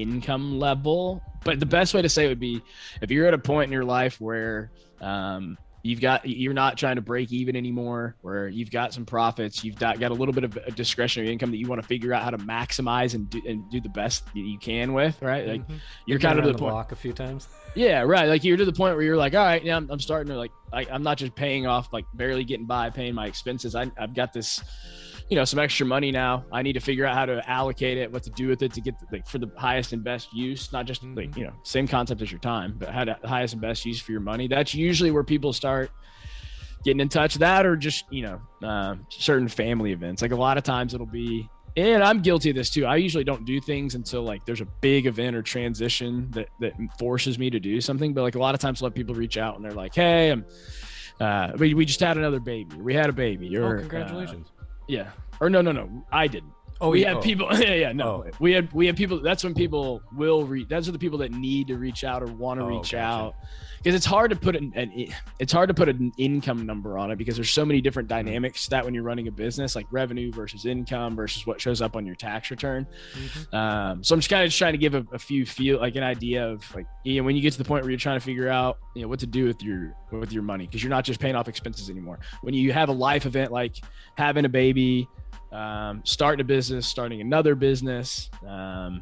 income 0.02 0.60
level, 0.60 1.22
but 1.44 1.60
the 1.60 1.66
best 1.66 1.94
way 1.94 2.02
to 2.02 2.10
say 2.10 2.26
it 2.26 2.30
would 2.30 2.40
be 2.40 2.62
if 3.02 3.12
you're 3.12 3.28
at 3.28 3.34
a 3.34 3.38
point 3.40 3.68
in 3.68 3.74
your 3.74 3.86
life 3.86 4.20
where 4.20 4.72
um, 5.02 5.58
you've 5.84 6.02
got 6.02 6.28
you're 6.28 6.54
not 6.54 6.78
trying 6.78 6.98
to 6.98 7.02
break 7.02 7.32
even 7.32 7.56
anymore, 7.56 8.16
where 8.22 8.48
you've 8.50 8.70
got 8.72 8.94
some 8.94 9.06
profits, 9.06 9.64
you've 9.64 9.78
got, 9.78 10.00
got 10.00 10.12
a 10.12 10.14
little 10.14 10.34
bit 10.34 10.44
of 10.44 10.58
a 10.68 10.72
discretionary 10.72 11.32
income 11.32 11.52
that 11.52 11.58
you 11.58 11.68
want 11.68 11.82
to 11.82 11.88
figure 11.88 12.14
out 12.14 12.22
how 12.24 12.30
to 12.30 12.38
maximize 12.38 13.14
and 13.14 13.30
do, 13.30 13.42
and 13.48 13.70
do 13.72 13.80
the 13.80 13.90
best 13.90 14.26
that 14.26 14.40
you 14.40 14.60
can 14.60 14.94
with, 14.94 15.22
right? 15.22 15.48
Like 15.48 15.68
Mhm. 15.68 15.80
you're 16.06 16.20
kind 16.20 16.38
of 16.38 16.44
to 16.46 16.52
the 16.52 16.58
point. 16.58 16.72
block 16.74 16.92
a 16.92 16.96
few 16.96 17.14
times. 17.14 17.48
Yeah, 17.76 18.02
right. 18.02 18.28
Like 18.28 18.44
you're 18.44 18.58
to 18.58 18.66
the 18.66 18.74
point 18.74 18.96
where 18.96 19.06
you're 19.06 19.16
like, 19.16 19.36
all 19.36 19.46
right, 19.46 19.64
yeah, 19.64 19.78
I'm, 19.78 19.90
I'm 19.92 20.00
starting 20.00 20.34
to 20.34 20.38
like, 20.40 20.50
I, 20.74 20.88
I'm 20.92 21.04
not 21.04 21.20
just 21.20 21.36
paying 21.36 21.68
off, 21.68 21.94
like 21.94 22.04
barely 22.16 22.44
getting 22.44 22.66
by, 22.66 22.90
paying 22.90 23.14
my 23.14 23.28
expenses. 23.28 23.76
I, 23.76 23.92
I've 23.96 24.16
got 24.16 24.34
this, 24.34 24.60
you 25.30 25.36
know, 25.36 25.46
some 25.46 25.60
extra 25.60 25.86
money 25.86 26.12
now. 26.12 26.44
I 26.52 26.62
need 26.64 26.74
to 26.74 26.80
figure 26.80 27.06
out 27.06 27.16
how 27.16 27.26
to 27.26 27.48
allocate 27.50 27.98
it, 27.98 28.12
what 28.12 28.24
to 28.24 28.32
do 28.32 28.48
with 28.48 28.62
it 28.64 28.74
to 28.74 28.82
get 28.82 29.00
the, 29.00 29.06
like 29.12 29.28
for 29.28 29.38
the 29.38 29.50
highest 29.58 29.94
and 29.94 30.04
best 30.04 30.34
use. 30.34 30.72
Not 30.74 30.86
just 30.88 31.04
like 31.04 31.32
Mhm. 31.32 31.38
you 31.38 31.44
know, 31.46 31.54
same 31.64 31.88
concept 31.88 32.22
as 32.22 32.32
your 32.32 32.40
time, 32.40 32.76
but 32.80 32.90
how 32.90 33.04
to 33.06 33.18
highest 33.24 33.54
and 33.54 33.62
best 33.62 33.86
use 33.86 34.00
for 34.00 34.12
your 34.12 34.22
money. 34.22 34.48
That's 34.48 34.74
usually 34.74 35.12
where 35.12 35.24
people 35.24 35.54
start 35.54 35.92
getting 36.84 37.00
in 37.00 37.10
touch. 37.10 37.36
That 37.36 37.66
or 37.66 37.76
just 37.76 38.06
you 38.12 38.24
know, 38.24 38.68
um, 38.68 39.06
certain 39.10 39.48
family 39.48 39.92
events. 39.92 40.22
Like 40.22 40.32
a 40.32 40.36
lot 40.36 40.58
of 40.58 40.64
times 40.64 40.94
it'll 40.94 41.06
be 41.06 41.48
and 41.78 42.04
I'm 42.04 42.22
guilty 42.22 42.50
of 42.50 42.56
this 42.56 42.72
too. 42.72 42.88
I 42.88 42.96
usually 42.96 43.24
don't 43.24 43.46
do 43.46 43.62
things 43.62 43.94
until 43.94 44.24
like 44.24 44.44
there's 44.46 44.62
a 44.62 44.68
big 44.82 45.06
event 45.06 45.36
or 45.36 45.44
transition 45.44 46.30
that 46.32 46.50
that 46.60 46.74
forces 46.98 47.38
me 47.38 47.52
to 47.52 47.60
do 47.60 47.80
something. 47.80 48.14
But 48.16 48.24
like 48.24 48.34
a 48.36 48.40
lot 48.40 48.56
of 48.56 48.62
times, 48.62 48.82
let 48.82 48.96
people 48.96 49.14
reach 49.14 49.38
out 49.38 49.56
and 49.56 49.64
they're 49.64 49.72
like, 49.74 49.94
"Hey, 49.94 50.32
I'm, 50.32 50.44
uh, 51.20 51.52
we 51.58 51.76
we 51.76 51.86
just 51.86 52.00
had 52.00 52.18
another 52.18 52.40
baby. 52.40 52.76
We 52.78 52.96
had 52.96 53.10
a 53.10 53.14
baby." 53.14 53.56
Or 53.56 53.76
Oh, 53.76 53.78
uh, 53.78 53.80
congratulations! 53.82 54.48
Yeah. 54.90 55.12
Or 55.40 55.50
no, 55.50 55.62
no, 55.62 55.72
no. 55.72 56.06
I 56.12 56.28
didn't. 56.28 56.52
oh, 56.82 56.90
we 56.90 57.02
yeah, 57.04 57.10
had 57.10 57.18
oh. 57.18 57.22
people. 57.22 57.48
Yeah, 57.58 57.74
yeah. 57.76 57.92
No, 57.94 58.26
Oh. 58.28 58.32
we 58.40 58.52
had 58.52 58.72
we 58.74 58.86
had 58.88 58.98
people. 58.98 59.22
That's 59.22 59.44
when 59.44 59.54
people 59.54 60.02
will 60.14 60.46
reach. 60.46 60.68
Those 60.68 60.90
are 60.90 60.92
the 60.92 61.00
people 61.00 61.20
that 61.20 61.32
need 61.32 61.68
to 61.68 61.78
reach 61.78 62.04
out 62.04 62.22
or 62.24 62.28
want 62.28 62.60
to 62.60 62.66
Oh, 62.66 62.70
reach 62.70 62.92
gotcha. 62.92 62.98
out. 63.00 63.36
Because 63.82 63.96
it's 63.96 64.06
hard 64.06 64.30
to 64.32 64.36
put 64.36 64.56
an, 64.56 64.72
an 64.76 65.08
it's 65.40 65.54
hard 65.54 65.68
to 65.70 65.74
put 65.74 65.88
an 65.90 66.12
income 66.18 66.66
number 66.66 66.98
on 66.98 67.12
it 67.12 67.16
because 67.18 67.36
there's 67.36 67.50
so 67.52 67.66
many 67.66 67.82
different 67.82 68.10
Mm-hmm. 68.10 68.26
dynamics 68.26 68.68
that 68.68 68.84
when 68.86 68.94
you're 68.94 69.04
running 69.04 69.28
a 69.28 69.32
business 69.32 69.76
like 69.76 69.86
revenue 69.92 70.32
versus 70.32 70.66
income 70.66 71.16
versus 71.16 71.46
what 71.48 71.60
shows 71.62 71.82
up 71.82 71.96
on 71.96 72.06
your 72.06 72.16
tax 72.16 72.50
return. 72.52 72.88
Mhm. 73.16 73.54
Um, 73.54 74.04
so 74.04 74.14
I'm 74.16 74.20
just 74.20 74.30
kind 74.30 74.44
of 74.44 74.48
just 74.50 74.58
trying 74.58 74.74
to 74.74 74.78
give 74.78 74.96
a, 74.96 75.06
a 75.14 75.20
few 75.20 75.46
feel 75.46 75.80
like 75.80 75.96
an 75.96 76.04
idea 76.04 76.48
of 76.48 76.64
like 76.76 76.88
you 77.04 77.18
know 77.22 77.24
when 77.26 77.36
you 77.36 77.42
get 77.42 77.52
to 77.54 77.58
the 77.60 77.66
point 77.66 77.84
where 77.84 77.92
you're 77.92 78.00
trying 78.00 78.20
to 78.20 78.26
figure 78.26 78.50
out 78.50 78.78
you 78.96 79.02
know 79.02 79.08
what 79.08 79.20
to 79.20 79.28
do 79.28 79.46
with 79.46 79.62
your 79.64 79.94
with 80.12 80.32
your 80.34 80.44
money 80.44 80.66
because 80.66 80.82
you're 80.84 80.90
not 80.90 81.04
just 81.06 81.20
paying 81.20 81.36
off 81.36 81.48
expenses 81.48 81.90
anymore. 81.90 82.20
When 82.42 82.54
you 82.54 82.72
have 82.74 82.90
a 82.90 82.94
life 82.94 83.26
event 83.26 83.52
like 83.52 83.76
having 84.16 84.46
a 84.46 84.50
baby, 84.50 85.08
um, 85.52 86.02
starting 86.04 86.42
a 86.42 86.44
business, 86.44 86.88
starting 86.88 87.22
another 87.22 87.56
business, 87.56 88.30
um, 88.48 89.02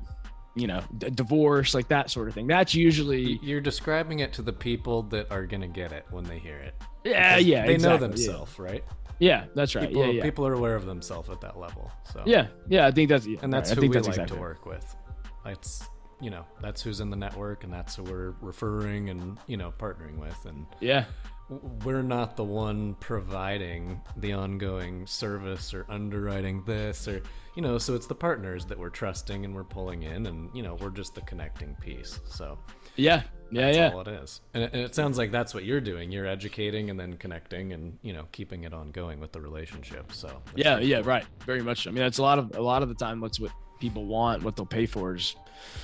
you 0.57 0.67
know, 0.67 0.81
d- 0.97 1.09
divorce, 1.09 1.73
like 1.73 1.87
that 1.89 2.09
sort 2.09 2.27
of 2.27 2.33
thing. 2.33 2.47
That's 2.47 2.73
usually 2.73 3.39
You're 3.41 3.61
describing 3.61 4.19
it 4.19 4.33
to 4.33 4.41
the 4.41 4.53
people 4.53 5.03
that 5.03 5.31
are 5.31 5.45
gonna 5.45 5.67
get 5.67 5.91
it 5.91 6.05
when 6.11 6.23
they 6.23 6.39
hear 6.39 6.57
it. 6.57 6.75
yeah, 7.03 7.35
Because 7.35 7.45
yeah, 7.45 7.65
They 7.65 7.73
exactly, 7.75 7.87
know 7.87 7.93
yeah. 8.05 8.09
themselves, 8.11 8.59
right? 8.59 8.83
Yeah, 9.19 9.45
that's 9.55 9.73
right. 9.75 9.87
People, 9.87 10.05
yeah, 10.05 10.11
yeah, 10.11 10.23
people 10.23 10.45
are 10.45 10.53
aware 10.53 10.75
of 10.75 10.85
themselves 10.85 11.29
at 11.29 11.41
that 11.41 11.57
level. 11.57 11.91
So 12.13 12.21
yeah, 12.25 12.47
yeah. 12.67 12.85
I 12.85 12.91
think 12.91 13.09
that's 13.09 13.25
yeah, 13.25 13.39
and 13.41 13.51
that's 13.51 13.69
right, 13.71 13.75
who 13.77 13.81
I 13.81 13.81
think 13.81 13.91
we 13.93 13.97
that's 13.97 14.07
like 14.07 14.15
exactly 14.15 14.37
to 14.37 14.41
work 14.41 14.65
with. 14.65 14.95
That's 15.43 15.89
you 16.21 16.29
know 16.29 16.45
that's 16.61 16.81
who's 16.83 16.99
in 16.99 17.09
the 17.09 17.15
network, 17.15 17.63
and 17.63 17.73
that's 17.73 17.95
who 17.95 18.03
we're 18.03 18.35
referring 18.41 19.09
and 19.09 19.39
you 19.47 19.57
know 19.57 19.73
partnering 19.79 20.17
with. 20.19 20.37
And 20.45 20.65
Yeah, 20.79 21.05
we're 21.49 22.01
not 22.01 22.35
the 22.35 22.43
one 22.43 22.95
providing 22.95 24.01
the 24.17 24.33
ongoing 24.33 25.07
service 25.07 25.73
or 25.73 25.85
underwriting 25.89 26.61
this 26.65 27.07
or 27.07 27.21
you 27.55 27.61
know 27.61 27.77
so 27.77 27.95
it's 27.95 28.07
the 28.07 28.15
partners 28.15 28.65
that 28.65 28.77
we're 28.77 28.89
trusting 28.89 29.45
and 29.45 29.55
we're 29.55 29.63
pulling 29.63 30.03
in 30.03 30.25
and 30.25 30.49
you 30.53 30.61
know 30.61 30.75
we're 30.75 30.89
just 30.89 31.15
the 31.15 31.21
connecting 31.21 31.75
piece. 31.75 32.19
So 32.25 32.57
yeah. 32.95 33.23
Yeah 33.49 33.67
that's 33.67 33.77
yeah. 33.77 33.91
all 33.93 34.01
it 34.01 34.09
is. 34.09 34.41
And 34.53 34.63
it, 34.63 34.73
and 34.73 34.81
it 34.81 34.93
sounds 34.93 35.17
like 35.17 35.31
that's 35.31 35.53
what 35.53 35.63
you're 35.63 35.79
doing. 35.79 36.11
You're 36.11 36.25
educating 36.25 36.89
and 36.89 36.99
then 36.99 37.13
connecting 37.13 37.71
and 37.71 37.97
you 38.01 38.11
know 38.11 38.25
keeping 38.33 38.63
it 38.63 38.73
ongoing 38.73 39.21
with 39.21 39.31
the 39.31 39.39
relationship. 39.39 40.11
So 40.11 40.41
yeah 40.55 40.79
yeah 40.79 40.97
cool. 40.97 41.05
right. 41.05 41.25
Very 41.45 41.61
much 41.61 41.87
i 41.87 41.91
mean 41.91 42.03
that's 42.03 42.17
a 42.17 42.23
lot 42.23 42.39
of 42.39 42.55
a 42.57 42.61
lot 42.61 42.83
of 42.83 42.89
the 42.89 42.95
time 42.95 43.21
that's 43.21 43.39
what 43.39 43.51
people 43.79 44.05
want 44.05 44.43
what 44.43 44.55
they'll 44.55 44.65
pay 44.65 44.85
for 44.85 45.15
is 45.15 45.35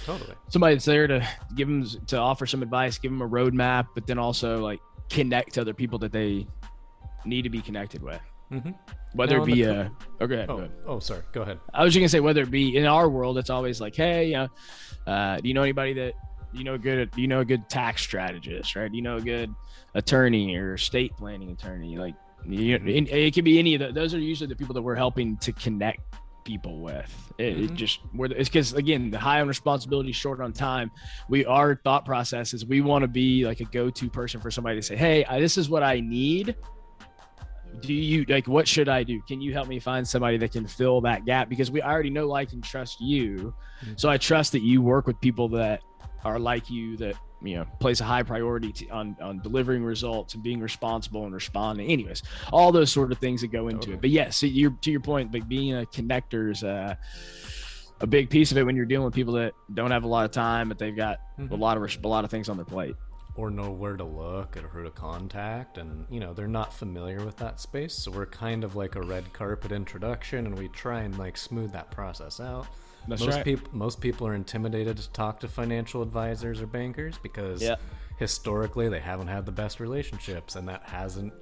totally. 0.03 0.33
somebody 0.49 0.75
that's 0.75 0.85
there 0.85 1.05
to 1.07 1.25
give 1.55 1.67
them 1.67 1.85
to 2.07 2.17
offer 2.17 2.45
some 2.45 2.63
advice 2.63 2.97
give 2.97 3.11
them 3.11 3.21
a 3.21 3.29
roadmap 3.29 3.87
but 3.93 4.07
then 4.07 4.17
also 4.17 4.59
like 4.59 4.79
connect 5.13 5.53
to 5.53 5.61
other 5.61 5.73
people 5.73 5.99
that 5.99 6.11
they 6.11 6.45
need 7.25 7.43
to 7.43 7.49
be 7.49 7.61
connected 7.61 8.01
with 8.03 8.21
mm-hmm. 8.51 8.71
whether 9.13 9.37
Now 9.37 9.43
it 9.43 9.45
be 9.45 9.63
a 9.63 9.91
oh, 10.19 10.27
go 10.27 10.35
ahead, 10.35 10.47
go 10.47 10.53
oh, 10.53 10.57
ahead. 10.57 10.71
oh 10.87 10.99
sorry 10.99 11.21
go 11.31 11.41
ahead 11.43 11.59
I 11.73 11.83
was 11.83 11.93
just 11.93 12.01
gonna 12.01 12.09
say 12.09 12.19
whether 12.19 12.41
it 12.41 12.51
be 12.51 12.75
in 12.75 12.85
our 12.85 13.09
world, 13.09 13.37
it's 13.37 13.49
always 13.49 13.79
like, 13.79 13.95
hey, 13.95 14.27
you 14.27 14.33
know, 14.33 14.47
uh, 15.07 15.37
do 15.37 15.47
you 15.47 15.53
know 15.53 15.63
anybody 15.63 15.93
that 15.93 16.13
you 16.53 16.63
know 16.63 16.77
good? 16.77 17.11
Do 17.11 17.21
you 17.21 17.27
know 17.27 17.41
a 17.41 17.45
good 17.45 17.67
tax 17.69 18.01
strategist, 18.01 18.75
right? 18.75 18.89
Do 18.89 18.95
you 18.95 19.01
know 19.01 19.17
a 19.17 19.21
good 19.21 19.53
attorney 19.95 20.55
or 20.55 20.75
estate 20.75 21.15
planning 21.17 21.51
attorney? 21.51 21.97
Like, 21.97 22.15
you, 22.45 22.75
it, 22.75 23.09
it 23.09 23.33
could 23.33 23.43
be 23.43 23.59
any 23.59 23.75
of 23.75 23.81
the, 23.81 23.91
those. 23.91 24.13
Are 24.13 24.19
usually 24.19 24.47
the 24.47 24.55
people 24.55 24.73
that 24.75 24.81
we're 24.81 24.95
helping 24.95 25.37
to 25.37 25.51
connect 25.51 26.01
people 26.43 26.79
with. 26.81 27.33
It, 27.37 27.57
it 27.57 27.71
Mhm. 27.71 27.75
just 27.75 27.99
we're, 28.13 28.27
it's 28.27 28.49
because 28.49 28.73
again, 28.73 29.09
the 29.11 29.19
high 29.19 29.41
on 29.41 29.47
responsibility, 29.47 30.11
short 30.11 30.41
on 30.41 30.53
time. 30.53 30.91
We 31.29 31.45
our 31.45 31.75
thought 31.83 32.05
process 32.05 32.53
is 32.53 32.65
we 32.65 32.81
want 32.81 33.03
to 33.03 33.07
be 33.07 33.45
like 33.45 33.59
a 33.59 33.65
go-to 33.65 34.09
person 34.09 34.39
for 34.41 34.51
somebody 34.51 34.77
to 34.77 34.81
say, 34.83 34.95
hey, 34.95 35.25
I, 35.25 35.39
this 35.39 35.57
is 35.57 35.69
what 35.69 35.83
I 35.83 35.99
need 35.99 36.55
do 37.81 37.91
you 37.91 38.23
like 38.29 38.47
what 38.47 38.67
should 38.67 38.87
i 38.87 39.01
do 39.01 39.19
can 39.27 39.41
you 39.41 39.51
help 39.51 39.67
me 39.67 39.79
find 39.79 40.07
somebody 40.07 40.37
that 40.37 40.51
can 40.51 40.67
fill 40.67 41.01
that 41.01 41.25
gap 41.25 41.49
because 41.49 41.71
we 41.71 41.81
already 41.81 42.11
know 42.11 42.27
like 42.27 42.53
and 42.53 42.63
trust 42.63 43.01
you 43.01 43.51
Mhm. 43.83 43.99
so 43.99 44.09
i 44.09 44.15
trust 44.17 44.51
that 44.51 44.61
you 44.61 44.79
work 44.79 45.07
with 45.07 45.19
people 45.21 45.49
that 45.49 45.81
are 46.23 46.37
like 46.37 46.69
you 46.69 46.95
that 46.97 47.15
you 47.43 47.55
know 47.57 47.65
place 47.79 47.99
a 48.01 48.03
high 48.05 48.23
priority 48.23 48.71
to, 48.71 48.87
on 48.89 49.15
on 49.21 49.39
delivering 49.41 49.83
results 49.83 50.33
and 50.33 50.41
being 50.43 50.59
responsible 50.61 51.25
and 51.25 51.33
responding 51.33 51.89
anyways 51.91 52.23
all 52.51 52.71
those 52.71 52.91
sort 52.91 53.11
of 53.11 53.17
things 53.19 53.41
that 53.41 53.47
go 53.49 53.67
into 53.67 53.79
Totally. 53.81 53.95
it 53.95 54.01
but 54.01 54.09
yes 54.09 54.37
so 54.37 54.45
you're 54.45 54.71
to 54.81 54.91
your 54.91 55.01
point 55.01 55.33
like 55.33 55.47
being 55.47 55.73
a 55.75 55.85
connector 55.85 56.51
is 56.51 56.63
uh, 56.63 56.95
a 58.01 58.07
big 58.07 58.29
piece 58.29 58.51
of 58.51 58.57
it 58.57 58.63
when 58.63 58.75
you're 58.75 58.85
dealing 58.85 59.05
with 59.05 59.13
people 59.13 59.33
that 59.33 59.53
don't 59.73 59.91
have 59.91 60.03
a 60.03 60.07
lot 60.07 60.25
of 60.25 60.31
time 60.31 60.69
but 60.69 60.77
they've 60.79 60.95
got 60.95 61.19
a 61.37 61.41
Mhm. 61.41 61.59
lot 61.59 61.77
of 61.77 61.83
a 62.03 62.07
lot 62.07 62.23
of 62.23 62.31
things 62.31 62.47
on 62.49 62.55
their 62.57 62.65
plate 62.65 62.95
or 63.35 63.49
know 63.49 63.71
where 63.71 63.97
to 63.97 64.03
look 64.03 64.55
or 64.57 64.67
who 64.67 64.83
to 64.83 64.91
contact 64.91 65.77
and 65.79 66.05
you 66.09 66.19
know 66.19 66.33
they're 66.33 66.47
not 66.47 66.71
familiar 66.73 67.25
with 67.25 67.35
that 67.37 67.59
space 67.59 67.93
so 67.93 68.11
we're 68.11 68.25
kind 68.27 68.63
of 68.63 68.75
like 68.75 68.95
a 68.95 69.01
red 69.01 69.31
carpet 69.33 69.71
introduction 69.71 70.45
and 70.45 70.57
we 70.57 70.67
try 70.69 71.01
and 71.01 71.17
like 71.17 71.35
smooth 71.35 71.71
that 71.71 71.89
process 71.89 72.39
out 72.39 72.67
That's 73.07 73.21
most 73.21 73.35
right. 73.35 73.43
people 73.45 73.69
most 73.71 73.99
people 73.99 74.27
are 74.27 74.35
intimidated 74.35 74.97
to 74.97 75.09
talk 75.11 75.39
to 75.39 75.47
financial 75.47 76.01
advisors 76.03 76.61
or 76.61 76.67
bankers 76.67 77.17
because 77.23 77.61
Yeah. 77.61 77.75
historically 78.17 78.87
they 78.89 78.99
haven't 78.99 79.27
had 79.29 79.45
the 79.45 79.51
best 79.51 79.79
relationships 79.79 80.55
and 80.55 80.67
that 80.67 80.83
hasn't 80.83 81.33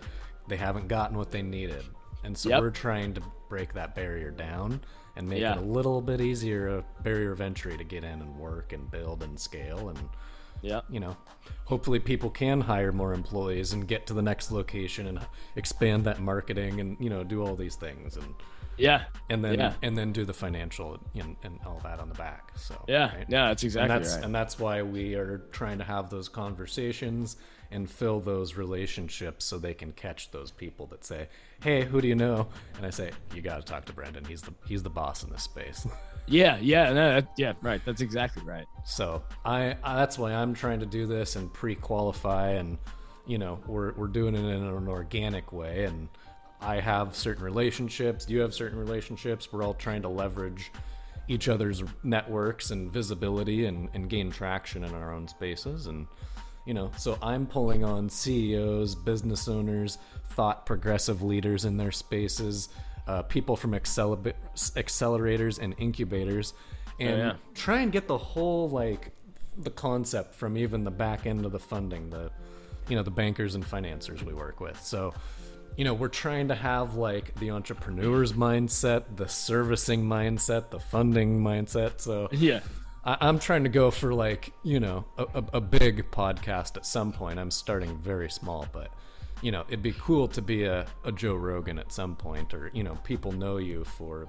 they 0.48 0.58
haven't 0.58 0.88
gotten 0.88 1.18
what 1.18 1.30
they 1.32 1.42
needed 1.42 1.84
and 2.24 2.38
so 2.38 2.50
Yep. 2.50 2.62
we're 2.62 2.70
trying 2.72 3.14
to 3.16 3.22
break 3.50 3.74
that 3.74 3.96
barrier 3.96 4.32
down 4.32 4.80
and 5.18 5.28
make 5.28 5.42
Yeah. 5.42 5.54
it 5.54 5.58
a 5.58 5.62
little 5.62 6.02
bit 6.02 6.22
easier 6.22 6.78
a 6.78 6.84
barrier 7.04 7.34
of 7.34 7.42
entry 7.42 7.78
to 7.78 7.84
get 7.84 8.06
in 8.06 8.22
and 8.22 8.38
work 8.38 8.72
and 8.72 8.90
build 8.90 9.24
and 9.24 9.38
scale 9.38 9.90
and 9.90 10.00
yeah 10.62 10.82
you 10.90 11.00
know, 11.00 11.16
hopefully 11.66 12.00
people 12.00 12.30
can 12.30 12.62
hire 12.62 12.92
more 12.92 13.14
employees 13.14 13.74
and 13.74 13.88
get 13.88 14.06
to 14.08 14.14
the 14.14 14.22
next 14.22 14.52
location 14.52 15.08
and 15.08 15.20
expand 15.56 16.04
that 16.06 16.20
marketing 16.20 16.80
and 16.80 16.98
you 17.00 17.10
know 17.10 17.24
do 17.24 17.44
all 17.46 17.56
these 17.56 17.76
things 17.76 18.18
and 18.18 18.34
yeah 18.78 19.04
and 19.30 19.44
then 19.44 19.60
Yeah. 19.60 19.74
and 19.82 19.98
then 19.98 20.12
do 20.12 20.24
the 20.26 20.34
financial 20.34 20.98
and, 21.16 21.36
and 21.44 21.60
all 21.66 21.80
that 21.84 22.00
on 22.00 22.10
the 22.10 22.16
back. 22.16 22.52
So 22.58 22.76
yeah 22.88 23.16
right? 23.16 23.26
yeah 23.30 23.48
that's 23.48 23.64
exactly 23.64 23.94
and 23.96 24.04
that's 24.06 24.16
right 24.16 24.24
and 24.26 24.34
that's 24.36 24.58
why 24.60 24.82
we 24.82 25.16
are 25.16 25.40
trying 25.52 25.78
to 25.80 25.84
have 25.84 26.10
those 26.10 26.30
conversations 26.30 27.36
and 27.74 27.90
fill 27.90 28.20
those 28.20 28.56
relationships 28.56 29.46
so 29.46 29.58
they 29.58 29.74
can 29.74 29.94
catch 29.94 30.30
those 30.32 30.52
people 30.52 30.88
that 30.88 31.06
say, 31.06 31.30
"Hey, 31.64 31.86
who 31.86 32.02
do 32.02 32.08
you 32.10 32.16
know?" 32.16 32.48
And 32.76 32.86
I 32.86 32.90
say, 32.90 33.12
"You 33.34 33.42
got 33.42 33.58
to 33.58 33.62
talk 33.64 33.86
to 33.86 33.94
Brendan. 33.94 34.26
He's 34.26 34.42
the 34.42 34.54
he's 34.68 34.84
the 34.84 34.90
boss 34.90 35.24
in 35.24 35.30
this 35.30 35.44
space." 35.44 35.88
Yeah, 36.28 36.58
yeah, 36.62 36.94
no, 36.94 37.14
that, 37.16 37.32
yeah, 37.38 37.54
right. 37.62 37.82
That's 37.86 38.02
exactly 38.02 38.44
right. 38.44 38.66
So 38.86 39.24
I, 39.44 39.76
I 39.84 39.96
that's 39.96 40.18
why 40.18 40.34
I'm 40.34 40.54
trying 40.54 40.80
to 40.80 40.86
do 40.86 41.06
this 41.06 41.36
and 41.36 41.52
pre-qualify, 41.52 42.52
and 42.52 42.78
you 43.26 43.38
know 43.38 43.60
we're 43.68 43.94
we're 43.94 44.08
doing 44.08 44.36
it 44.36 44.40
in 44.40 44.64
an 44.64 44.88
organic 44.88 45.52
way, 45.52 45.86
and 45.86 46.08
I 46.62 46.80
have 46.80 47.16
certain 47.16 47.44
relationships. 47.44 48.30
You 48.30 48.40
have 48.42 48.54
certain 48.54 48.80
relationships. 48.80 49.52
We're 49.52 49.64
all 49.64 49.74
trying 49.74 50.04
to 50.04 50.10
leverage 50.10 50.72
each 51.28 51.48
other's 51.48 51.84
networks 52.04 52.72
and 52.72 52.92
visibility 52.92 53.66
and, 53.66 53.90
and 53.94 54.10
gain 54.10 54.32
traction 54.32 54.84
in 54.84 54.94
our 54.94 55.14
own 55.14 55.28
spaces 55.28 55.88
and 55.88 56.08
you 56.66 56.74
know 56.74 56.92
so 56.98 57.18
i'm 57.22 57.46
pulling 57.46 57.84
on 57.84 58.10
ceos 58.10 58.96
business 58.96 59.48
owners 59.48 59.98
thought 60.32 60.66
progressive 60.66 61.22
leaders 61.22 61.66
in 61.66 61.78
their 61.78 61.92
spaces 61.92 62.70
uh, 63.08 63.22
people 63.24 63.56
from 63.56 63.72
acceler- 63.72 64.34
accelerators 64.56 65.60
and 65.60 65.76
incubators 65.78 66.54
and 67.00 67.18
yeah. 67.18 67.34
try 67.56 67.82
and 67.82 67.92
get 67.92 68.08
the 68.08 68.18
whole 68.18 68.70
like 68.70 69.12
the 69.58 69.70
concept 69.70 70.36
from 70.36 70.58
even 70.58 70.84
the 70.84 70.92
back 70.92 71.26
end 71.26 71.46
of 71.46 71.52
the 71.52 71.60
funding 71.60 72.10
the 72.10 72.32
you 72.88 72.96
know 72.96 73.04
the 73.04 73.12
bankers 73.12 73.56
and 73.56 73.66
financiers 73.66 74.24
we 74.24 74.34
work 74.34 74.60
with 74.60 74.80
so 74.82 75.14
you 75.78 75.84
know 75.84 75.94
we're 75.94 76.08
trying 76.08 76.48
to 76.48 76.56
have 76.56 76.96
like 76.96 77.34
the 77.40 77.50
entrepreneur's 77.50 78.34
mindset 78.34 79.04
the 79.16 79.28
servicing 79.28 80.04
mindset 80.04 80.70
the 80.70 80.80
funding 80.80 81.42
mindset 81.42 82.00
so 82.00 82.28
Yeah, 82.32 82.62
I, 83.04 83.18
I'm 83.22 83.40
trying 83.40 83.64
to 83.64 83.70
go 83.70 83.92
for 83.92 84.14
like 84.14 84.54
you 84.64 84.80
know 84.80 85.06
a, 85.18 85.24
a, 85.24 85.44
a 85.54 85.62
big 85.62 86.12
podcast 86.12 86.78
at 86.78 86.86
some 86.86 87.12
point. 87.12 87.40
I'm 87.40 87.52
starting 87.52 87.98
very 87.98 88.30
small, 88.30 88.68
but 88.72 88.92
you 89.42 89.52
know 89.52 89.64
it'd 89.68 89.84
be 89.84 89.94
cool 89.94 90.28
to 90.30 90.42
be 90.42 90.64
a, 90.64 90.86
a 91.04 91.12
Joe 91.12 91.36
Rogan 91.36 91.80
at 91.80 91.92
some 91.92 92.16
point, 92.16 92.54
or 92.54 92.72
you 92.74 92.84
know 92.84 92.96
people 93.04 93.32
know 93.32 93.58
you 93.58 93.84
for 93.84 94.28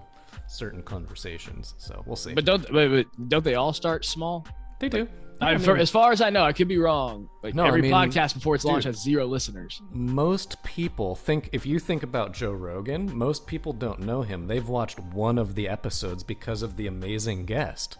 certain 0.48 0.82
conversations. 0.82 1.74
So 1.78 2.02
we'll 2.06 2.16
see. 2.16 2.34
but 2.34 2.44
don't 2.44 2.62
but, 2.72 2.88
but 2.90 3.28
don't 3.28 3.44
they 3.44 3.54
all 3.54 3.72
start 3.72 4.04
small? 4.04 4.46
they 4.80 4.88
do. 4.88 5.08
I, 5.40 5.54
I 5.54 5.58
for, 5.58 5.76
as 5.76 5.90
far 5.90 6.12
as 6.12 6.20
I 6.20 6.30
know, 6.30 6.44
I 6.44 6.52
could 6.52 6.68
be 6.68 6.78
wrong. 6.78 7.28
Like 7.42 7.54
No, 7.54 7.64
I 7.64 7.68
every 7.68 7.82
mean, 7.82 7.92
podcast 7.92 8.34
before 8.34 8.54
it's 8.54 8.64
launched 8.64 8.84
dude. 8.84 8.94
has 8.94 9.02
zero 9.02 9.26
listeners. 9.26 9.80
most 9.90 10.62
people 10.62 11.16
think 11.16 11.48
if 11.52 11.66
you 11.66 11.78
think 11.80 12.04
about 12.04 12.32
Joe 12.32 12.52
Rogan, 12.52 13.16
most 13.16 13.46
people 13.46 13.72
don't 13.72 14.00
know 14.00 14.22
him. 14.22 14.46
They've 14.46 14.68
watched 14.68 15.00
one 15.00 15.38
of 15.38 15.54
the 15.56 15.68
episodes 15.68 16.22
because 16.22 16.62
of 16.62 16.76
the 16.76 16.86
amazing 16.86 17.46
guest. 17.46 17.98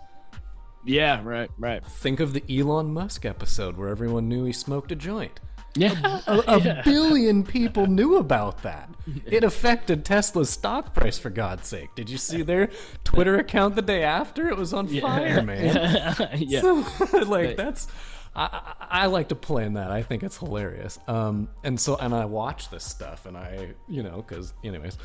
Yeah, 0.85 1.21
right, 1.25 1.51
right. 1.59 1.85
Think 1.85 2.21
of 2.21 2.33
the 2.33 2.45
Elon 2.49 2.93
Musk 2.93 3.25
episode 3.25 3.77
where 3.77 3.89
everyone 3.89 4.29
knew 4.29 4.45
he 4.45 4.53
smoked 4.53 4.91
a 4.93 4.97
joint. 4.97 5.41
Yeah, 5.75 6.21
A, 6.27 6.39
a 6.39 6.83
billion 6.85 7.45
people 7.45 7.87
knew 7.87 8.17
about 8.17 8.63
that. 8.63 8.91
It 9.27 9.43
affected 9.43 10.05
Tesla's 10.05 10.51
stock 10.51 10.95
price, 10.95 11.19
for 11.19 11.31
God's 11.31 11.67
sake. 11.67 11.95
Did 11.95 12.11
you 12.11 12.19
see 12.19 12.43
their 12.43 12.69
Twitter 13.05 13.39
account 13.39 13.75
the 13.75 13.83
day 13.83 14.03
after? 14.03 14.49
It 14.49 14.57
was 14.57 14.73
on 14.75 14.87
fire, 14.89 15.43
man. 15.45 16.29
yeah. 16.37 16.61
So, 16.61 16.85
like, 17.27 17.57
that's. 17.57 17.89
I, 18.35 18.75
I, 18.81 19.03
I 19.03 19.07
like 19.07 19.29
to 19.29 19.35
play 19.35 19.65
in 19.65 19.75
that. 19.75 19.91
I 19.91 20.03
think 20.03 20.23
it's 20.23 20.39
hilarious. 20.39 20.99
Um, 21.07 21.49
and 21.65 21.79
so, 21.79 21.97
and 21.97 22.15
I 22.15 22.25
watch 22.27 22.71
this 22.71 22.85
stuff, 22.85 23.27
and 23.27 23.37
I, 23.37 23.75
you 23.89 24.03
know, 24.03 24.25
because, 24.27 24.55
anyways. 24.65 24.97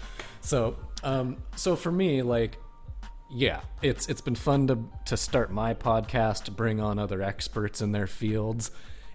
So, 0.42 0.78
um, 1.04 1.38
so 1.56 1.76
for 1.76 1.92
me, 1.92 2.22
like, 2.22 2.58
yeah, 3.30 3.62
it's 3.82 4.08
it's 4.08 4.22
been 4.22 4.36
fun 4.36 4.68
to 4.68 4.80
to 5.06 5.18
start 5.18 5.52
my 5.52 5.74
podcast 5.74 6.44
to 6.46 6.52
bring 6.52 6.80
on 6.80 7.00
other 7.00 7.22
experts 7.22 7.82
in 7.82 7.92
their 7.92 8.08
fields 8.08 8.72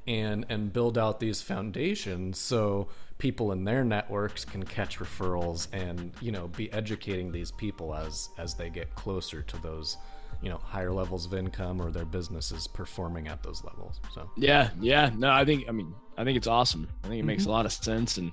and 0.06 0.44
and 0.48 0.72
build 0.72 0.98
out 0.98 1.20
these 1.20 1.40
foundations 1.42 2.38
so 2.38 2.88
people 3.18 3.52
in 3.52 3.64
their 3.64 3.84
networks 3.84 4.44
can 4.44 4.62
catch 4.64 4.98
referrals 4.98 5.68
and 5.72 6.12
you 6.20 6.32
know 6.32 6.48
be 6.48 6.72
educating 6.72 7.30
these 7.30 7.52
people 7.52 7.94
as 7.94 8.30
as 8.38 8.54
they 8.54 8.68
get 8.68 8.92
closer 8.96 9.42
to 9.42 9.56
those 9.58 9.96
you 10.42 10.48
know 10.50 10.58
higher 10.58 10.92
levels 10.92 11.24
of 11.26 11.34
income 11.34 11.80
or 11.80 11.90
their 11.92 12.04
businesses 12.04 12.66
performing 12.66 13.28
at 13.28 13.42
those 13.44 13.62
levels 13.62 14.00
so 14.12 14.28
Yeah, 14.36 14.70
yeah. 14.80 15.10
No, 15.16 15.30
I 15.30 15.44
think 15.44 15.68
I 15.68 15.72
mean 15.72 15.94
I 16.18 16.24
think 16.24 16.36
it's 16.36 16.48
awesome. 16.48 16.88
I 17.04 17.08
think 17.08 17.20
it 17.20 17.24
makes 17.24 17.44
a 17.44 17.46
Mm-hmm. 17.46 17.52
lot 17.52 17.66
of 17.66 17.72
sense, 17.72 18.18
and 18.18 18.32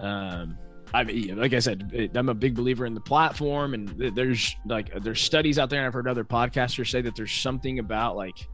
um, 0.00 0.56
I 0.94 1.02
mean, 1.02 1.36
like 1.36 1.52
I 1.52 1.58
said, 1.58 2.12
I'm 2.14 2.28
a 2.28 2.34
big 2.34 2.54
believer 2.54 2.86
in 2.86 2.94
the 2.94 3.00
platform, 3.00 3.74
and 3.74 3.88
there's 4.14 4.54
like 4.64 4.94
there's 5.02 5.20
studies 5.20 5.58
out 5.58 5.68
there, 5.68 5.80
and 5.80 5.86
I've 5.86 5.92
heard 5.92 6.06
other 6.06 6.24
podcasters 6.24 6.88
say 6.88 7.00
that 7.02 7.16
there's 7.16 7.32
something 7.32 7.80
about 7.80 8.16
like 8.16 8.48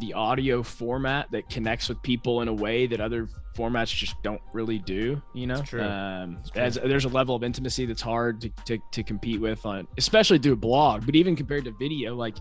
the 0.00 0.12
audio 0.12 0.62
format 0.62 1.30
that 1.30 1.48
connects 1.48 1.88
with 1.88 2.02
people 2.02 2.42
in 2.42 2.48
a 2.48 2.52
way 2.52 2.86
that 2.86 3.00
other 3.00 3.28
formats 3.56 3.94
just 3.94 4.22
don't 4.22 4.42
really 4.52 4.78
do. 4.78 5.20
You 5.32 5.46
know. 5.46 5.62
Um, 5.72 6.38
as 6.54 6.74
there's 6.74 7.06
a 7.06 7.08
level 7.08 7.34
of 7.34 7.42
intimacy 7.42 7.86
that's 7.86 8.02
hard 8.02 8.42
to, 8.42 8.50
to 8.66 8.78
to 8.92 9.02
compete 9.02 9.40
with 9.40 9.64
on, 9.64 9.88
especially 9.96 10.38
through 10.38 10.52
a 10.52 10.56
blog. 10.56 11.06
But 11.06 11.16
even 11.16 11.34
compared 11.34 11.64
to 11.64 11.70
video, 11.72 12.14
like 12.14 12.36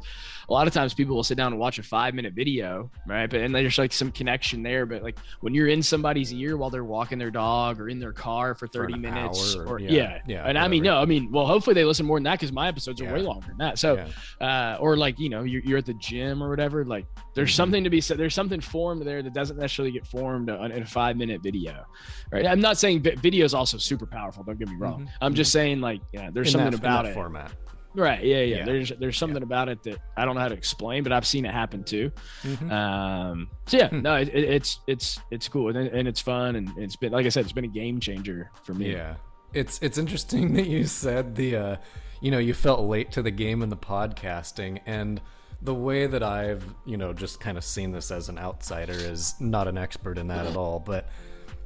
a 0.49 0.53
lot 0.53 0.67
of 0.67 0.73
times 0.73 0.93
people 0.93 1.15
will 1.15 1.23
sit 1.23 1.37
down 1.37 1.53
and 1.53 1.59
watch 1.59 1.79
a 1.79 1.83
five 1.83 2.13
minute 2.13 2.33
video, 2.33 2.91
right? 3.07 3.29
But 3.29 3.39
and 3.39 3.55
there's 3.55 3.77
like 3.77 3.93
some 3.93 4.11
connection 4.11 4.63
there. 4.63 4.85
But 4.85 5.01
like 5.01 5.17
when 5.39 5.53
you're 5.53 5.67
in 5.69 5.81
somebody's 5.81 6.33
ear 6.33 6.57
while 6.57 6.69
they're 6.69 6.83
walking 6.83 7.17
their 7.17 7.31
dog 7.31 7.79
or 7.79 7.87
in 7.87 7.99
their 7.99 8.13
car 8.13 8.53
for 8.53 8.67
For 8.67 8.73
30 8.73 8.93
an 8.95 9.01
minutes, 9.01 9.39
hour 9.39 9.44
or, 9.53 9.67
or- 9.67 9.79
yeah, 9.79 9.91
yeah, 9.91 10.19
yeah, 10.27 10.43
And 10.47 10.57
I 10.57 10.67
mean, 10.67 10.81
no, 10.83 10.97
I 10.97 11.05
mean, 11.05 11.29
well, 11.31 11.45
hopefully 11.45 11.73
they 11.73 11.83
listen 11.83 12.05
more 12.05 12.17
than 12.17 12.23
that 12.23 12.39
because 12.39 12.51
my 12.53 12.67
episodes 12.69 13.01
are 13.01 13.05
Yeah. 13.05 13.13
way 13.13 13.21
longer 13.21 13.47
than 13.49 13.57
that. 13.57 13.77
So 13.77 13.95
Yeah. 14.41 14.47
uh, 14.75 14.77
or 14.79 14.95
like 14.97 15.19
you 15.19 15.29
know 15.29 15.43
you're, 15.43 15.61
you're 15.63 15.77
at 15.77 15.85
the 15.85 15.93
gym 15.95 16.41
or 16.41 16.49
whatever 16.49 16.85
like 16.85 17.05
there's 17.35 17.51
Mhm. 17.51 17.55
something 17.55 17.83
to 17.83 17.89
be 17.89 17.99
said 18.01 18.17
there's 18.17 18.33
something 18.33 18.61
formed 18.61 19.01
there 19.05 19.21
that 19.21 19.33
doesn't 19.33 19.57
necessarily 19.57 19.91
get 19.91 20.07
formed 20.07 20.49
on- 20.49 20.71
in 20.71 20.83
a 20.83 20.85
five 20.85 21.17
minute 21.17 21.41
video 21.43 21.85
right 22.31 22.45
i'm 22.47 22.61
not 22.61 22.77
saying 22.77 23.01
video 23.01 23.43
is 23.43 23.53
also 23.53 23.77
super 23.77 24.05
powerful 24.05 24.43
don't 24.43 24.57
get 24.57 24.69
me 24.69 24.75
wrong 24.77 25.01
Mhm. 25.05 25.09
i'm 25.21 25.33
just 25.35 25.51
saying 25.51 25.81
like 25.81 25.99
yeah 26.13 26.29
there's 26.31 26.47
In 26.47 26.51
something 26.53 26.71
that- 26.71 26.79
about 26.79 27.05
it 27.05 27.13
format. 27.13 27.51
right 27.93 28.23
yeah, 28.23 28.37
yeah 28.41 28.57
Yeah. 28.57 28.65
there's 28.65 28.89
there's 28.99 29.17
something 29.17 29.43
about 29.43 29.67
it 29.69 29.81
that 29.83 29.97
i 30.17 30.23
don't 30.25 30.35
know 30.35 30.41
how 30.41 30.47
to 30.47 30.55
explain 30.55 31.03
but 31.03 31.11
i've 31.11 31.25
seen 31.25 31.45
it 31.45 31.53
happen 31.53 31.83
too 31.83 32.11
Mhm. 32.43 32.71
um 32.71 33.49
so 33.67 33.77
yeah 33.77 33.87
Hmm. 33.89 34.01
no 34.01 34.15
it, 34.15 34.29
it- 34.29 34.49
it's 34.57 34.79
it's 34.87 35.19
it's 35.31 35.47
cool 35.47 35.69
and, 35.75 35.87
and 35.89 36.07
it's 36.07 36.21
fun 36.21 36.55
and 36.55 36.69
it's 36.77 36.95
been 36.95 37.11
like 37.11 37.25
i 37.25 37.29
said 37.29 37.43
it's 37.43 37.53
been 37.53 37.65
a 37.65 37.75
game 37.83 37.99
changer 37.99 38.51
for 38.63 38.73
me 38.73 38.91
Yeah. 38.93 39.15
It's 39.55 39.79
it's 39.81 39.97
interesting 39.97 40.53
that 40.55 40.67
you 40.67 40.85
said 40.85 41.35
the 41.35 41.55
uh 41.55 41.75
you 42.21 42.31
know, 42.31 42.39
you 42.39 42.53
felt 42.53 42.81
late 42.81 43.11
to 43.11 43.21
the 43.21 43.31
game 43.31 43.61
in 43.61 43.69
the 43.69 43.77
podcasting 43.77 44.79
and 44.85 45.21
the 45.61 45.73
way 45.73 46.07
that 46.07 46.23
I've, 46.23 46.63
you 46.85 46.97
know, 46.97 47.13
just 47.13 47.39
kind 47.39 47.57
of 47.57 47.63
seen 47.63 47.91
this 47.91 48.11
as 48.11 48.29
an 48.29 48.37
outsider 48.37 48.93
is 48.93 49.35
not 49.39 49.67
an 49.67 49.77
expert 49.77 50.17
in 50.17 50.27
that 50.27 50.45
at 50.45 50.55
all, 50.55 50.79
but 50.79 51.07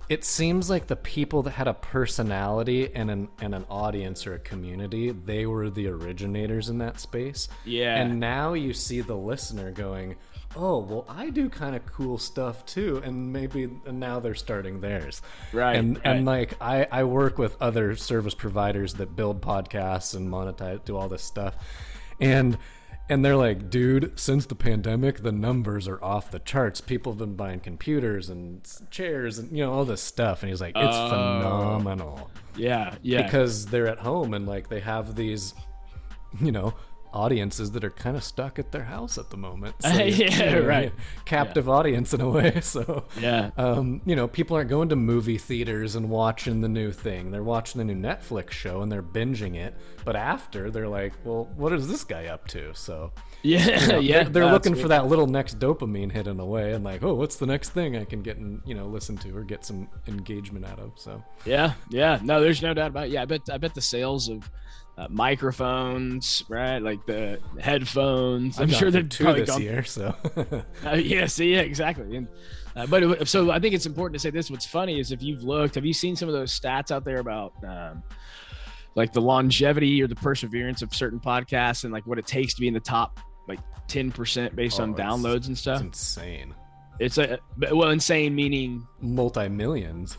it 0.09 0.23
seems 0.25 0.69
like 0.69 0.87
the 0.87 0.95
people 0.95 1.43
that 1.43 1.51
had 1.51 1.67
a 1.67 1.73
personality 1.73 2.93
and 2.95 3.11
an 3.11 3.29
and 3.41 3.53
an 3.53 3.65
audience 3.69 4.25
or 4.25 4.33
a 4.33 4.39
community, 4.39 5.11
they 5.11 5.45
were 5.45 5.69
the 5.69 5.87
originators 5.87 6.69
in 6.69 6.79
that 6.79 6.99
space. 6.99 7.47
yeah 7.63 7.95
And 7.95 8.19
now 8.19 8.53
you 8.53 8.73
see 8.73 9.01
the 9.01 9.15
listener 9.15 9.71
going, 9.71 10.15
"Oh, 10.55 10.79
well, 10.79 11.05
I 11.07 11.29
do 11.29 11.49
kind 11.49 11.75
of 11.75 11.85
cool 11.85 12.17
stuff 12.17 12.65
too," 12.65 13.01
and 13.03 13.31
maybe 13.31 13.63
and 13.85 13.99
now 13.99 14.19
they're 14.19 14.35
starting 14.35 14.81
theirs. 14.81 15.21
Right, 15.53 15.75
And 15.75 15.97
right. 15.97 16.05
and 16.05 16.25
like 16.25 16.55
I 16.61 16.87
I 16.91 17.03
work 17.03 17.37
with 17.37 17.55
other 17.61 17.95
service 17.95 18.33
providers 18.35 18.95
that 18.95 19.15
build 19.15 19.41
podcasts 19.41 20.15
and 20.15 20.27
monetize, 20.29 20.83
do 20.85 20.95
all 20.97 21.09
this 21.09 21.23
stuff, 21.23 21.55
and. 22.19 22.57
And 23.11 23.25
they're 23.25 23.35
like, 23.35 23.71
dude, 23.71 24.19
since 24.19 24.45
the 24.45 24.53
pandemic, 24.53 25.23
the 25.23 25.31
numbers 25.31 25.87
are 25.87 25.97
off 26.03 26.29
the 26.29 26.37
charts. 26.37 26.79
People 26.79 27.11
have 27.13 27.17
been 27.17 27.33
buying 27.35 27.59
computers 27.59 28.29
and 28.29 28.61
chairs 28.91 29.39
and, 29.39 29.51
you 29.51 29.65
know, 29.65 29.73
all 29.73 29.83
this 29.83 29.99
stuff. 29.99 30.43
And 30.43 30.51
he's 30.51 30.61
like, 30.61 30.75
it's 30.75 30.95
Oh. 30.95 31.09
phenomenal 31.09 32.29
yeah 32.55 32.93
yeah 33.01 33.23
because 33.23 33.65
they're 33.65 33.87
at 33.87 33.97
home 33.97 34.35
and 34.35 34.45
like 34.47 34.69
they 34.69 34.79
have 34.79 35.15
these 35.15 35.55
you 36.39 36.51
know 36.51 36.71
audiences 37.13 37.71
that 37.71 37.83
are 37.83 37.89
kind 37.89 38.15
of 38.15 38.23
stuck 38.23 38.59
at 38.59 38.71
their 38.71 38.83
house 38.83 39.17
at 39.17 39.29
the 39.29 39.37
moment. 39.37 39.75
So, 39.89 39.89
Yeah, 39.89 40.05
you 40.55 40.61
know, 40.61 40.67
right. 40.67 40.93
captive 41.25 41.67
audience 41.67 42.13
in 42.13 42.21
a 42.21 42.29
way 42.29 42.61
so 42.61 43.05
yeah. 43.19 43.49
um, 43.57 44.01
you 44.05 44.15
know 44.15 44.27
people 44.27 44.55
aren't 44.55 44.69
going 44.69 44.89
to 44.89 44.95
movie 44.95 45.37
theaters 45.37 45.95
and 45.95 46.09
watching 46.09 46.61
the 46.61 46.69
new 46.69 46.91
thing. 46.91 47.31
They're 47.31 47.43
watching 47.43 47.79
the 47.79 47.85
new 47.85 47.95
netflix 47.95 48.51
show 48.51 48.81
and 48.81 48.91
they're 48.91 49.03
binging 49.03 49.55
it 49.55 49.75
but 50.05 50.15
after 50.15 50.69
they're 50.71 50.87
like 50.87 51.13
well 51.23 51.45
what 51.55 51.73
is 51.73 51.87
this 51.87 52.03
guy 52.03 52.27
up 52.27 52.47
to? 52.49 52.73
So 52.73 53.11
yeah 53.41 53.81
you 53.81 53.87
know, 53.87 53.99
yeah 53.99 54.23
they're, 54.23 54.29
they're 54.31 54.45
no, 54.45 54.51
looking 54.51 54.75
for 54.75 54.89
that 54.89 55.07
little 55.07 55.27
next 55.27 55.59
dopamine 55.59 56.11
hit 56.11 56.27
in 56.27 56.39
a 56.39 56.45
way 56.45 56.73
and 56.73 56.83
like 56.83 57.03
oh 57.03 57.13
what's 57.13 57.37
the 57.37 57.45
next 57.45 57.69
thing 57.69 57.95
i 57.95 58.03
can 58.03 58.21
get 58.21 58.35
and 58.35 58.61
you 58.65 58.73
know 58.75 58.85
listen 58.85 59.15
to 59.17 59.35
or 59.35 59.43
get 59.43 59.63
some 59.65 59.87
engagement 60.07 60.65
out 60.65 60.79
of? 60.79 60.91
So 60.95 61.23
Yeah, 61.45 61.73
yeah. 61.89 62.19
No, 62.21 62.41
there's 62.41 62.61
no 62.61 62.73
doubt 62.73 62.87
about 62.89 63.07
it. 63.07 63.11
Yeah, 63.11 63.21
I 63.21 63.25
bet 63.25 63.41
I 63.51 63.57
bet 63.57 63.73
the 63.73 63.81
sales 63.81 64.29
of 64.29 64.49
uh, 64.99 65.07
microphones, 65.09 66.43
right? 66.49 66.79
Like 66.79 67.05
the 67.05 67.39
headphones. 67.59 68.59
I'm 68.59 68.69
sure 68.69 68.91
they're 68.91 69.03
two 69.03 69.31
this 69.33 69.49
gone- 69.49 69.61
year 69.61 69.83
so 69.83 70.13
Uh, 70.85 70.95
yeah, 70.95 71.25
see, 71.25 71.53
yeah, 71.53 71.61
exactly. 71.61 72.17
And 72.17 72.27
uh, 72.75 72.85
but 72.87 73.03
it, 73.03 73.27
so 73.27 73.49
I 73.51 73.59
think 73.59 73.73
it's 73.73 73.85
important 73.85 74.13
to 74.13 74.19
say 74.19 74.29
this. 74.29 74.51
What's 74.51 74.65
funny 74.65 74.99
is 74.99 75.11
if 75.11 75.21
you've 75.23 75.43
looked, 75.43 75.75
have 75.75 75.85
you 75.85 75.93
seen 75.93 76.15
some 76.15 76.27
of 76.29 76.33
those 76.35 76.57
stats 76.57 76.91
out 76.91 77.03
there 77.05 77.19
about 77.19 77.53
um, 77.67 78.03
like 78.95 79.13
the 79.13 79.21
longevity 79.21 80.01
or 80.01 80.07
the 80.07 80.15
perseverance 80.15 80.81
of 80.81 80.93
certain 80.93 81.19
podcasts 81.19 81.83
and 81.85 81.93
like 81.93 82.05
what 82.05 82.19
it 82.19 82.27
takes 82.27 82.53
to 82.55 82.61
be 82.61 82.67
in 82.67 82.73
the 82.73 82.79
top 82.79 83.19
like 83.47 83.59
10% 83.87 84.53
based 84.55 84.79
Oh, 84.79 84.83
on 84.83 84.93
downloads 84.93 85.43
and 85.45 85.51
It's 85.51 85.61
stuff? 85.61 85.81
insane. 85.81 86.53
It's 86.99 87.17
a 87.17 87.39
well, 87.71 87.89
insane 87.91 88.35
meaning. 88.35 88.85
Multi 88.99 89.47
millions. 89.47 90.17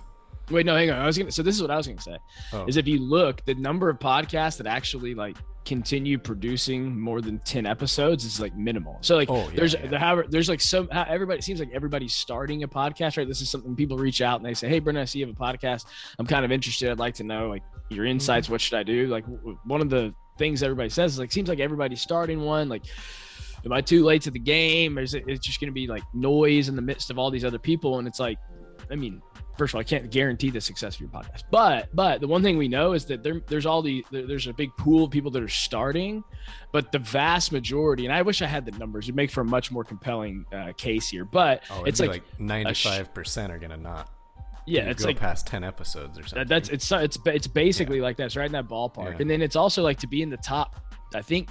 Wait, 0.50 0.66
no, 0.66 0.76
hang 0.76 0.90
on. 0.90 0.98
I 0.98 1.06
was 1.06 1.16
gonna. 1.16 1.30
So 1.30 1.42
this 1.42 1.54
is 1.54 1.62
what 1.62 1.70
I 1.70 1.76
was 1.76 1.86
gonna 1.86 2.00
say. 2.00 2.18
Oh. 2.52 2.66
is 2.66 2.76
if 2.76 2.86
you 2.86 2.98
look 2.98 3.44
the 3.44 3.54
number 3.54 3.88
of 3.88 3.98
podcasts 3.98 4.56
that 4.58 4.66
actually 4.66 5.14
like 5.14 5.36
continue 5.64 6.18
producing 6.18 6.98
more 6.98 7.20
than 7.20 7.38
10 7.40 7.66
episodes 7.66 8.24
is 8.24 8.40
like 8.40 8.56
minimal 8.56 8.96
so 9.02 9.14
like 9.14 9.28
Oh, 9.30 9.48
yeah, 9.50 9.50
there's 9.56 9.74
yeah. 9.74 9.86
the 9.86 9.98
however 9.98 10.24
there's 10.28 10.48
like 10.48 10.60
some 10.60 10.88
how 10.90 11.04
everybody 11.06 11.38
it 11.38 11.44
seems 11.44 11.60
like 11.60 11.70
everybody's 11.72 12.14
starting 12.14 12.62
a 12.62 12.68
podcast 12.68 13.18
right 13.18 13.28
this 13.28 13.42
is 13.42 13.50
something 13.50 13.76
people 13.76 13.98
reach 13.98 14.22
out 14.22 14.40
and 14.40 14.44
they 14.44 14.54
say 14.54 14.68
hey 14.68 14.78
Brendan 14.78 15.02
I 15.02 15.04
see 15.04 15.18
you 15.18 15.26
have 15.26 15.36
a 15.36 15.38
podcast 15.38 15.84
I'm 16.18 16.26
kind 16.26 16.44
of 16.44 16.50
interested 16.50 16.90
I'd 16.90 16.98
like 16.98 17.14
to 17.16 17.24
know 17.24 17.48
like 17.48 17.62
your 17.90 18.04
mm-hmm. 18.04 18.12
insights 18.12 18.48
what 18.48 18.60
should 18.60 18.78
I 18.78 18.82
do 18.82 19.06
like 19.08 19.24
one 19.64 19.82
of 19.82 19.90
the 19.90 20.14
things 20.38 20.62
everybody 20.62 20.88
says 20.88 21.12
is 21.12 21.18
like 21.18 21.30
seems 21.30 21.48
like 21.48 21.60
everybody's 21.60 22.00
starting 22.00 22.40
one 22.40 22.68
like 22.68 22.84
am 23.64 23.72
I 23.72 23.82
too 23.82 24.02
late 24.02 24.22
to 24.22 24.30
the 24.30 24.38
game 24.38 24.98
or 24.98 25.02
is 25.02 25.12
it 25.14 25.24
it's 25.26 25.46
just 25.46 25.60
going 25.60 25.68
to 25.68 25.74
be 25.74 25.86
like 25.86 26.02
noise 26.14 26.68
in 26.68 26.76
the 26.76 26.82
midst 26.82 27.10
of 27.10 27.18
all 27.18 27.30
these 27.30 27.44
other 27.44 27.58
people 27.58 27.98
and 27.98 28.08
it's 28.08 28.18
like 28.18 28.38
I 28.90 28.96
mean 28.96 29.22
first 29.58 29.72
of 29.72 29.76
all, 29.76 29.80
I 29.80 29.84
can't 29.84 30.10
guarantee 30.10 30.48
the 30.50 30.60
success 30.60 30.94
of 30.94 31.00
your 31.02 31.10
podcast, 31.10 31.42
but 31.50 31.88
but 31.94 32.20
the 32.20 32.26
one 32.28 32.42
thing 32.42 32.56
we 32.56 32.66
know 32.68 32.92
is 32.92 33.04
that 33.06 33.22
there, 33.22 33.40
there's 33.48 33.66
all 33.66 33.82
the 33.82 34.04
there, 34.10 34.26
there's 34.26 34.46
a 34.46 34.52
big 34.54 34.70
pool 34.78 35.04
of 35.04 35.10
people 35.10 35.30
that 35.32 35.42
are 35.42 35.48
starting, 35.48 36.24
but 36.72 36.90
the 36.92 36.98
vast 36.98 37.52
majority, 37.52 38.06
and 38.06 38.14
I 38.14 38.22
wish 38.22 38.40
I 38.42 38.46
had 38.46 38.64
the 38.64 38.72
numbers, 38.78 39.06
would 39.06 39.16
make 39.16 39.30
for 39.30 39.42
a 39.42 39.44
much 39.44 39.70
more 39.70 39.84
compelling 39.84 40.46
uh, 40.52 40.72
case 40.76 41.08
here. 41.10 41.24
But 41.24 41.62
Oh, 41.70 41.84
it's 41.84 42.00
like, 42.00 42.10
like 42.10 42.40
ninety-five 42.40 43.12
percent 43.12 43.52
are 43.52 43.58
gonna 43.58 43.76
not. 43.76 44.08
yeah, 44.66 44.82
it's 44.88 45.02
go 45.02 45.08
like 45.08 45.18
past 45.20 45.46
ten 45.46 45.62
episodes 45.62 46.18
or 46.18 46.26
something. 46.26 46.48
that's 46.48 46.68
it's 46.70 46.90
it's 46.90 47.18
it's 47.26 47.46
basically 47.46 48.00
like 48.00 48.16
that. 48.16 48.26
It's 48.26 48.36
right 48.36 48.46
in 48.46 48.52
that 48.52 48.68
ballpark, 48.68 49.12
Yeah. 49.12 49.16
and 49.20 49.28
then 49.30 49.42
it's 49.42 49.56
also 49.56 49.82
like 49.82 49.98
to 50.00 50.06
be 50.06 50.22
in 50.22 50.30
the 50.30 50.38
top. 50.38 50.76
I 51.14 51.20
think 51.22 51.48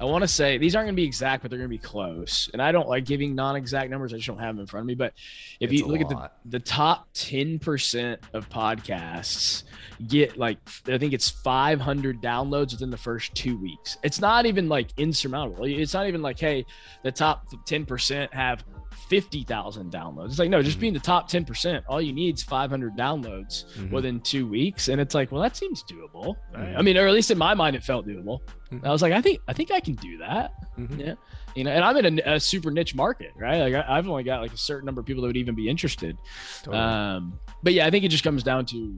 I 0.00 0.04
want 0.04 0.22
to 0.22 0.28
say 0.28 0.58
these 0.58 0.74
aren't 0.74 0.86
going 0.86 0.96
to 0.96 1.00
be 1.00 1.06
exact, 1.06 1.42
but 1.42 1.50
they're 1.50 1.58
going 1.58 1.70
to 1.70 1.76
be 1.76 1.78
close. 1.78 2.50
And 2.52 2.60
I 2.60 2.72
don't 2.72 2.88
like 2.88 3.04
giving 3.04 3.34
non-exact 3.34 3.90
numbers. 3.90 4.12
I 4.12 4.16
just 4.16 4.26
don't 4.26 4.38
have 4.38 4.56
them 4.56 4.60
in 4.60 4.66
front 4.66 4.82
of 4.84 4.86
me. 4.88 4.94
But 4.94 5.14
if 5.60 5.70
It's 5.70 5.80
you 5.80 5.86
look 5.86 6.00
at 6.00 6.08
the 6.08 6.30
the 6.46 6.60
top 6.60 7.12
10% 7.14 8.18
of 8.32 8.48
podcasts 8.48 9.64
get 10.08 10.36
like 10.36 10.58
I 10.88 10.98
think 10.98 11.12
it's 11.12 11.30
500 11.30 12.20
downloads 12.20 12.72
within 12.72 12.90
the 12.90 12.96
first 12.96 13.34
2 13.34 13.56
weeks. 13.56 13.96
It's 14.02 14.20
not 14.20 14.46
even 14.46 14.68
like 14.68 14.88
insurmountable. 14.96 15.64
It's 15.64 15.94
not 15.94 16.06
even 16.06 16.22
like 16.22 16.38
hey, 16.38 16.66
the 17.02 17.12
top 17.12 17.46
10% 17.66 18.32
have 18.32 18.64
50,000 19.08 19.92
downloads. 19.92 20.26
It's 20.30 20.38
like 20.38 20.50
no, 20.50 20.62
just 20.62 20.78
Mhm. 20.78 20.80
being 20.80 20.92
the 20.94 21.00
top 21.00 21.30
10%, 21.30 21.82
all 21.88 22.00
you 22.00 22.12
need 22.12 22.34
is 22.36 22.42
500 22.42 22.96
downloads 22.96 23.64
Mhm. 23.76 23.90
within 23.90 24.20
2 24.20 24.46
weeks 24.46 24.88
and 24.88 25.00
it's 25.00 25.14
like, 25.14 25.30
well 25.32 25.42
that 25.42 25.56
seems 25.56 25.82
doable. 25.84 26.36
right? 26.54 26.68
Mhm. 26.74 26.78
I 26.78 26.82
mean, 26.82 26.96
or 26.96 27.06
at 27.06 27.12
least 27.12 27.30
in 27.30 27.38
my 27.38 27.54
mind 27.54 27.76
it 27.76 27.82
felt 27.84 28.06
doable. 28.06 28.40
Mhm. 28.72 28.84
I 28.86 28.90
was 28.90 29.02
like, 29.02 29.12
I 29.12 29.20
think 29.20 29.40
I 29.48 29.52
think 29.52 29.70
I 29.70 29.80
can 29.80 29.94
do 29.94 30.18
that 30.18 30.52
Mhm. 30.78 30.98
yeah 30.98 31.14
you 31.54 31.62
know 31.62 31.70
and 31.70 31.84
i'm 31.84 31.96
in 31.98 32.20
a, 32.26 32.34
a 32.34 32.40
super 32.40 32.68
niche 32.72 32.96
market 32.96 33.30
right 33.36 33.60
like 33.60 33.74
I, 33.74 33.96
i've 33.96 34.08
only 34.08 34.24
got 34.24 34.40
like 34.40 34.52
a 34.52 34.56
certain 34.56 34.84
number 34.86 35.00
of 35.00 35.06
people 35.06 35.22
that 35.22 35.28
would 35.28 35.36
even 35.36 35.54
be 35.54 35.68
interested 35.68 36.16
Totally. 36.64 36.82
um 36.82 37.38
but 37.62 37.72
yeah 37.74 37.86
i 37.86 37.90
think 37.92 38.04
it 38.04 38.08
just 38.08 38.24
comes 38.24 38.42
down 38.42 38.66
to 38.66 38.96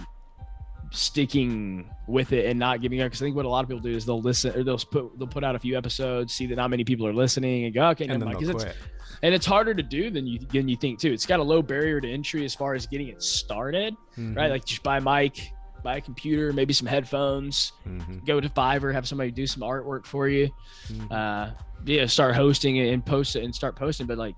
sticking 0.92 1.88
with 2.06 2.32
it 2.32 2.46
and 2.46 2.58
not 2.58 2.80
giving 2.80 3.00
up 3.00 3.06
because 3.06 3.20
i 3.22 3.24
think 3.26 3.36
what 3.36 3.44
a 3.44 3.48
lot 3.48 3.62
of 3.64 3.68
people 3.68 3.80
do 3.82 3.90
is 3.90 4.06
they'll 4.06 4.20
listen 4.20 4.54
or 4.56 4.62
they'll 4.64 4.78
put 4.78 5.18
they'll 5.18 5.26
put 5.28 5.42
out 5.44 5.54
a 5.54 5.58
few 5.58 5.76
episodes 5.76 6.32
see 6.34 6.46
that 6.46 6.56
not 6.56 6.70
many 6.70 6.84
people 6.84 7.06
are 7.06 7.12
listening 7.12 7.64
and 7.64 7.74
go 7.74 7.88
okay 7.88 8.04
and 8.04 8.12
never 8.12 8.18
then 8.20 8.26
mind 8.34 8.38
'Cause 8.38 8.48
they'll 8.64 8.70
it's, 8.72 8.78
and 9.22 9.34
it's 9.34 9.46
harder 9.46 9.74
to 9.74 9.82
do 9.82 10.10
than 10.10 10.26
you 10.26 10.38
than 10.52 10.68
you 10.68 10.76
think 10.76 10.98
too 11.00 11.12
it's 11.12 11.26
got 11.26 11.40
a 11.40 11.42
low 11.42 11.62
barrier 11.62 12.00
to 12.00 12.10
entry 12.10 12.44
as 12.44 12.54
far 12.54 12.74
as 12.74 12.86
getting 12.86 13.08
it 13.08 13.22
started 13.22 13.94
Mhm. 14.16 14.36
right 14.36 14.50
like 14.50 14.64
just 14.64 14.82
buy 14.82 14.98
a 14.98 15.00
mic 15.00 15.52
buy 15.82 15.96
a 15.96 16.00
computer 16.00 16.52
maybe 16.52 16.72
some 16.72 16.86
headphones 16.86 17.72
Mhm. 17.86 18.26
go 18.26 18.40
to 18.40 18.48
fiverr 18.48 18.92
have 18.92 19.06
somebody 19.06 19.30
do 19.30 19.46
some 19.46 19.62
artwork 19.62 20.06
for 20.06 20.28
you 20.28 20.48
Mhm. 20.88 21.10
uh 21.12 21.52
yeah 21.84 22.06
start 22.06 22.34
hosting 22.34 22.76
it 22.76 22.92
and 22.92 23.04
post 23.04 23.36
it 23.36 23.44
and 23.44 23.54
start 23.54 23.76
posting 23.76 24.06
but 24.06 24.18
like 24.18 24.34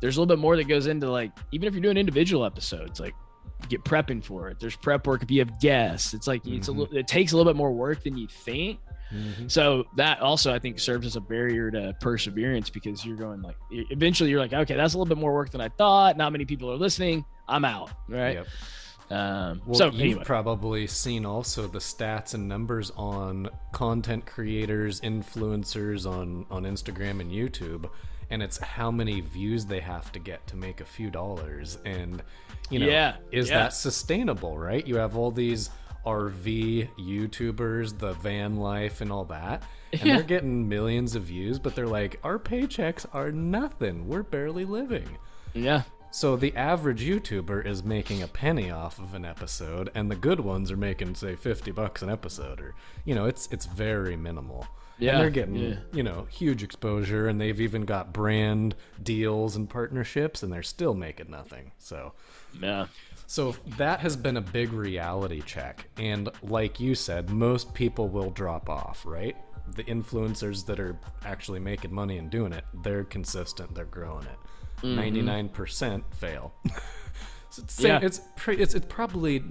there's 0.00 0.16
a 0.16 0.20
little 0.20 0.34
bit 0.34 0.40
more 0.40 0.56
that 0.56 0.64
goes 0.68 0.86
into 0.86 1.10
like 1.10 1.32
even 1.52 1.66
if 1.66 1.74
you're 1.74 1.82
doing 1.82 1.96
individual 1.96 2.44
episodes 2.44 3.00
like 3.00 3.14
get 3.68 3.82
prepping 3.84 4.22
for 4.22 4.48
it. 4.48 4.58
There's 4.60 4.76
prep 4.76 5.06
work 5.06 5.22
if 5.22 5.30
you 5.30 5.40
have 5.40 5.60
guests. 5.60 6.14
It's 6.14 6.26
like 6.26 6.46
it's 6.46 6.68
a 6.68 6.72
Mhm. 6.72 6.76
little 6.78 6.96
it 6.96 7.08
takes 7.08 7.32
a 7.32 7.36
little 7.36 7.50
bit 7.52 7.56
more 7.56 7.72
work 7.72 8.02
than 8.04 8.16
you 8.16 8.26
think. 8.28 8.78
Mhm. 9.10 9.50
so 9.50 9.86
that 9.96 10.20
also 10.20 10.52
i 10.52 10.58
think 10.58 10.78
serves 10.78 11.06
as 11.06 11.16
a 11.16 11.20
barrier 11.22 11.70
to 11.70 11.96
perseverance 11.98 12.68
because 12.68 13.06
you're 13.06 13.16
going 13.16 13.40
like 13.40 13.56
eventually 13.70 14.28
you're 14.28 14.38
like 14.38 14.52
okay 14.52 14.74
that's 14.76 14.92
a 14.92 14.98
little 14.98 15.08
bit 15.08 15.16
more 15.18 15.32
work 15.32 15.50
than 15.50 15.62
i 15.62 15.68
thought. 15.70 16.18
Not 16.18 16.30
many 16.30 16.44
people 16.44 16.70
are 16.70 16.76
listening. 16.76 17.24
I'm 17.48 17.64
out. 17.64 17.90
Right? 18.06 18.34
Yep. 18.34 18.46
Um, 19.10 19.62
Well, 19.64 19.74
so 19.76 19.86
you've 19.86 19.94
anyway, 20.00 20.24
probably 20.26 20.86
seen 20.86 21.24
also 21.24 21.66
the 21.66 21.78
stats 21.78 22.34
and 22.34 22.46
numbers 22.46 22.90
on 22.98 23.48
content 23.72 24.26
creators, 24.26 25.00
influencers 25.00 26.04
on 26.04 26.44
on 26.50 26.64
Instagram 26.64 27.20
and 27.22 27.32
YouTube, 27.32 27.88
and 28.30 28.42
it's 28.42 28.58
how 28.58 28.90
many 28.90 29.20
views 29.20 29.64
they 29.66 29.80
have 29.80 30.12
to 30.12 30.18
get 30.18 30.46
to 30.48 30.56
make 30.56 30.80
a 30.80 30.84
few 30.84 31.10
dollars. 31.10 31.78
And 31.84 32.22
you 32.70 32.78
know, 32.80 32.86
Yeah, 32.86 33.16
is 33.32 33.48
yeah. 33.48 33.58
that 33.60 33.72
sustainable? 33.72 34.58
Right? 34.58 34.86
You 34.86 34.96
have 34.96 35.16
all 35.16 35.30
these 35.30 35.70
RV 36.06 36.88
YouTubers, 36.98 37.98
the 37.98 38.12
van 38.14 38.56
life, 38.56 39.00
and 39.00 39.10
all 39.12 39.24
that. 39.26 39.62
And 39.92 40.02
Yeah. 40.04 40.14
they're 40.16 40.22
getting 40.24 40.68
millions 40.68 41.14
of 41.14 41.24
views, 41.24 41.58
but 41.58 41.74
they're 41.74 41.86
like, 41.86 42.18
our 42.22 42.38
paychecks 42.38 43.06
are 43.12 43.30
nothing. 43.32 44.06
We're 44.08 44.22
barely 44.22 44.64
living. 44.64 45.08
yeah, 45.54 45.82
So 46.10 46.36
the 46.36 46.56
average 46.56 47.04
YouTuber 47.04 47.66
is 47.66 47.84
making 47.84 48.22
a 48.22 48.28
penny 48.28 48.70
off 48.70 48.98
of 48.98 49.14
an 49.14 49.24
episode, 49.24 49.90
and 49.94 50.10
the 50.10 50.16
good 50.16 50.40
ones 50.40 50.70
are 50.70 50.76
making 50.76 51.14
say 51.14 51.36
fifty 51.36 51.70
bucks 51.70 52.02
an 52.02 52.10
episode, 52.10 52.60
or 52.60 52.74
you 53.04 53.14
know, 53.14 53.26
it's 53.26 53.48
it's 53.52 53.66
very 53.66 54.16
minimal. 54.16 54.66
Yeah, 54.98 55.12
and 55.12 55.20
they're 55.20 55.30
getting 55.30 55.54
yeah. 55.54 55.76
you 55.92 56.02
know 56.02 56.26
huge 56.30 56.62
exposure, 56.62 57.28
and 57.28 57.40
they've 57.40 57.60
even 57.60 57.84
got 57.84 58.12
brand 58.12 58.74
deals 59.02 59.56
and 59.56 59.68
partnerships, 59.68 60.42
and 60.42 60.52
they're 60.52 60.62
still 60.62 60.94
making 60.94 61.30
nothing. 61.30 61.72
So, 61.78 62.14
yeah, 62.60 62.86
so 63.26 63.54
that 63.76 64.00
has 64.00 64.16
been 64.16 64.38
a 64.38 64.40
big 64.40 64.72
reality 64.72 65.42
check, 65.42 65.86
and 65.98 66.30
like 66.42 66.80
you 66.80 66.94
said, 66.94 67.28
most 67.28 67.74
people 67.74 68.08
will 68.08 68.30
drop 68.30 68.70
off, 68.70 69.04
right? 69.04 69.36
The 69.76 69.84
influencers 69.84 70.64
that 70.64 70.80
are 70.80 70.98
actually 71.26 71.60
making 71.60 71.92
money 71.92 72.16
and 72.16 72.30
doing 72.30 72.54
it, 72.54 72.64
they're 72.82 73.04
consistent, 73.04 73.74
they're 73.74 73.84
growing 73.84 74.24
it. 74.24 74.38
Mm-hmm. 74.78 74.96
99 74.96 75.48
percent 75.50 76.04
fail. 76.14 76.52
so 77.50 77.62
it's, 77.62 77.80
Yeah. 77.80 78.00
it's, 78.02 78.20
pre- 78.36 78.56
it's 78.58 78.74
it's 78.74 78.86
probably 78.88 79.42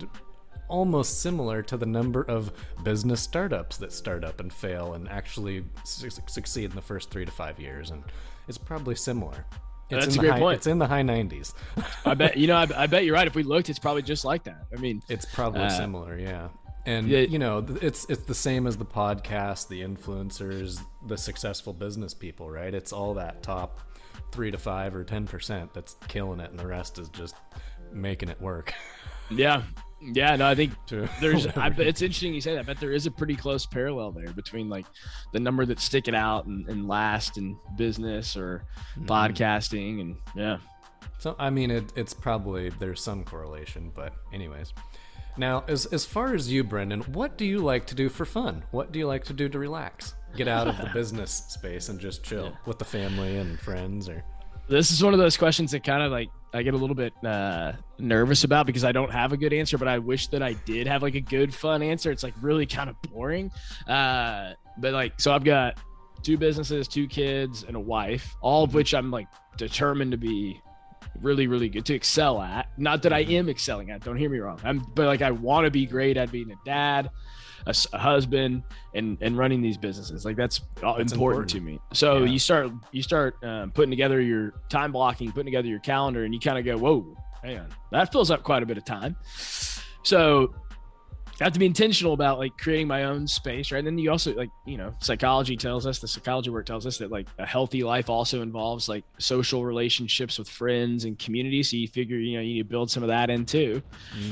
almost 0.70 1.22
similar 1.22 1.62
to 1.64 1.78
the 1.78 1.86
number 1.86 2.24
of 2.24 2.52
business 2.84 3.22
startups 3.22 3.78
that 3.78 3.92
start 3.94 4.24
up 4.26 4.40
and 4.42 4.52
fail 4.52 4.94
and 4.96 5.08
actually 5.10 5.64
su- 5.86 6.10
succeed 6.28 6.66
in 6.70 6.76
the 6.76 6.82
first 6.82 7.10
three 7.10 7.24
to 7.26 7.32
five 7.32 7.60
years, 7.60 7.90
and 7.92 8.04
it's 8.48 8.58
probably 8.58 8.96
similar. 8.96 9.46
It's 9.90 10.06
That's 10.06 10.16
in 10.16 10.20
a 10.20 10.24
great 10.24 10.32
high, 10.34 10.40
point. 10.40 10.58
It's 10.58 10.68
in 10.68 10.80
the 10.80 10.88
high 10.88 11.02
90s. 11.04 11.54
I 12.06 12.14
bet 12.14 12.36
you 12.38 12.48
know. 12.48 12.58
I, 12.58 12.68
I 12.84 12.88
bet 12.88 13.06
you're 13.06 13.14
right. 13.16 13.28
If 13.28 13.36
we 13.36 13.44
looked, 13.44 13.70
it's 13.70 13.80
probably 13.80 14.02
just 14.02 14.26
like 14.26 14.44
that. 14.44 14.66
I 14.76 14.80
mean, 14.82 15.02
It's 15.08 15.24
probably 15.26 15.62
Uh, 15.62 15.70
similar, 15.70 16.18
yeah. 16.18 16.50
And 16.86 17.08
yeah. 17.08 17.20
you 17.20 17.40
know, 17.40 17.66
it's 17.82 18.06
it's 18.10 18.24
the 18.24 18.36
same 18.36 18.68
as 18.68 18.76
the 18.78 18.86
podcast, 18.86 19.70
the 19.70 19.82
influencers, 19.82 20.82
the 21.08 21.18
successful 21.18 21.72
business 21.74 22.14
people, 22.14 22.50
right? 22.50 22.74
It's 22.74 22.92
all 22.92 23.14
that 23.14 23.42
top 23.44 23.80
three 24.38 24.52
to 24.52 24.58
five 24.60 24.94
or 24.96 25.04
ten 25.04 25.26
percent 25.26 25.74
that's 25.74 25.96
killing 26.08 26.40
it, 26.40 26.52
and 26.52 26.60
the 26.60 26.68
rest 26.68 27.00
is 27.00 27.10
just 27.10 27.34
making 27.92 28.30
it 28.30 28.40
work. 28.40 28.72
yeah, 29.32 29.64
yeah. 30.00 30.36
No, 30.36 30.48
I 30.48 30.54
think 30.54 30.74
there's. 31.20 31.48
I 31.58 31.74
it's 31.80 32.04
interesting 32.04 32.36
you 32.36 32.40
say 32.42 32.54
that. 32.54 32.60
I 32.60 32.62
bet 32.62 32.80
there 32.80 32.92
is 32.92 33.08
a 33.08 33.12
pretty 33.12 33.36
close 33.36 33.66
parallel 33.66 34.12
there 34.12 34.32
between 34.34 34.70
like 34.70 34.86
the 35.34 35.40
number 35.40 35.66
that's 35.66 35.84
sticking 35.84 36.14
out 36.14 36.46
and, 36.46 36.70
and 36.70 36.88
last 36.88 37.40
in 37.40 37.58
business 37.78 38.38
or 38.38 38.64
Mm-hmm. 38.96 39.08
podcasting, 39.08 40.02
and 40.02 40.18
yeah. 40.36 40.58
So 41.18 41.36
I 41.40 41.50
mean, 41.50 41.72
it, 41.72 41.92
it's 41.96 42.14
probably 42.14 42.70
there's 42.70 43.02
some 43.02 43.24
correlation, 43.24 43.92
but 43.96 44.14
anyways. 44.32 44.72
Now, 45.38 45.64
as 45.68 45.86
as 45.88 46.06
far 46.06 46.34
as 46.34 46.52
you, 46.52 46.64
Brendan, 46.64 47.02
what 47.02 47.38
do 47.38 47.46
you 47.46 47.60
like 47.60 47.86
to 47.88 47.96
do 47.96 48.10
for 48.10 48.26
fun? 48.26 48.64
What 48.72 48.92
do 48.92 49.00
you 49.00 49.08
like 49.08 49.24
to 49.26 49.34
do 49.34 49.48
to 49.50 49.60
relax? 49.60 50.16
Get 50.36 50.48
out 50.48 50.68
of 50.68 50.78
the 50.78 50.90
business 50.94 51.44
space 51.50 51.90
and 51.90 52.00
just 52.00 52.24
chill 52.24 52.58
with 52.66 52.80
the 52.80 52.86
family 52.86 53.38
and 53.38 53.60
friends, 53.60 54.10
or 54.10 54.24
this 54.68 54.92
is 54.92 55.04
one 55.04 55.14
of 55.14 55.20
those 55.20 55.38
questions 55.38 55.72
that 55.72 55.84
kind 55.84 56.04
of 56.04 56.12
like 56.12 56.30
I 56.54 56.64
get 56.64 56.74
a 56.74 56.78
little 56.78 56.96
bit 56.96 57.14
uh, 57.24 57.74
nervous 58.00 58.44
about 58.44 58.66
because 58.66 58.84
I 58.84 58.92
don't 58.92 59.12
have 59.12 59.32
a 59.32 59.38
good 59.38 59.54
answer, 59.54 59.78
but 59.78 59.88
I 59.88 60.00
wish 60.00 60.28
that 60.28 60.42
I 60.42 60.54
did 60.54 60.88
have 60.88 61.04
like 61.04 61.16
a 61.16 61.22
good 61.22 61.54
fun 61.54 61.82
answer. 61.82 62.12
It's 62.12 62.24
like 62.24 62.34
really 62.42 62.66
kind 62.66 62.90
of 62.90 62.96
boring. 63.04 63.52
Uh, 63.88 64.54
but 64.78 64.94
like, 64.94 65.20
so 65.20 65.34
I've 65.34 65.44
got 65.44 65.78
two 66.24 66.38
businesses, 66.38 66.88
two 66.88 67.08
kids, 67.08 67.64
and 67.64 67.76
a 67.76 67.80
wife, 67.80 68.36
all 68.42 68.64
of 68.64 68.74
which 68.74 68.94
I'm 68.94 69.12
like 69.12 69.28
determined 69.58 70.12
to 70.12 70.18
be 70.18 70.62
really, 71.22 71.48
really 71.48 71.70
good 71.70 71.86
to 71.86 71.94
excel 71.96 72.42
at. 72.42 72.70
Not 72.78 73.04
that 73.04 73.14
I 73.14 73.20
am 73.20 73.50
excelling 73.50 73.92
at. 73.92 74.04
Don't 74.04 74.18
hear 74.18 74.30
me 74.30 74.40
wrong. 74.40 74.60
I'm, 74.64 74.80
but 74.96 75.06
like 75.08 75.22
I 75.22 75.32
want 75.32 75.66
to 75.66 75.72
be 75.72 75.86
great 75.86 76.18
at 76.18 76.32
being 76.32 76.52
a 76.52 76.56
dad, 76.66 77.10
a 77.66 77.98
husband, 77.98 78.64
and 78.94 79.18
and 79.22 79.38
running 79.38 79.62
these 79.62 79.78
businesses. 79.78 80.24
Like 80.26 80.36
that's, 80.38 80.62
That's 80.82 81.12
important, 81.12 81.50
to 81.52 81.60
me. 81.62 81.80
So 81.94 82.20
Yeah. 82.20 82.32
you 82.32 82.40
start 82.40 82.72
you 82.92 83.04
start 83.04 83.36
um, 83.44 83.72
putting 83.72 83.90
together 83.92 84.22
your 84.22 84.54
time 84.70 84.92
blocking, 84.92 85.32
putting 85.32 85.46
together 85.46 85.68
your 85.68 85.80
calendar, 85.80 86.24
and 86.24 86.34
you 86.34 86.40
kind 86.40 86.58
of 86.58 86.66
go, 86.66 86.78
whoa, 86.78 87.16
hang 87.44 87.60
on, 87.60 87.68
that 87.92 88.12
fills 88.12 88.32
up 88.32 88.44
quite 88.44 88.64
a 88.64 88.66
bit 88.66 88.78
of 88.78 88.86
time. 88.86 89.16
So 90.04 90.54
I 91.40 91.44
have 91.44 91.54
to 91.54 91.60
be 91.60 91.66
intentional 91.68 92.14
about 92.14 92.40
like 92.40 92.58
creating 92.58 92.88
my 92.88 93.04
own 93.04 93.28
space, 93.28 93.72
right? 93.72 93.78
And 93.78 93.86
then 93.86 93.98
you 94.00 94.10
also 94.10 94.34
like, 94.34 94.50
you 94.66 94.78
know, 94.78 94.94
psychology 95.00 95.56
tells 95.56 95.86
us, 95.86 96.00
the 96.00 96.08
psychology 96.08 96.50
work 96.50 96.66
tells 96.66 96.86
us 96.88 96.98
that 96.98 97.12
like 97.12 97.28
a 97.38 97.46
healthy 97.46 97.84
life 97.84 98.10
also 98.10 98.42
involves 98.42 98.90
like 98.90 99.04
social 99.20 99.64
relationships 99.64 100.40
with 100.40 100.50
friends 100.50 101.06
and 101.06 101.18
community. 101.20 101.62
So 101.62 101.78
you 101.78 101.88
figure, 101.88 102.18
you 102.18 102.38
know, 102.38 102.42
you 102.42 102.56
need 102.56 102.64
to 102.64 102.70
build 102.70 102.90
some 102.90 103.04
of 103.04 103.10
that 103.10 103.30
in 103.30 103.46
too. 103.46 103.82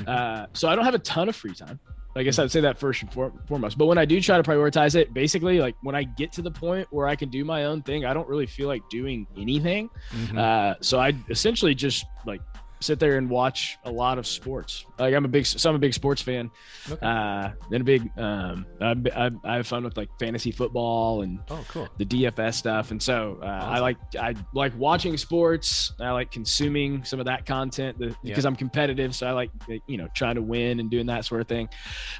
Uh, 0.07 0.47
so 0.53 0.67
I 0.67 0.75
don't 0.75 0.85
have 0.85 0.95
a 0.95 0.99
ton 0.99 1.29
of 1.29 1.35
free 1.35 1.53
time. 1.53 1.79
I 2.17 2.23
guess 2.23 2.39
I'd 2.39 2.49
say 2.49 2.61
that 2.61 2.79
first 2.79 3.03
and 3.03 3.11
foremost. 3.45 3.77
But 3.77 3.87
when 3.87 3.97
I 3.97 4.05
do 4.05 4.21
try 4.21 4.37
to 4.37 4.43
prioritize 4.43 4.95
it, 4.95 5.13
basically, 5.13 5.59
like 5.59 5.75
when 5.81 5.95
I 5.95 6.03
get 6.03 6.31
to 6.33 6.41
the 6.41 6.49
point 6.49 6.87
where 6.89 7.07
I 7.09 7.15
can 7.15 7.29
do 7.29 7.43
my 7.43 7.65
own 7.65 7.81
thing, 7.81 8.05
I 8.05 8.13
don't 8.13 8.27
really 8.29 8.45
feel 8.45 8.69
like 8.69 8.81
doing 8.89 9.27
anything. 9.37 9.89
Mhm. 10.11 10.37
Uh, 10.37 10.75
so 10.79 10.97
I 10.97 11.11
essentially 11.29 11.75
just 11.75 12.05
like 12.25 12.39
sit 12.80 12.99
there 12.99 13.17
and 13.17 13.30
watch 13.30 13.78
a 13.86 13.91
lot 13.91 14.17
of 14.17 14.28
sports. 14.28 14.86
Like 14.99 15.13
I'm 15.13 15.26
a 15.26 15.28
big, 15.28 15.45
so 15.45 15.69
I'm 15.69 15.76
a 15.76 15.80
big 15.80 15.93
sports 15.93 16.21
fan. 16.21 16.51
Okay. 16.89 17.05
Uh, 17.05 17.51
then 17.69 17.82
a 17.82 17.84
big, 17.84 18.09
um, 18.17 18.65
I, 18.82 18.95
I, 19.15 19.32
I 19.43 19.55
have 19.57 19.67
fun 19.67 19.84
with 19.84 19.97
like 19.97 20.09
fantasy 20.19 20.51
football 20.51 21.21
and 21.21 21.39
oh, 21.49 21.63
cool. 21.69 21.88
the 21.97 22.05
DFS 22.05 22.55
stuff, 22.55 22.91
and 22.91 23.01
so 23.01 23.39
uh, 23.41 23.45
I 23.45 23.80
like 23.80 23.97
I 24.19 24.36
like 24.53 24.73
watching 24.78 25.17
sports. 25.17 25.93
I 25.99 26.11
like 26.11 26.32
consuming 26.32 27.03
some 27.03 27.19
of 27.19 27.26
that 27.26 27.45
content 27.45 27.97
the, 27.97 28.15
because 28.23 28.45
I'm 28.45 28.55
competitive, 28.55 29.15
so 29.15 29.28
I 29.28 29.32
like 29.32 29.51
you 29.88 29.97
know 29.97 30.07
trying 30.13 30.36
to 30.36 30.41
win 30.41 30.80
and 30.80 30.89
doing 30.89 31.05
that 31.07 31.26
sort 31.26 31.41
of 31.41 31.47
thing. 31.47 31.69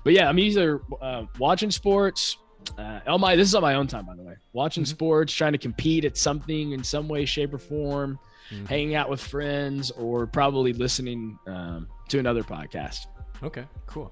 But 0.04 0.14
yeah, 0.14 0.28
I'm 0.30 0.40
either 0.40 0.82
uh, 1.02 1.26
watching 1.40 1.72
sports. 1.72 2.38
Uh, 2.80 3.00
on 3.06 3.22
my 3.22 3.36
this 3.36 3.48
is 3.48 3.54
on 3.54 3.62
my 3.62 3.76
own 3.76 3.86
time, 3.86 4.06
by 4.08 4.16
the 4.16 4.24
way. 4.24 4.34
Watching 4.54 4.84
Mhm. 4.84 4.88
sports, 4.88 5.32
trying 5.32 5.52
to 5.52 5.60
compete 5.60 6.04
at 6.04 6.18
something 6.18 6.72
in 6.72 6.84
some 6.84 7.08
way, 7.08 7.24
shape, 7.24 7.54
or 7.54 7.60
form, 7.60 8.18
Mhm. 8.52 8.68
hanging 8.68 8.96
out 8.96 9.10
with 9.10 9.22
friends, 9.22 9.92
or 9.92 10.28
probably 10.28 10.74
listening 10.74 11.38
um, 11.48 11.88
to 12.10 12.20
another 12.20 12.44
podcast. 12.44 13.08
Okay, 13.44 13.66
cool, 13.88 14.12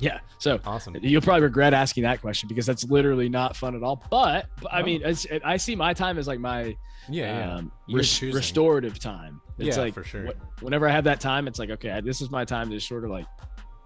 Yeah, 0.00 0.20
so 0.38 0.60
awesome. 0.64 0.96
You'll 1.00 1.20
probably 1.22 1.42
regret 1.42 1.74
asking 1.74 2.04
that 2.04 2.20
question 2.20 2.48
because 2.48 2.66
that's 2.66 2.84
literally 2.84 3.28
not 3.28 3.56
fun 3.56 3.74
at 3.74 3.82
all. 3.82 4.02
But, 4.10 4.46
but 4.62 4.72
I 4.72 4.80
No. 4.80 4.86
mean, 4.86 5.02
it's, 5.04 5.24
it, 5.26 5.42
I 5.44 5.56
see 5.56 5.74
my 5.76 5.92
time 5.92 6.18
as 6.18 6.26
like 6.28 6.38
my 6.40 6.76
Yeah, 7.08 7.38
yeah. 7.38 7.54
um, 7.56 7.72
You're 7.86 7.98
res- 7.98 8.22
restorative 8.22 8.98
time. 8.98 9.40
It's 9.58 9.76
Yeah, 9.76 9.82
like 9.82 9.94
for 9.94 10.04
sure. 10.04 10.26
wh- 10.28 10.62
whenever 10.62 10.88
I 10.88 10.92
have 10.92 11.04
that 11.04 11.20
time, 11.20 11.48
it's 11.48 11.58
like 11.58 11.70
okay, 11.70 12.00
this 12.04 12.20
is 12.20 12.30
my 12.30 12.44
time 12.44 12.70
to 12.70 12.78
sort 12.80 13.04
of 13.04 13.10
like 13.10 13.26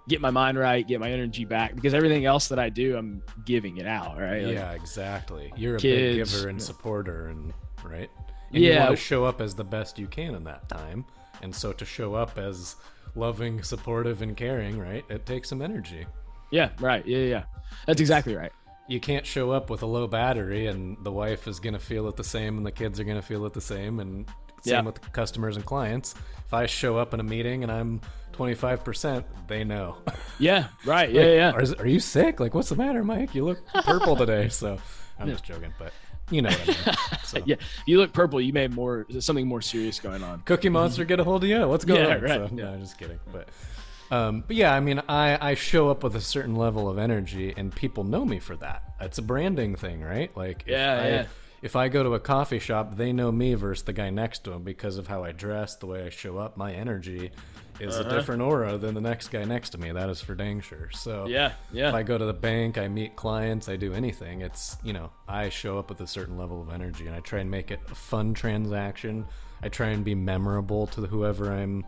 get 0.09 0.21
my 0.21 0.31
mind 0.31 0.59
right, 0.59 0.87
get 0.87 1.01
my 1.01 1.11
energy 1.11 1.45
back 1.45 1.75
because 1.75 1.95
everything 1.95 2.25
else 2.27 2.49
that 2.49 2.59
I 2.59 2.69
do, 2.69 2.97
I'm 2.97 3.23
giving 3.47 3.77
it 3.79 3.87
out. 3.87 4.19
Right? 4.19 4.43
Like, 4.43 4.55
yeah, 4.55 4.73
exactly. 4.73 5.53
You're 5.57 5.77
a 5.77 5.79
kids, 5.79 6.17
big 6.17 6.27
giver 6.41 6.49
and 6.51 6.61
supporter, 6.63 7.29
and 7.29 7.53
right. 7.85 8.11
And 8.53 8.63
you 8.63 8.71
Yeah. 8.73 8.85
want 8.85 8.91
to 8.99 9.03
show 9.03 9.25
up 9.25 9.41
as 9.41 9.55
the 9.55 9.65
best 9.65 9.99
you 9.99 10.07
can 10.07 10.35
in 10.35 10.45
that 10.45 10.69
time, 10.69 11.05
and 11.43 11.55
so 11.55 11.73
to 11.73 11.85
show 11.85 12.15
up 12.15 12.39
as 12.39 12.77
loving, 13.15 13.63
supportive, 13.63 14.23
and 14.23 14.37
caring, 14.37 14.79
right? 14.79 15.05
It 15.09 15.27
takes 15.27 15.49
some 15.49 15.63
energy. 15.63 16.07
yeah. 16.51 16.71
Right. 16.81 17.05
Yeah. 17.07 17.19
Yeah. 17.19 17.45
That's 17.87 18.01
exactly 18.01 18.35
right. 18.37 18.53
You 18.89 19.01
can't 19.01 19.25
show 19.27 19.51
up 19.53 19.71
with 19.71 19.83
a 19.83 19.87
low 19.87 20.07
battery, 20.07 20.67
and 20.67 20.97
the 21.03 21.13
wife 21.13 21.47
is 21.49 21.61
gonna 21.61 21.79
feel 21.79 22.09
it 22.09 22.17
the 22.17 22.25
same, 22.25 22.57
and 22.59 22.67
the 22.67 22.73
kids 22.73 23.01
are 23.01 23.05
gonna 23.05 23.23
feel 23.23 23.47
it 23.47 23.53
the 23.55 23.61
same, 23.61 24.01
and 24.01 24.27
same 24.63 24.75
Yeah. 24.75 24.81
with 24.83 25.13
customers 25.13 25.57
and 25.57 25.65
clients. 25.65 26.15
If 26.47 26.53
I 26.55 26.67
show 26.67 26.97
up 26.99 27.15
in 27.15 27.21
a 27.21 27.23
meeting 27.25 27.63
and 27.65 27.73
I'm 27.73 28.01
25%, 28.33 29.25
they 29.49 29.65
know. 29.65 29.97
Yeah. 30.39 30.67
Right. 30.85 31.11
Yeah. 31.13 31.25
Yeah. 31.33 31.51
Are, 31.53 31.65
are 31.81 31.87
you 31.87 32.01
sick? 32.01 32.39
Like, 32.41 32.55
what's 32.55 32.69
the 32.69 32.77
matter, 32.77 33.03
Mike? 33.05 33.35
You 33.35 33.45
look 33.45 33.67
purple 33.85 34.17
today. 34.17 34.49
So 34.49 34.79
I'm 35.19 35.29
just 35.29 35.45
joking, 35.45 35.73
but 35.79 35.93
you 36.33 36.43
know 36.43 36.49
what 36.51 36.63
I 36.63 36.67
mean. 36.67 36.97
So, 37.25 37.43
Yeah. 37.47 37.57
You 37.87 37.99
look 37.99 38.13
purple, 38.13 38.41
you 38.41 38.53
may 38.53 38.63
have 38.63 38.75
more 38.75 39.07
something 39.21 39.47
more 39.47 39.63
serious 39.63 40.01
going 40.01 40.23
on. 40.23 40.41
Cookie 40.43 40.69
Monster, 40.69 41.05
get 41.05 41.21
a 41.21 41.25
hold 41.25 41.45
of 41.45 41.51
you. 41.51 41.67
What's 41.69 41.85
going 41.85 42.01
Yeah, 42.03 42.17
on? 42.17 42.21
right, 42.23 42.31
So, 42.31 42.49
yeah. 42.55 42.65
No, 42.73 42.77
just 42.79 42.99
kidding. 42.99 43.19
But, 43.33 43.49
um, 44.11 44.45
but 44.47 44.57
yeah, 44.57 44.75
I 44.75 44.81
mean, 44.81 45.01
I, 45.09 45.51
I 45.51 45.55
show 45.55 45.89
up 45.89 46.03
with 46.05 46.15
a 46.17 46.21
certain 46.21 46.55
level 46.57 46.89
of 46.89 46.99
energy, 46.99 47.55
and 47.57 47.75
people 47.75 48.05
know 48.05 48.25
me 48.25 48.39
for 48.39 48.57
that. 48.57 48.83
It's 49.01 49.19
a 49.19 49.23
branding 49.23 49.75
thing, 49.77 50.03
right? 50.03 50.35
Like, 50.37 50.63
if 50.67 50.73
Yeah, 50.73 51.01
I, 51.03 51.09
yeah. 51.09 51.27
if 51.63 51.77
I 51.77 51.89
go 51.89 52.03
to 52.03 52.15
a 52.15 52.21
coffee 52.21 52.59
shop, 52.59 52.97
they 52.97 53.13
know 53.13 53.33
me 53.33 53.55
versus 53.55 53.85
the 53.85 53.93
guy 53.95 54.11
next 54.11 54.45
to 54.45 54.53
him 54.53 54.63
because 54.65 54.99
of 54.99 55.07
how 55.07 55.25
I 55.25 55.33
dress, 55.33 55.77
the 55.77 55.87
way 55.87 56.05
I 56.05 56.11
show 56.11 56.37
up, 56.39 56.57
my 56.59 56.73
energy 56.75 57.31
is 57.81 57.97
uh-huh. 57.97 58.09
a 58.09 58.13
different 58.15 58.43
aura 58.43 58.79
than 58.79 58.95
the 58.95 59.01
next 59.01 59.29
guy 59.29 59.45
next 59.45 59.71
to 59.71 59.79
me. 59.79 59.93
That 59.93 60.09
is 60.11 60.21
for 60.21 60.35
dang 60.35 60.61
sure. 60.61 60.91
So 60.93 61.27
yeah, 61.27 61.53
yeah. 61.73 61.89
If 61.89 61.95
I 61.95 62.03
go 62.03 62.19
to 62.19 62.25
the 62.25 62.33
bank, 62.33 62.79
I 62.79 62.89
meet 62.89 63.17
clients, 63.17 63.69
I 63.69 63.77
do 63.77 63.93
anything. 63.93 64.43
It's 64.43 64.77
you 64.83 64.93
know 64.93 65.11
I 65.29 65.49
show 65.49 65.79
up 65.79 65.89
with 65.89 66.01
a 66.01 66.07
certain 66.07 66.37
level 66.37 66.61
of 66.61 66.71
energy, 66.71 67.07
and 67.07 67.15
I 67.15 67.21
try 67.21 67.41
and 67.41 67.51
make 67.51 67.71
it 67.71 67.81
a 67.91 67.95
fun 67.95 68.35
transaction. 68.35 69.27
I 69.63 69.69
try 69.69 69.89
and 69.89 70.05
be 70.05 70.15
memorable 70.15 70.87
to 70.89 71.03
whoever 71.03 71.53
I'm 71.53 71.85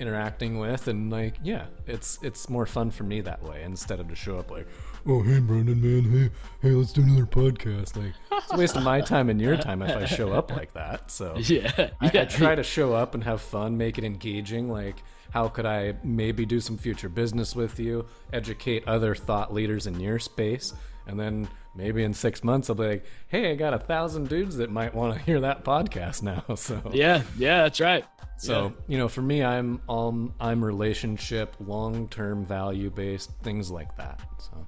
interacting 0.00 0.58
with, 0.58 0.88
and 0.88 1.10
like 1.10 1.34
yeah, 1.42 1.66
it's 1.86 2.18
it's 2.22 2.48
more 2.48 2.66
fun 2.66 2.90
for 2.90 3.04
me 3.04 3.20
that 3.20 3.42
way 3.42 3.62
instead 3.62 4.00
of 4.00 4.08
to 4.08 4.14
show 4.14 4.38
up 4.38 4.50
like 4.50 4.66
oh 5.06 5.22
hey 5.22 5.40
Brendan 5.40 5.80
man 5.80 6.10
hey 6.10 6.30
hey 6.60 6.74
let's 6.74 6.92
do 6.92 7.02
another 7.02 7.26
podcast 7.26 7.96
like 7.96 8.12
it's 8.32 8.52
a 8.52 8.56
waste 8.56 8.76
of 8.76 8.82
my 8.82 9.00
time 9.00 9.30
and 9.30 9.40
your 9.40 9.56
time 9.56 9.82
if 9.82 9.96
I 9.96 10.04
show 10.04 10.32
up 10.32 10.50
like 10.50 10.72
that 10.74 11.10
so 11.10 11.34
yeah, 11.38 11.72
yeah. 11.78 11.90
I, 12.00 12.20
I 12.20 12.24
try 12.24 12.54
to 12.54 12.62
show 12.62 12.94
up 12.94 13.14
and 13.14 13.24
have 13.24 13.40
fun 13.40 13.76
make 13.76 13.98
it 13.98 14.04
engaging 14.04 14.70
like 14.70 15.02
how 15.30 15.48
could 15.48 15.66
I 15.66 15.94
maybe 16.04 16.44
do 16.46 16.60
some 16.60 16.78
future 16.78 17.08
business 17.08 17.56
with 17.56 17.78
you 17.80 18.06
educate 18.32 18.86
other 18.86 19.14
thought 19.14 19.52
leaders 19.52 19.86
in 19.86 19.98
your 19.98 20.18
space 20.18 20.74
and 21.06 21.18
then 21.18 21.48
maybe 21.74 22.04
in 22.04 22.12
six 22.12 22.44
months 22.44 22.70
I'll 22.70 22.76
be 22.76 22.86
like, 22.86 23.04
hey, 23.28 23.50
I 23.50 23.54
got 23.54 23.74
a 23.74 23.78
thousand 23.78 24.28
dudes 24.28 24.56
that 24.56 24.70
might 24.70 24.94
want 24.94 25.14
to 25.14 25.20
hear 25.22 25.40
that 25.40 25.64
podcast 25.64 26.22
now. 26.48 26.54
So 26.54 26.80
yeah, 26.92 27.22
yeah, 27.36 27.62
that's 27.62 27.80
right. 27.80 28.04
So 28.38 28.64
yeah. 28.64 28.70
you 28.88 28.98
know, 28.98 29.08
for 29.08 29.22
me, 29.22 29.42
I'm 29.42 29.80
um 29.88 30.34
I'm 30.40 30.64
relationship, 30.64 31.56
long 31.60 32.08
term 32.08 32.44
value 32.44 32.90
based 32.90 33.30
things 33.42 33.70
like 33.70 33.96
that. 33.96 34.20
So 34.38 34.66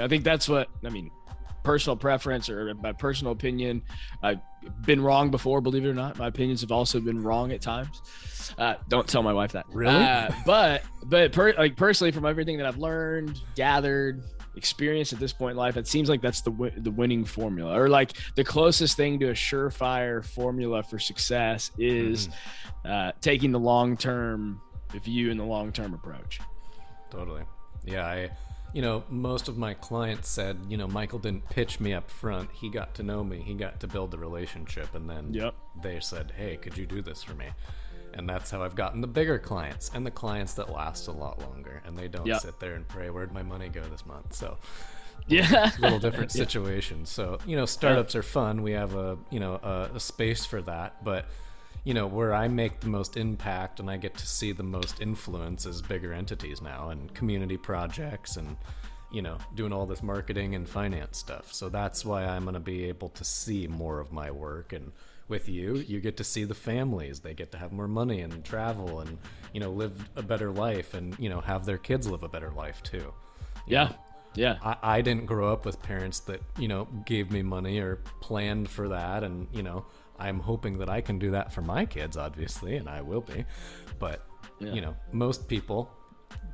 I 0.00 0.08
think 0.08 0.24
that's 0.24 0.48
what 0.48 0.68
I 0.84 0.90
mean. 0.90 1.10
Personal 1.64 1.96
preference 1.96 2.48
or 2.48 2.74
my 2.74 2.92
personal 2.92 3.32
opinion. 3.32 3.82
I've 4.22 4.40
been 4.86 5.00
wrong 5.00 5.30
before, 5.30 5.60
believe 5.60 5.84
it 5.84 5.88
or 5.88 5.94
not. 5.94 6.18
My 6.18 6.28
opinions 6.28 6.60
have 6.62 6.72
also 6.72 7.00
been 7.00 7.22
wrong 7.22 7.52
at 7.52 7.60
times. 7.60 8.00
Uh, 8.56 8.74
don't 8.88 9.06
tell 9.06 9.22
my 9.22 9.32
wife 9.32 9.52
that. 9.52 9.66
Really? 9.68 9.94
Uh, 9.94 10.30
but 10.46 10.82
but 11.04 11.32
per, 11.32 11.52
like 11.54 11.76
personally, 11.76 12.12
from 12.12 12.24
everything 12.24 12.56
that 12.58 12.66
I've 12.66 12.78
learned, 12.78 13.40
gathered, 13.54 14.22
experienced 14.56 15.12
at 15.12 15.18
this 15.18 15.32
point 15.32 15.52
in 15.52 15.56
life, 15.56 15.76
it 15.76 15.86
seems 15.86 16.08
like 16.08 16.22
that's 16.22 16.40
the 16.40 16.72
the 16.78 16.90
winning 16.90 17.24
formula, 17.24 17.78
or 17.78 17.88
like 17.88 18.12
the 18.34 18.44
closest 18.44 18.96
thing 18.96 19.18
to 19.20 19.30
a 19.30 19.34
surefire 19.34 20.24
formula 20.24 20.82
for 20.82 20.98
success 20.98 21.70
is 21.78 22.28
mm-hmm. 22.28 22.90
uh, 22.90 23.12
taking 23.20 23.52
the 23.52 23.60
long 23.60 23.96
term 23.96 24.60
view 25.02 25.30
and 25.30 25.38
the 25.38 25.44
long 25.44 25.72
term 25.72 25.92
approach. 25.92 26.40
Totally. 27.10 27.42
Yeah, 27.84 28.06
I 28.06 28.30
you 28.72 28.82
know, 28.82 29.02
most 29.08 29.48
of 29.48 29.56
my 29.56 29.74
clients 29.74 30.28
said, 30.28 30.58
you 30.68 30.76
know, 30.76 30.86
Michael 30.86 31.18
didn't 31.18 31.48
pitch 31.48 31.80
me 31.80 31.94
up 31.94 32.10
front. 32.10 32.50
He 32.52 32.68
got 32.70 32.94
to 32.96 33.02
know 33.02 33.24
me. 33.24 33.40
He 33.40 33.54
got 33.54 33.80
to 33.80 33.86
build 33.86 34.10
the 34.10 34.18
relationship, 34.18 34.94
and 34.94 35.08
then 35.08 35.32
yep. 35.32 35.54
they 35.82 36.00
said, 36.00 36.32
"Hey, 36.36 36.56
could 36.56 36.76
you 36.76 36.86
do 36.86 37.00
this 37.00 37.22
for 37.22 37.34
me?" 37.34 37.46
And 38.14 38.28
that's 38.28 38.50
how 38.50 38.62
I've 38.62 38.74
gotten 38.74 39.00
the 39.00 39.06
bigger 39.06 39.38
clients 39.38 39.90
and 39.94 40.04
the 40.04 40.10
clients 40.10 40.54
that 40.54 40.70
last 40.70 41.08
a 41.08 41.12
lot 41.12 41.40
longer, 41.40 41.82
and 41.86 41.96
they 41.96 42.08
don't 42.08 42.26
yep. 42.26 42.40
sit 42.40 42.60
there 42.60 42.74
and 42.74 42.86
pray, 42.86 43.10
"Where'd 43.10 43.32
my 43.32 43.42
money 43.42 43.68
go 43.68 43.82
this 43.82 44.04
month?" 44.04 44.34
So, 44.34 44.58
yeah, 45.26 45.70
A 45.78 45.80
little 45.80 45.98
different 45.98 46.32
situation. 46.44 47.00
Yeah. 47.00 47.06
So, 47.06 47.38
you 47.46 47.56
know, 47.56 47.66
startups 47.66 48.14
are 48.14 48.22
fun. 48.22 48.62
We 48.62 48.72
have 48.72 48.94
a 48.94 49.16
you 49.30 49.40
know 49.40 49.54
a, 49.62 49.90
a 49.94 50.00
space 50.00 50.44
for 50.44 50.60
that, 50.62 51.02
but 51.02 51.26
you 51.88 51.94
know 51.94 52.06
where 52.06 52.34
I 52.34 52.48
make 52.48 52.80
the 52.80 52.88
most 52.90 53.16
impact 53.16 53.80
and 53.80 53.90
I 53.90 53.96
get 53.96 54.14
to 54.18 54.26
see 54.26 54.52
the 54.52 54.62
most 54.62 55.00
influence 55.00 55.64
is 55.64 55.80
bigger 55.80 56.12
entities 56.12 56.60
now 56.60 56.90
and 56.90 57.12
community 57.14 57.56
projects 57.56 58.36
and 58.36 58.58
you 59.10 59.22
know 59.22 59.38
doing 59.54 59.72
all 59.72 59.86
this 59.86 60.02
marketing 60.02 60.54
and 60.54 60.68
finance 60.68 61.16
stuff. 61.16 61.50
So 61.50 61.70
that's 61.70 62.04
why 62.04 62.26
I'm 62.26 62.42
going 62.42 62.52
to 62.52 62.60
be 62.60 62.84
able 62.84 63.08
to 63.08 63.24
see 63.24 63.66
more 63.66 64.00
of 64.00 64.12
my 64.12 64.30
work 64.30 64.74
and 64.74 64.92
with 65.28 65.48
you 65.48 65.76
you 65.76 66.00
get 66.00 66.18
to 66.18 66.24
see 66.24 66.44
the 66.44 66.54
families 66.54 67.20
they 67.20 67.32
get 67.32 67.52
to 67.52 67.58
have 67.58 67.72
more 67.72 67.88
money 67.88 68.20
and 68.20 68.44
travel 68.44 69.00
and 69.00 69.16
you 69.54 69.60
know 69.60 69.70
live 69.70 70.10
a 70.16 70.22
better 70.22 70.50
life 70.50 70.92
and 70.92 71.18
you 71.18 71.30
know 71.30 71.40
have 71.40 71.64
their 71.64 71.78
kids 71.78 72.06
live 72.06 72.22
a 72.22 72.28
better 72.28 72.50
life 72.50 72.82
too 72.82 73.12
yeah 73.66 73.84
know? 73.84 73.94
yeah 74.34 74.56
I, 74.62 74.76
I 74.82 75.00
didn't 75.02 75.26
grow 75.26 75.52
up 75.52 75.64
with 75.66 75.82
parents 75.82 76.20
that 76.20 76.40
you 76.58 76.68
know 76.68 76.86
gave 77.06 77.30
me 77.30 77.42
money 77.42 77.78
or 77.78 77.96
planned 78.20 78.68
for 78.70 78.88
that 78.88 79.22
and 79.22 79.46
you 79.52 79.62
know 79.62 79.84
I'm 80.18 80.40
hoping 80.40 80.78
that 80.78 80.88
I 80.88 81.00
can 81.00 81.18
do 81.18 81.30
that 81.32 81.52
for 81.52 81.62
my 81.62 81.84
kids, 81.84 82.16
obviously, 82.16 82.76
and 82.76 82.88
I 82.88 83.00
will 83.00 83.20
be. 83.20 83.44
But, 83.98 84.26
yeah. 84.58 84.72
you 84.72 84.80
know, 84.80 84.96
most 85.12 85.48
people 85.48 85.90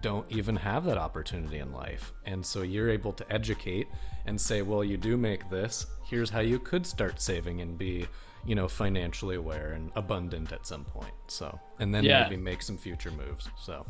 don't 0.00 0.30
even 0.30 0.54
have 0.54 0.84
that 0.84 0.98
opportunity 0.98 1.58
in 1.58 1.72
life. 1.72 2.12
And 2.26 2.44
so 2.44 2.62
you're 2.62 2.90
able 2.90 3.12
to 3.12 3.32
educate 3.32 3.88
and 4.26 4.38
say, 4.38 4.62
well, 4.62 4.84
you 4.84 4.96
do 4.96 5.16
make 5.16 5.48
this. 5.48 5.86
Here's 6.04 6.30
how 6.30 6.40
you 6.40 6.58
could 6.58 6.86
start 6.86 7.20
saving 7.20 7.62
and 7.62 7.78
be, 7.78 8.06
you 8.44 8.54
know, 8.54 8.68
financially 8.68 9.36
aware 9.36 9.72
and 9.72 9.90
abundant 9.96 10.52
at 10.52 10.66
some 10.66 10.84
point. 10.84 11.14
So, 11.28 11.58
and 11.78 11.94
then 11.94 12.04
yeah. 12.04 12.24
maybe 12.24 12.36
make 12.36 12.60
some 12.62 12.76
future 12.76 13.10
moves. 13.10 13.48
So, 13.58 13.86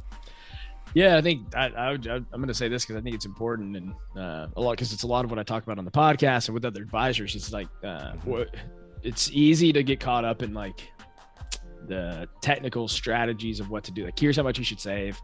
yeah, 0.95 1.17
I 1.17 1.23
think 1.23 1.55
I, 1.57 1.67
I 1.67 1.93
am 1.95 2.27
going 2.31 2.47
to 2.47 2.55
say 2.55 2.69
this 2.69 2.85
because 2.85 2.97
I 2.97 3.03
think 3.03 3.17
it's 3.17 3.27
important 3.27 3.77
and 3.77 3.95
uh, 4.17 4.47
a 4.57 4.61
lot 4.61 4.73
because 4.73 4.93
it's 4.93 5.03
a 5.03 5.09
lot 5.09 5.25
of 5.25 5.31
what 5.31 5.41
I 5.41 5.43
talk 5.43 5.65
about 5.65 5.79
on 5.79 5.85
the 5.85 5.91
podcast 5.91 6.47
and 6.47 6.55
with 6.55 6.65
other 6.65 6.83
advisors. 6.83 7.35
It's 7.35 7.53
like 7.53 7.69
uh, 7.83 7.87
mm-hmm. 8.13 8.31
what 8.31 8.55
it's 9.05 9.31
easy 9.31 9.73
to 9.73 9.83
get 9.83 10.01
caught 10.01 10.25
up 10.25 10.43
in 10.43 10.55
like 10.55 10.91
the 11.87 12.27
technical 12.41 12.89
strategies 12.89 13.61
of 13.61 13.71
what 13.71 13.85
to 13.85 13.93
do. 13.93 14.07
Like, 14.07 14.19
here's 14.19 14.37
how 14.37 14.43
much 14.43 14.59
you 14.59 14.65
should 14.65 14.81
save. 14.81 15.21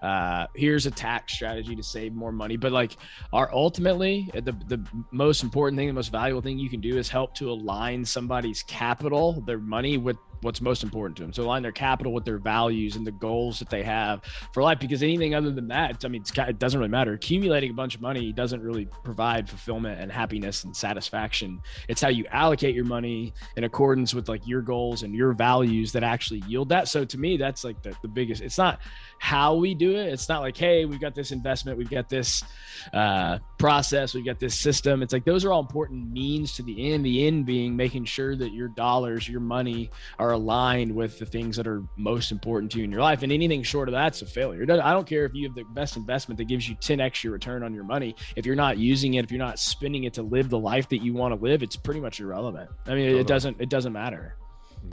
Uh, 0.00 0.46
here's 0.54 0.86
a 0.86 0.90
tax 0.90 1.34
strategy 1.34 1.74
to 1.74 1.82
save 1.82 2.14
more 2.14 2.30
money. 2.30 2.56
But 2.56 2.72
like, 2.72 2.96
our 3.32 3.52
ultimately 3.52 4.30
the 4.32 4.52
the 4.68 4.84
most 5.10 5.42
important 5.42 5.78
thing, 5.78 5.88
the 5.88 5.94
most 5.94 6.12
valuable 6.12 6.42
thing 6.42 6.58
you 6.58 6.70
can 6.70 6.80
do 6.80 6.96
is 6.96 7.08
help 7.08 7.34
to 7.36 7.50
align 7.50 8.04
somebody's 8.04 8.62
capital, 8.62 9.42
their 9.46 9.58
money, 9.58 9.98
with 9.98 10.16
what's 10.44 10.60
most 10.60 10.82
important 10.82 11.16
to 11.16 11.22
them. 11.22 11.32
So 11.32 11.42
align 11.42 11.62
their 11.62 11.72
capital 11.72 12.12
with 12.12 12.24
their 12.24 12.38
values 12.38 12.96
and 12.96 13.06
the 13.06 13.12
goals 13.12 13.58
that 13.58 13.70
they 13.70 13.82
have 13.82 14.22
for 14.52 14.62
life. 14.62 14.78
Because 14.78 15.02
anything 15.02 15.34
other 15.34 15.50
than 15.50 15.68
that, 15.68 16.04
I 16.04 16.08
mean, 16.08 16.22
it 16.22 16.58
doesn't 16.58 16.78
really 16.78 16.90
matter. 16.90 17.14
Accumulating 17.14 17.70
a 17.70 17.74
bunch 17.74 17.94
of 17.94 18.00
money 18.00 18.32
doesn't 18.32 18.62
really 18.62 18.86
provide 19.02 19.48
fulfillment 19.48 20.00
and 20.00 20.12
happiness 20.12 20.64
and 20.64 20.76
satisfaction. 20.76 21.60
It's 21.88 22.02
how 22.02 22.08
you 22.08 22.26
allocate 22.30 22.74
your 22.74 22.84
money 22.84 23.32
in 23.56 23.64
accordance 23.64 24.14
with 24.14 24.28
like 24.28 24.46
your 24.46 24.60
goals 24.60 25.02
and 25.02 25.14
your 25.14 25.32
values 25.32 25.92
that 25.92 26.02
actually 26.02 26.42
yield 26.46 26.68
that. 26.68 26.88
So 26.88 27.04
to 27.04 27.18
me, 27.18 27.36
that's 27.36 27.64
like 27.64 27.82
the, 27.82 27.96
the 28.02 28.08
biggest. 28.08 28.42
It's 28.42 28.58
not 28.58 28.80
how 29.24 29.54
we 29.54 29.72
do 29.72 29.96
it. 29.96 30.12
It's 30.12 30.28
not 30.28 30.42
like, 30.42 30.54
hey, 30.54 30.84
we've 30.84 31.00
got 31.00 31.14
this 31.14 31.32
investment, 31.32 31.78
we've 31.78 31.88
got 31.88 32.10
this 32.10 32.44
uh, 32.92 33.38
process, 33.56 34.12
we've 34.12 34.26
got 34.26 34.38
this 34.38 34.54
system. 34.54 35.02
It's 35.02 35.14
like 35.14 35.24
those 35.24 35.46
are 35.46 35.50
all 35.50 35.62
important 35.62 36.12
means 36.12 36.52
to 36.56 36.62
the 36.62 36.92
end. 36.92 37.06
The 37.06 37.26
end 37.26 37.46
being 37.46 37.74
making 37.74 38.04
sure 38.04 38.36
that 38.36 38.52
your 38.52 38.68
dollars, 38.68 39.26
your 39.26 39.40
money 39.40 39.90
are 40.18 40.32
aligned 40.32 40.94
with 40.94 41.18
the 41.18 41.24
things 41.24 41.56
that 41.56 41.66
are 41.66 41.82
most 41.96 42.32
important 42.32 42.70
to 42.72 42.78
you 42.80 42.84
in 42.84 42.92
your 42.92 43.00
life. 43.00 43.22
And 43.22 43.32
anything 43.32 43.62
short 43.62 43.88
of 43.88 43.92
that's 43.92 44.20
a 44.20 44.26
failure. 44.26 44.62
I 44.70 44.92
don't 44.92 45.06
care 45.06 45.24
if 45.24 45.32
you 45.32 45.48
have 45.48 45.54
the 45.54 45.64
best 45.72 45.96
investment 45.96 46.36
that 46.36 46.44
gives 46.44 46.68
you 46.68 46.76
10x 46.76 47.24
your 47.24 47.32
return 47.32 47.62
on 47.62 47.72
your 47.72 47.84
money. 47.84 48.14
If 48.36 48.44
you're 48.44 48.54
not 48.54 48.76
using 48.76 49.14
it, 49.14 49.24
if 49.24 49.32
you're 49.32 49.38
not 49.38 49.58
spending 49.58 50.04
it 50.04 50.12
to 50.14 50.22
live 50.22 50.50
the 50.50 50.58
life 50.58 50.90
that 50.90 50.98
you 50.98 51.14
want 51.14 51.34
to 51.34 51.42
live, 51.42 51.62
it's 51.62 51.76
pretty 51.76 52.00
much 52.00 52.20
irrelevant. 52.20 52.68
I 52.84 52.90
mean, 52.90 53.04
totally. 53.06 53.20
it 53.20 53.26
doesn't 53.26 53.56
it 53.58 53.70
doesn't 53.70 53.94
matter. 53.94 54.36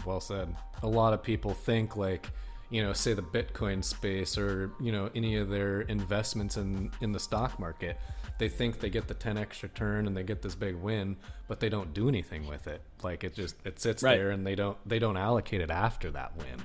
Well 0.06 0.22
said. 0.22 0.56
A 0.84 0.88
lot 0.88 1.12
of 1.12 1.22
people 1.22 1.54
think 1.54 1.98
like 1.98 2.32
you 2.72 2.82
know, 2.82 2.94
say 2.94 3.14
the 3.14 3.22
Bitcoin 3.22 3.84
space 3.84 4.38
or 4.38 4.72
you 4.80 4.92
know 4.92 5.10
any 5.14 5.36
of 5.36 5.50
their 5.50 5.82
investments 5.82 6.58
in 6.58 6.90
in 7.02 7.12
the 7.12 7.20
stock 7.20 7.60
market, 7.60 8.00
they 8.40 8.50
think 8.50 8.80
they 8.80 8.90
get 8.90 9.08
the 9.08 9.14
10x 9.14 9.62
return 9.62 10.08
and 10.08 10.16
they 10.16 10.24
get 10.24 10.42
this 10.42 10.56
big 10.56 10.76
win, 10.76 11.18
but 11.48 11.60
they 11.60 11.70
don't 11.70 11.94
do 11.94 12.08
anything 12.08 12.48
with 12.48 12.68
it. 12.68 12.82
Like 13.04 13.24
it 13.24 13.36
just 13.36 13.56
it 13.66 13.80
sits 13.80 14.02
right. 14.02 14.18
there 14.18 14.32
and 14.32 14.48
they 14.48 14.56
don't 14.56 14.78
they 14.88 15.00
don't 15.00 15.18
allocate 15.18 15.62
it 15.62 15.70
after 15.70 16.10
that 16.12 16.36
win, 16.38 16.58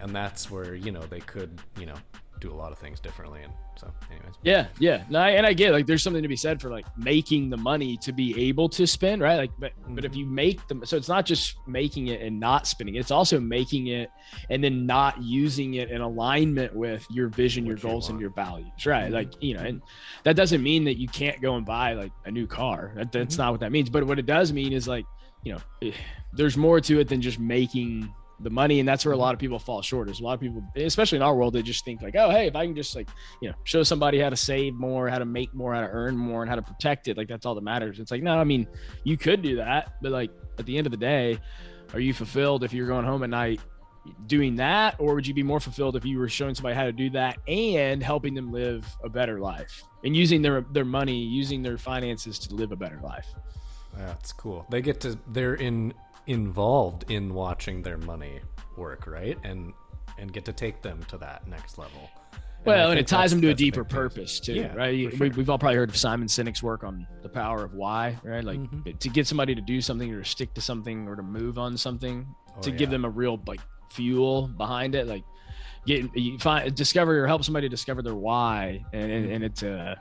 and 0.00 0.14
that's 0.14 0.50
where 0.50 0.74
you 0.74 0.92
know 0.92 1.02
they 1.02 1.20
could 1.20 1.58
you 1.78 1.86
know 1.86 1.96
do 2.44 2.52
a 2.52 2.54
lot 2.54 2.72
of 2.72 2.78
things 2.78 3.00
differently. 3.00 3.42
And 3.42 3.52
so, 3.76 3.90
anyways. 4.10 4.34
Yeah, 4.42 4.66
yeah. 4.78 5.04
No, 5.08 5.20
I, 5.20 5.30
and 5.30 5.46
I 5.46 5.52
get 5.52 5.72
like 5.72 5.86
there's 5.86 6.02
something 6.02 6.22
to 6.22 6.28
be 6.28 6.36
said 6.36 6.60
for 6.60 6.70
like 6.70 6.84
making 6.96 7.48
the 7.48 7.56
money 7.56 7.96
to 7.98 8.12
be 8.12 8.48
able 8.48 8.68
to 8.70 8.86
spend, 8.86 9.22
right? 9.22 9.36
Like, 9.36 9.50
but 9.58 9.72
mm-hmm. 9.80 9.94
but 9.94 10.04
if 10.04 10.12
mm-hmm. 10.12 10.20
you 10.20 10.26
make 10.26 10.66
them, 10.68 10.84
so 10.84 10.96
it's 10.96 11.08
not 11.08 11.24
just 11.24 11.56
making 11.66 12.08
it 12.08 12.20
and 12.20 12.38
not 12.38 12.66
spending 12.66 12.96
it. 12.96 12.98
It's 12.98 13.10
also 13.10 13.40
making 13.40 13.86
it 13.86 14.10
and 14.50 14.62
then 14.62 14.84
not 14.86 15.22
using 15.22 15.74
it 15.74 15.90
in 15.90 16.02
alignment 16.02 16.74
with 16.74 17.06
your 17.10 17.28
vision, 17.28 17.64
what 17.64 17.68
your 17.70 17.78
goals, 17.78 18.08
you 18.08 18.12
and 18.12 18.20
your 18.20 18.30
values, 18.30 18.86
right? 18.86 19.04
Mm-hmm. 19.04 19.14
Like 19.14 19.42
you 19.42 19.54
know, 19.54 19.62
and 19.62 19.82
that 20.24 20.36
doesn't 20.36 20.62
mean 20.62 20.84
that 20.84 20.98
you 20.98 21.08
can't 21.08 21.40
go 21.40 21.56
and 21.56 21.64
buy 21.64 21.94
like 21.94 22.12
a 22.26 22.30
new 22.30 22.46
car. 22.46 22.92
That, 22.94 23.10
that's 23.10 23.34
mm-hmm. 23.34 23.42
not 23.42 23.52
what 23.52 23.60
that 23.60 23.72
means. 23.72 23.88
But 23.88 24.04
what 24.04 24.18
it 24.18 24.26
does 24.26 24.52
mean 24.52 24.72
is 24.72 24.86
like 24.86 25.06
you 25.44 25.52
know, 25.52 25.60
eh, 25.82 25.92
there's 26.32 26.56
more 26.56 26.80
to 26.80 27.00
it 27.00 27.08
than 27.08 27.20
just 27.20 27.38
making 27.38 28.12
the 28.44 28.50
money 28.50 28.78
and 28.78 28.88
that's 28.88 29.04
where 29.04 29.12
a 29.12 29.14
mm-hmm. 29.14 29.22
lot 29.22 29.34
of 29.34 29.40
people 29.40 29.58
fall 29.58 29.82
short 29.82 30.08
is 30.08 30.20
a 30.20 30.22
lot 30.22 30.34
of 30.34 30.40
people 30.40 30.62
especially 30.76 31.16
in 31.16 31.22
our 31.22 31.34
world 31.34 31.52
they 31.52 31.62
just 31.62 31.84
think 31.84 32.02
like 32.02 32.14
oh 32.16 32.30
hey 32.30 32.46
if 32.46 32.54
i 32.54 32.64
can 32.64 32.74
just 32.74 32.94
like 32.94 33.08
you 33.40 33.48
know 33.48 33.54
show 33.64 33.82
somebody 33.82 34.20
how 34.20 34.30
to 34.30 34.36
save 34.36 34.74
more 34.74 35.08
how 35.08 35.18
to 35.18 35.24
make 35.24 35.52
more 35.54 35.74
how 35.74 35.80
to 35.80 35.88
earn 35.88 36.16
more 36.16 36.42
and 36.42 36.50
how 36.50 36.56
to 36.56 36.62
protect 36.62 37.08
it 37.08 37.16
like 37.16 37.28
that's 37.28 37.46
all 37.46 37.54
that 37.54 37.64
matters. 37.64 37.98
It's 37.98 38.10
like 38.10 38.22
no 38.22 38.38
i 38.38 38.44
mean 38.44 38.66
you 39.02 39.16
could 39.16 39.42
do 39.42 39.56
that 39.56 39.94
but 40.00 40.12
like 40.12 40.30
at 40.58 40.66
the 40.66 40.78
end 40.78 40.86
of 40.86 40.90
the 40.90 40.96
day 40.96 41.38
are 41.92 42.00
you 42.00 42.14
fulfilled 42.14 42.64
if 42.64 42.72
you're 42.72 42.86
going 42.86 43.04
home 43.04 43.22
at 43.22 43.30
night 43.30 43.60
doing 44.26 44.56
that 44.56 44.96
or 44.98 45.14
would 45.14 45.26
you 45.26 45.32
be 45.32 45.42
more 45.42 45.60
fulfilled 45.60 45.96
if 45.96 46.04
you 46.04 46.18
were 46.18 46.28
showing 46.28 46.54
somebody 46.54 46.74
how 46.74 46.84
to 46.84 46.92
do 46.92 47.08
that 47.10 47.38
and 47.48 48.02
helping 48.02 48.34
them 48.34 48.52
live 48.52 48.86
a 49.02 49.08
better 49.08 49.40
life 49.40 49.82
and 50.04 50.14
using 50.14 50.42
their 50.42 50.60
their 50.72 50.84
money 50.84 51.16
using 51.16 51.62
their 51.62 51.78
finances 51.78 52.38
to 52.38 52.54
live 52.54 52.72
a 52.72 52.76
better 52.76 53.00
life? 53.02 53.26
That's 53.96 54.32
cool. 54.32 54.66
They 54.70 54.82
get 54.82 55.00
to 55.02 55.18
they're 55.28 55.54
in 55.54 55.94
involved 56.26 57.10
in 57.10 57.34
watching 57.34 57.82
their 57.82 57.98
money 57.98 58.40
work, 58.76 59.06
right? 59.06 59.38
And 59.44 59.72
and 60.18 60.32
get 60.32 60.44
to 60.44 60.52
take 60.52 60.80
them 60.82 61.04
to 61.08 61.18
that 61.18 61.46
next 61.48 61.76
level. 61.76 62.08
well, 62.64 62.90
and 62.90 63.00
it 63.00 63.06
ties 63.06 63.30
them 63.30 63.42
to 63.42 63.50
a 63.50 63.54
deeper 63.54 63.84
purpose 63.84 64.38
too, 64.38 64.54
yeah, 64.54 64.74
right? 64.74 65.12
Sure. 65.12 65.28
We, 65.28 65.28
have 65.28 65.50
all 65.50 65.58
probably 65.58 65.76
heard 65.76 65.90
of 65.90 65.96
Simon 65.96 66.28
Sinek's 66.28 66.62
work 66.62 66.84
on 66.84 67.06
the 67.22 67.28
power 67.28 67.64
of 67.64 67.74
why, 67.74 68.16
right? 68.22 68.44
Like 68.44 68.60
mm-hmm. 68.60 68.96
to 68.96 69.08
get 69.08 69.26
somebody 69.26 69.54
to 69.54 69.60
do 69.60 69.80
something 69.80 70.12
or 70.12 70.22
to 70.22 70.28
stick 70.28 70.54
to 70.54 70.60
something 70.60 71.08
or 71.08 71.16
to 71.16 71.22
move 71.22 71.58
on 71.58 71.76
something, 71.76 72.26
oh, 72.56 72.60
to 72.60 72.70
yeah. 72.70 72.76
give 72.76 72.90
them 72.90 73.04
a 73.04 73.10
real 73.10 73.40
like 73.46 73.60
fuel 73.90 74.48
behind 74.48 74.94
it, 74.94 75.06
like 75.06 75.24
get 75.86 76.08
you 76.16 76.38
find 76.38 76.74
discover 76.74 77.22
or 77.22 77.26
help 77.26 77.44
somebody 77.44 77.68
discover 77.68 78.02
their 78.02 78.14
why, 78.14 78.84
and 78.92 79.10
and, 79.10 79.30
and 79.30 79.44
it's 79.44 79.62
a 79.62 80.00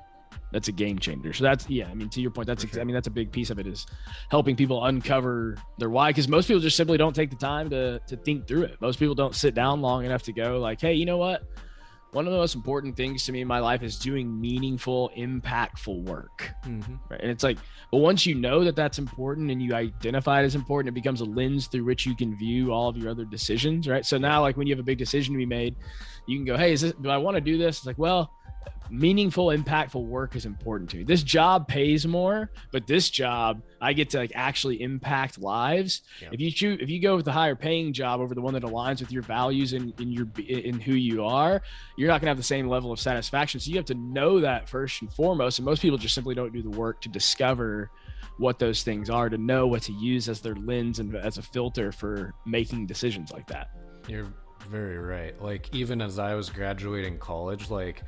that's 0.52 0.68
a 0.68 0.72
game 0.72 1.00
changer. 1.00 1.34
So 1.34 1.44
that's 1.44 1.70
yeah. 1.70 1.88
I 1.90 1.94
mean, 1.94 2.10
to 2.10 2.22
your 2.22 2.32
point, 2.32 2.48
that's 2.48 2.68
sure. 2.68 2.82
I 2.82 2.84
mean 2.84 2.94
that's 2.94 3.08
a 3.08 3.12
big 3.12 3.32
piece 3.32 3.50
of 3.50 3.60
it 3.60 3.68
is 3.68 3.86
helping 4.30 4.56
people 4.56 4.86
uncover 4.86 5.58
their 5.78 5.90
why 5.90 6.10
because 6.10 6.28
most 6.28 6.48
people 6.48 6.62
just 6.62 6.78
simply 6.78 6.98
don't 6.98 7.16
take 7.16 7.30
the 7.30 7.36
time 7.36 7.70
to 7.70 8.00
to 8.08 8.18
think 8.18 8.48
through 8.48 8.64
it. 8.64 8.82
Most 8.82 9.00
people 9.00 9.16
don't 9.16 9.36
sit 9.36 9.56
down 9.56 9.82
long 9.82 10.06
enough 10.06 10.24
to 10.24 10.34
go 10.34 10.60
like, 10.60 10.80
hey, 10.80 10.94
you 10.94 11.06
know 11.06 11.18
what? 11.18 11.44
One 12.14 12.28
of 12.28 12.32
the 12.32 12.38
most 12.38 12.54
important 12.54 12.96
things 12.96 13.26
to 13.26 13.32
me 13.32 13.42
in 13.42 13.48
my 13.48 13.58
life 13.58 13.82
is 13.82 13.98
doing 13.98 14.40
meaningful, 14.40 15.10
impactful 15.18 16.04
work. 16.04 16.52
Mm-hmm. 16.64 16.94
Right? 17.10 17.20
And 17.20 17.32
it's 17.32 17.44
like, 17.44 17.58
but 17.92 17.98
once 17.98 18.24
you 18.24 18.36
know 18.36 18.64
that 18.64 18.76
that's 18.76 19.00
important 19.00 19.50
and 19.50 19.60
you 19.60 19.74
identify 19.74 20.42
it 20.42 20.46
as 20.46 20.54
important, 20.54 20.90
it 20.90 20.94
becomes 20.94 21.22
a 21.22 21.26
lens 21.26 21.66
through 21.66 21.86
which 21.86 22.06
you 22.06 22.16
can 22.16 22.38
view 22.38 22.72
all 22.72 22.88
of 22.88 22.98
your 22.98 23.10
other 23.10 23.26
decisions. 23.26 23.88
Right. 23.88 24.06
So 24.06 24.20
now, 24.20 24.42
like 24.42 24.58
when 24.58 24.68
you 24.68 24.74
have 24.74 24.80
a 24.80 24.86
big 24.86 25.00
decision 25.00 25.34
to 25.34 25.40
be 25.40 25.48
made, 25.48 25.76
you 26.28 26.38
can 26.38 26.46
go, 26.46 26.58
hey, 26.58 26.74
is 26.74 26.82
this, 26.82 26.94
do 27.02 27.10
I 27.10 27.18
want 27.18 27.36
to 27.36 27.42
do 27.42 27.58
this? 27.58 27.78
It's 27.78 27.86
like, 27.86 27.98
well, 27.98 28.32
meaningful 28.90 29.48
impactful 29.48 30.06
work 30.06 30.36
is 30.36 30.46
important 30.46 30.90
to 30.90 30.98
me 30.98 31.04
this 31.04 31.24
job 31.24 31.68
pays 31.68 32.06
more 32.06 32.52
but 32.72 32.86
this 32.86 33.10
job 33.10 33.62
i 33.82 33.94
get 33.94 34.10
to 34.10 34.18
like 34.18 34.32
actually 34.36 34.82
impact 34.82 35.40
lives 35.40 36.02
yeah. 36.22 36.30
if 36.32 36.40
you 36.40 36.52
choose 36.52 36.78
if 36.82 36.90
you 36.90 37.02
go 37.02 37.16
with 37.16 37.26
the 37.26 37.32
higher 37.32 37.56
paying 37.56 37.94
job 37.94 38.20
over 38.20 38.36
the 38.36 38.42
one 38.42 38.54
that 38.54 38.64
aligns 38.64 39.00
with 39.00 39.12
your 39.12 39.24
values 39.24 39.74
and 39.74 40.00
in 40.00 40.12
your 40.12 40.28
in 40.48 40.80
who 40.80 40.94
you 40.94 41.24
are 41.26 41.62
you're 41.98 42.08
not 42.08 42.22
going 42.22 42.28
to 42.28 42.32
have 42.32 42.38
the 42.38 42.44
same 42.44 42.68
level 42.68 42.92
of 42.92 43.00
satisfaction 43.00 43.60
so 43.60 43.70
you 43.70 43.78
have 43.78 43.86
to 43.86 43.96
know 43.96 44.40
that 44.40 44.70
first 44.70 45.02
and 45.02 45.12
foremost 45.14 45.60
and 45.60 45.66
most 45.66 45.82
people 45.82 45.98
just 45.98 46.14
simply 46.14 46.36
don't 46.36 46.54
do 46.54 46.62
the 46.62 46.70
work 46.70 47.02
to 47.02 47.10
discover 47.10 47.90
what 48.38 48.60
those 48.60 48.84
things 48.84 49.10
are 49.10 49.30
to 49.30 49.38
know 49.38 49.66
what 49.66 49.82
to 49.82 49.94
use 49.94 50.28
as 50.28 50.42
their 50.42 50.56
lens 50.56 51.00
and 51.00 51.16
as 51.16 51.38
a 51.38 51.42
filter 51.42 51.92
for 51.92 52.34
making 52.46 52.86
decisions 52.86 53.32
like 53.32 53.48
that 53.48 53.72
you're 54.08 54.28
very 54.66 54.98
right 54.98 55.42
like 55.42 55.74
even 55.74 56.02
as 56.02 56.20
i 56.20 56.34
was 56.34 56.50
graduating 56.50 57.18
college 57.18 57.70
like 57.70 58.04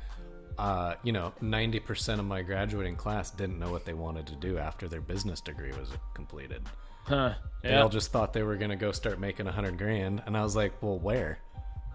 uh, 0.58 0.94
you 1.02 1.12
know, 1.12 1.32
90% 1.42 2.18
of 2.18 2.24
my 2.24 2.42
graduating 2.42 2.96
class 2.96 3.30
didn't 3.30 3.58
know 3.58 3.70
what 3.70 3.84
they 3.84 3.94
wanted 3.94 4.26
to 4.28 4.34
do 4.36 4.58
after 4.58 4.88
their 4.88 5.00
business 5.00 5.40
degree 5.40 5.70
was 5.72 5.90
completed. 6.14 6.62
Huh. 7.04 7.34
Yeah. 7.62 7.70
They 7.70 7.76
all 7.76 7.88
just 7.88 8.10
thought 8.10 8.32
they 8.32 8.42
were 8.42 8.56
going 8.56 8.70
to 8.70 8.76
go 8.76 8.92
start 8.92 9.20
making 9.20 9.46
a 9.46 9.52
hundred 9.52 9.78
grand. 9.78 10.22
And 10.26 10.36
I 10.36 10.42
was 10.42 10.56
like, 10.56 10.82
well, 10.82 10.98
where? 10.98 11.38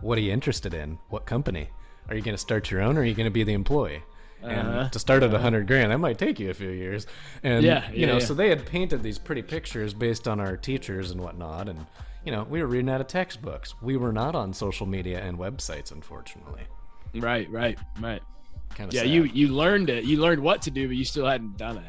What 0.01 0.17
are 0.17 0.21
you 0.21 0.31
interested 0.31 0.73
in? 0.73 0.99
What 1.09 1.25
company? 1.25 1.69
Are 2.07 2.15
you 2.15 2.21
going 2.21 2.35
to 2.35 2.41
start 2.41 2.69
your 2.69 2.81
own 2.81 2.97
or 2.97 3.01
are 3.01 3.03
you 3.03 3.15
going 3.15 3.25
to 3.25 3.31
be 3.31 3.43
the 3.43 3.53
employee? 3.53 4.03
And 4.43 4.67
uh-huh. 4.67 4.89
to 4.89 4.99
start 4.99 5.21
at 5.23 5.31
a 5.31 5.35
uh-huh. 5.35 5.43
hundred 5.43 5.67
grand, 5.67 5.91
that 5.91 5.99
might 5.99 6.17
take 6.17 6.39
you 6.39 6.49
a 6.49 6.53
few 6.53 6.69
years. 6.69 7.07
And, 7.43 7.63
yeah, 7.63 7.83
yeah 7.85 7.91
you 7.91 8.07
know, 8.07 8.17
yeah. 8.17 8.25
so 8.25 8.33
they 8.33 8.49
had 8.49 8.65
painted 8.65 9.03
these 9.03 9.19
pretty 9.19 9.41
pictures 9.41 9.93
based 9.93 10.27
on 10.27 10.39
our 10.39 10.57
teachers 10.57 11.11
and 11.11 11.21
whatnot. 11.21 11.67
And, 11.67 11.85
you 12.25 12.31
know, 12.31 12.43
we 12.43 12.61
were 12.61 12.67
reading 12.67 12.89
out 12.89 13.01
of 13.01 13.07
textbooks. 13.07 13.75
We 13.81 13.97
were 13.97 14.11
not 14.11 14.35
on 14.35 14.53
social 14.53 14.85
media 14.85 15.19
and 15.21 15.37
websites, 15.37 15.91
unfortunately. 15.91 16.63
Right, 17.13 17.49
right, 17.49 17.77
right 17.99 18.21
kind 18.75 18.89
of 18.89 18.93
yeah. 18.93 19.01
Sad. 19.01 19.09
You 19.09 19.23
you 19.23 19.47
learned 19.49 19.89
it. 19.89 20.03
You 20.03 20.17
learned 20.17 20.41
what 20.41 20.61
to 20.63 20.71
do, 20.71 20.87
but 20.87 20.97
you 20.97 21.05
still 21.05 21.25
hadn't 21.25 21.57
done 21.57 21.77
it. 21.77 21.83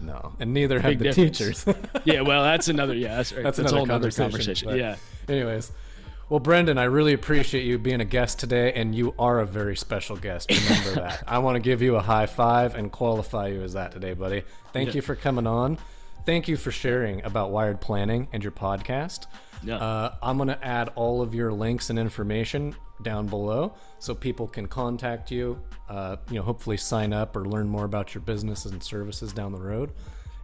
No, 0.00 0.34
and 0.38 0.54
neither 0.54 0.78
have 0.78 0.98
the 0.98 1.04
difference. 1.04 1.38
teachers. 1.38 1.66
yeah, 2.04 2.20
well, 2.20 2.44
that's 2.44 2.68
another. 2.68 2.94
Yeah, 2.94 3.16
that's, 3.16 3.32
right. 3.32 3.42
that's, 3.42 3.58
that's 3.58 3.72
another, 3.72 3.86
conversation, 3.86 4.30
conversation. 4.30 4.76
Yeah. 4.76 4.96
Anyways, 5.28 5.72
well, 6.28 6.38
Brendan, 6.38 6.78
I 6.78 6.84
really 6.84 7.14
appreciate 7.14 7.64
you 7.64 7.78
being 7.78 8.00
a 8.00 8.04
guest 8.04 8.38
today, 8.38 8.72
and 8.74 8.94
you 8.94 9.14
are 9.18 9.40
a 9.40 9.46
very 9.46 9.76
special 9.76 10.16
guest. 10.16 10.50
Remember 10.50 11.00
that. 11.00 11.24
I 11.26 11.38
want 11.38 11.56
to 11.56 11.60
give 11.60 11.82
you 11.82 11.96
a 11.96 12.00
high 12.00 12.26
five 12.26 12.76
and 12.76 12.92
qualify 12.92 13.48
you 13.48 13.62
as 13.62 13.72
that 13.72 13.90
today, 13.90 14.14
buddy. 14.14 14.44
Thank 14.72 14.90
yeah. 14.90 14.94
you 14.96 15.02
for 15.02 15.16
coming 15.16 15.48
on. 15.48 15.78
Thank 16.24 16.48
you 16.48 16.56
for 16.56 16.70
sharing 16.70 17.24
about 17.24 17.50
wired 17.50 17.80
planning 17.80 18.28
and 18.32 18.42
your 18.42 18.52
podcast. 18.52 19.26
Yeah. 19.62 19.76
Uh, 19.76 20.14
I'm 20.22 20.36
going 20.36 20.48
to 20.48 20.64
add 20.64 20.90
all 20.94 21.22
of 21.22 21.34
your 21.34 21.52
links 21.52 21.90
and 21.90 21.98
information 21.98 22.76
down 23.02 23.26
below 23.26 23.74
so 23.98 24.14
people 24.14 24.46
can 24.46 24.66
contact 24.66 25.30
you, 25.30 25.60
uh, 25.88 26.16
you 26.28 26.36
know, 26.36 26.42
hopefully 26.42 26.76
sign 26.76 27.12
up 27.12 27.36
or 27.36 27.46
learn 27.46 27.68
more 27.68 27.84
about 27.84 28.14
your 28.14 28.22
businesses 28.22 28.72
and 28.72 28.82
services 28.82 29.32
down 29.32 29.52
the 29.52 29.60
road. 29.60 29.92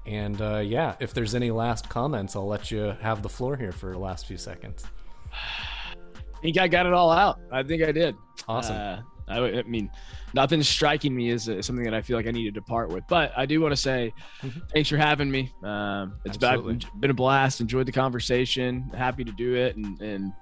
And 0.06 0.40
uh, 0.40 0.58
yeah, 0.58 0.94
if 1.00 1.14
there's 1.14 1.34
any 1.34 1.50
last 1.50 1.88
comments, 1.88 2.36
I'll 2.36 2.46
let 2.46 2.70
you 2.70 2.94
have 3.00 3.22
the 3.22 3.28
floor 3.28 3.56
here 3.56 3.72
for 3.72 3.92
the 3.92 3.98
last 3.98 4.26
few 4.26 4.36
seconds. 4.36 4.84
I 5.32 6.46
think 6.46 6.58
I 6.58 6.68
got 6.68 6.84
it 6.84 6.92
all 6.92 7.10
out. 7.10 7.40
I 7.50 7.62
think 7.62 7.82
I 7.82 7.90
did. 7.90 8.14
Awesome. 8.46 9.04
Uh, 9.28 9.32
I, 9.32 9.58
I, 9.58 9.62
mean, 9.62 9.90
nothing's 10.32 10.68
striking 10.68 11.14
me 11.14 11.30
as, 11.30 11.48
as, 11.48 11.66
something 11.66 11.84
that 11.84 11.94
I 11.94 12.02
feel 12.02 12.16
like 12.16 12.26
I 12.26 12.30
need 12.30 12.44
to 12.44 12.50
depart 12.50 12.90
with. 12.90 13.04
But 13.08 13.32
I 13.36 13.46
do 13.46 13.60
want 13.60 13.72
to 13.72 13.76
say 13.76 14.12
mm-hmm. 14.42 14.60
thanks 14.72 14.88
for 14.88 14.96
having 14.96 15.30
me. 15.30 15.52
Um, 15.62 16.14
it's 16.24 16.36
been, 16.36 16.80
been 17.00 17.10
a 17.10 17.14
blast. 17.14 17.60
Enjoyed 17.60 17.86
the 17.86 17.92
conversation. 17.92 18.90
Happy 18.94 19.24
to 19.24 19.32
do 19.32 19.54
it. 19.54 19.76
And, 19.76 20.00
and 20.00 20.32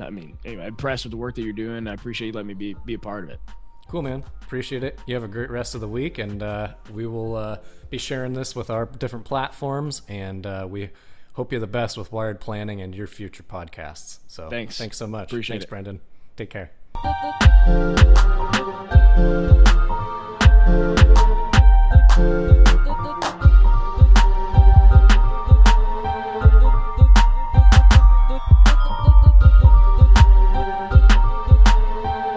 I 0.00 0.10
mean, 0.10 0.36
anyway, 0.44 0.66
impressed 0.66 1.04
with 1.04 1.12
the 1.12 1.16
work 1.16 1.34
that 1.36 1.42
you're 1.42 1.52
doing. 1.52 1.86
I 1.86 1.94
appreciate 1.94 2.28
you 2.28 2.32
letting 2.32 2.48
me 2.48 2.54
be 2.54 2.76
be 2.84 2.94
a 2.94 2.98
part 2.98 3.24
of 3.24 3.30
it. 3.30 3.40
Cool, 3.88 4.02
man. 4.02 4.22
Appreciate 4.42 4.84
it. 4.84 5.00
You 5.06 5.14
have 5.14 5.24
a 5.24 5.28
great 5.28 5.50
rest 5.50 5.74
of 5.74 5.80
the 5.80 5.88
week, 5.88 6.18
and 6.18 6.42
uh, 6.42 6.74
we 6.92 7.06
will 7.06 7.36
uh, 7.36 7.58
be 7.90 7.98
sharing 7.98 8.34
this 8.34 8.54
with 8.54 8.70
our 8.70 8.86
different 8.86 9.24
platforms. 9.24 10.02
And 10.08 10.46
uh, 10.46 10.66
we 10.68 10.90
hope 11.32 11.52
you 11.52 11.58
the 11.58 11.66
best 11.66 11.96
with 11.96 12.12
Wired 12.12 12.40
Planning 12.40 12.82
and 12.82 12.94
your 12.94 13.06
future 13.06 13.42
podcasts. 13.42 14.18
So 14.28 14.50
thanks. 14.50 14.76
Thanks 14.76 14.98
so 14.98 15.06
much. 15.06 15.32
Appreciate 15.32 15.54
thanks, 15.54 15.64
it. 15.64 15.70
Brendan. 15.70 16.00
Take 16.36 16.50
care 16.50 16.77
thank 16.94 17.98
you 22.58 22.67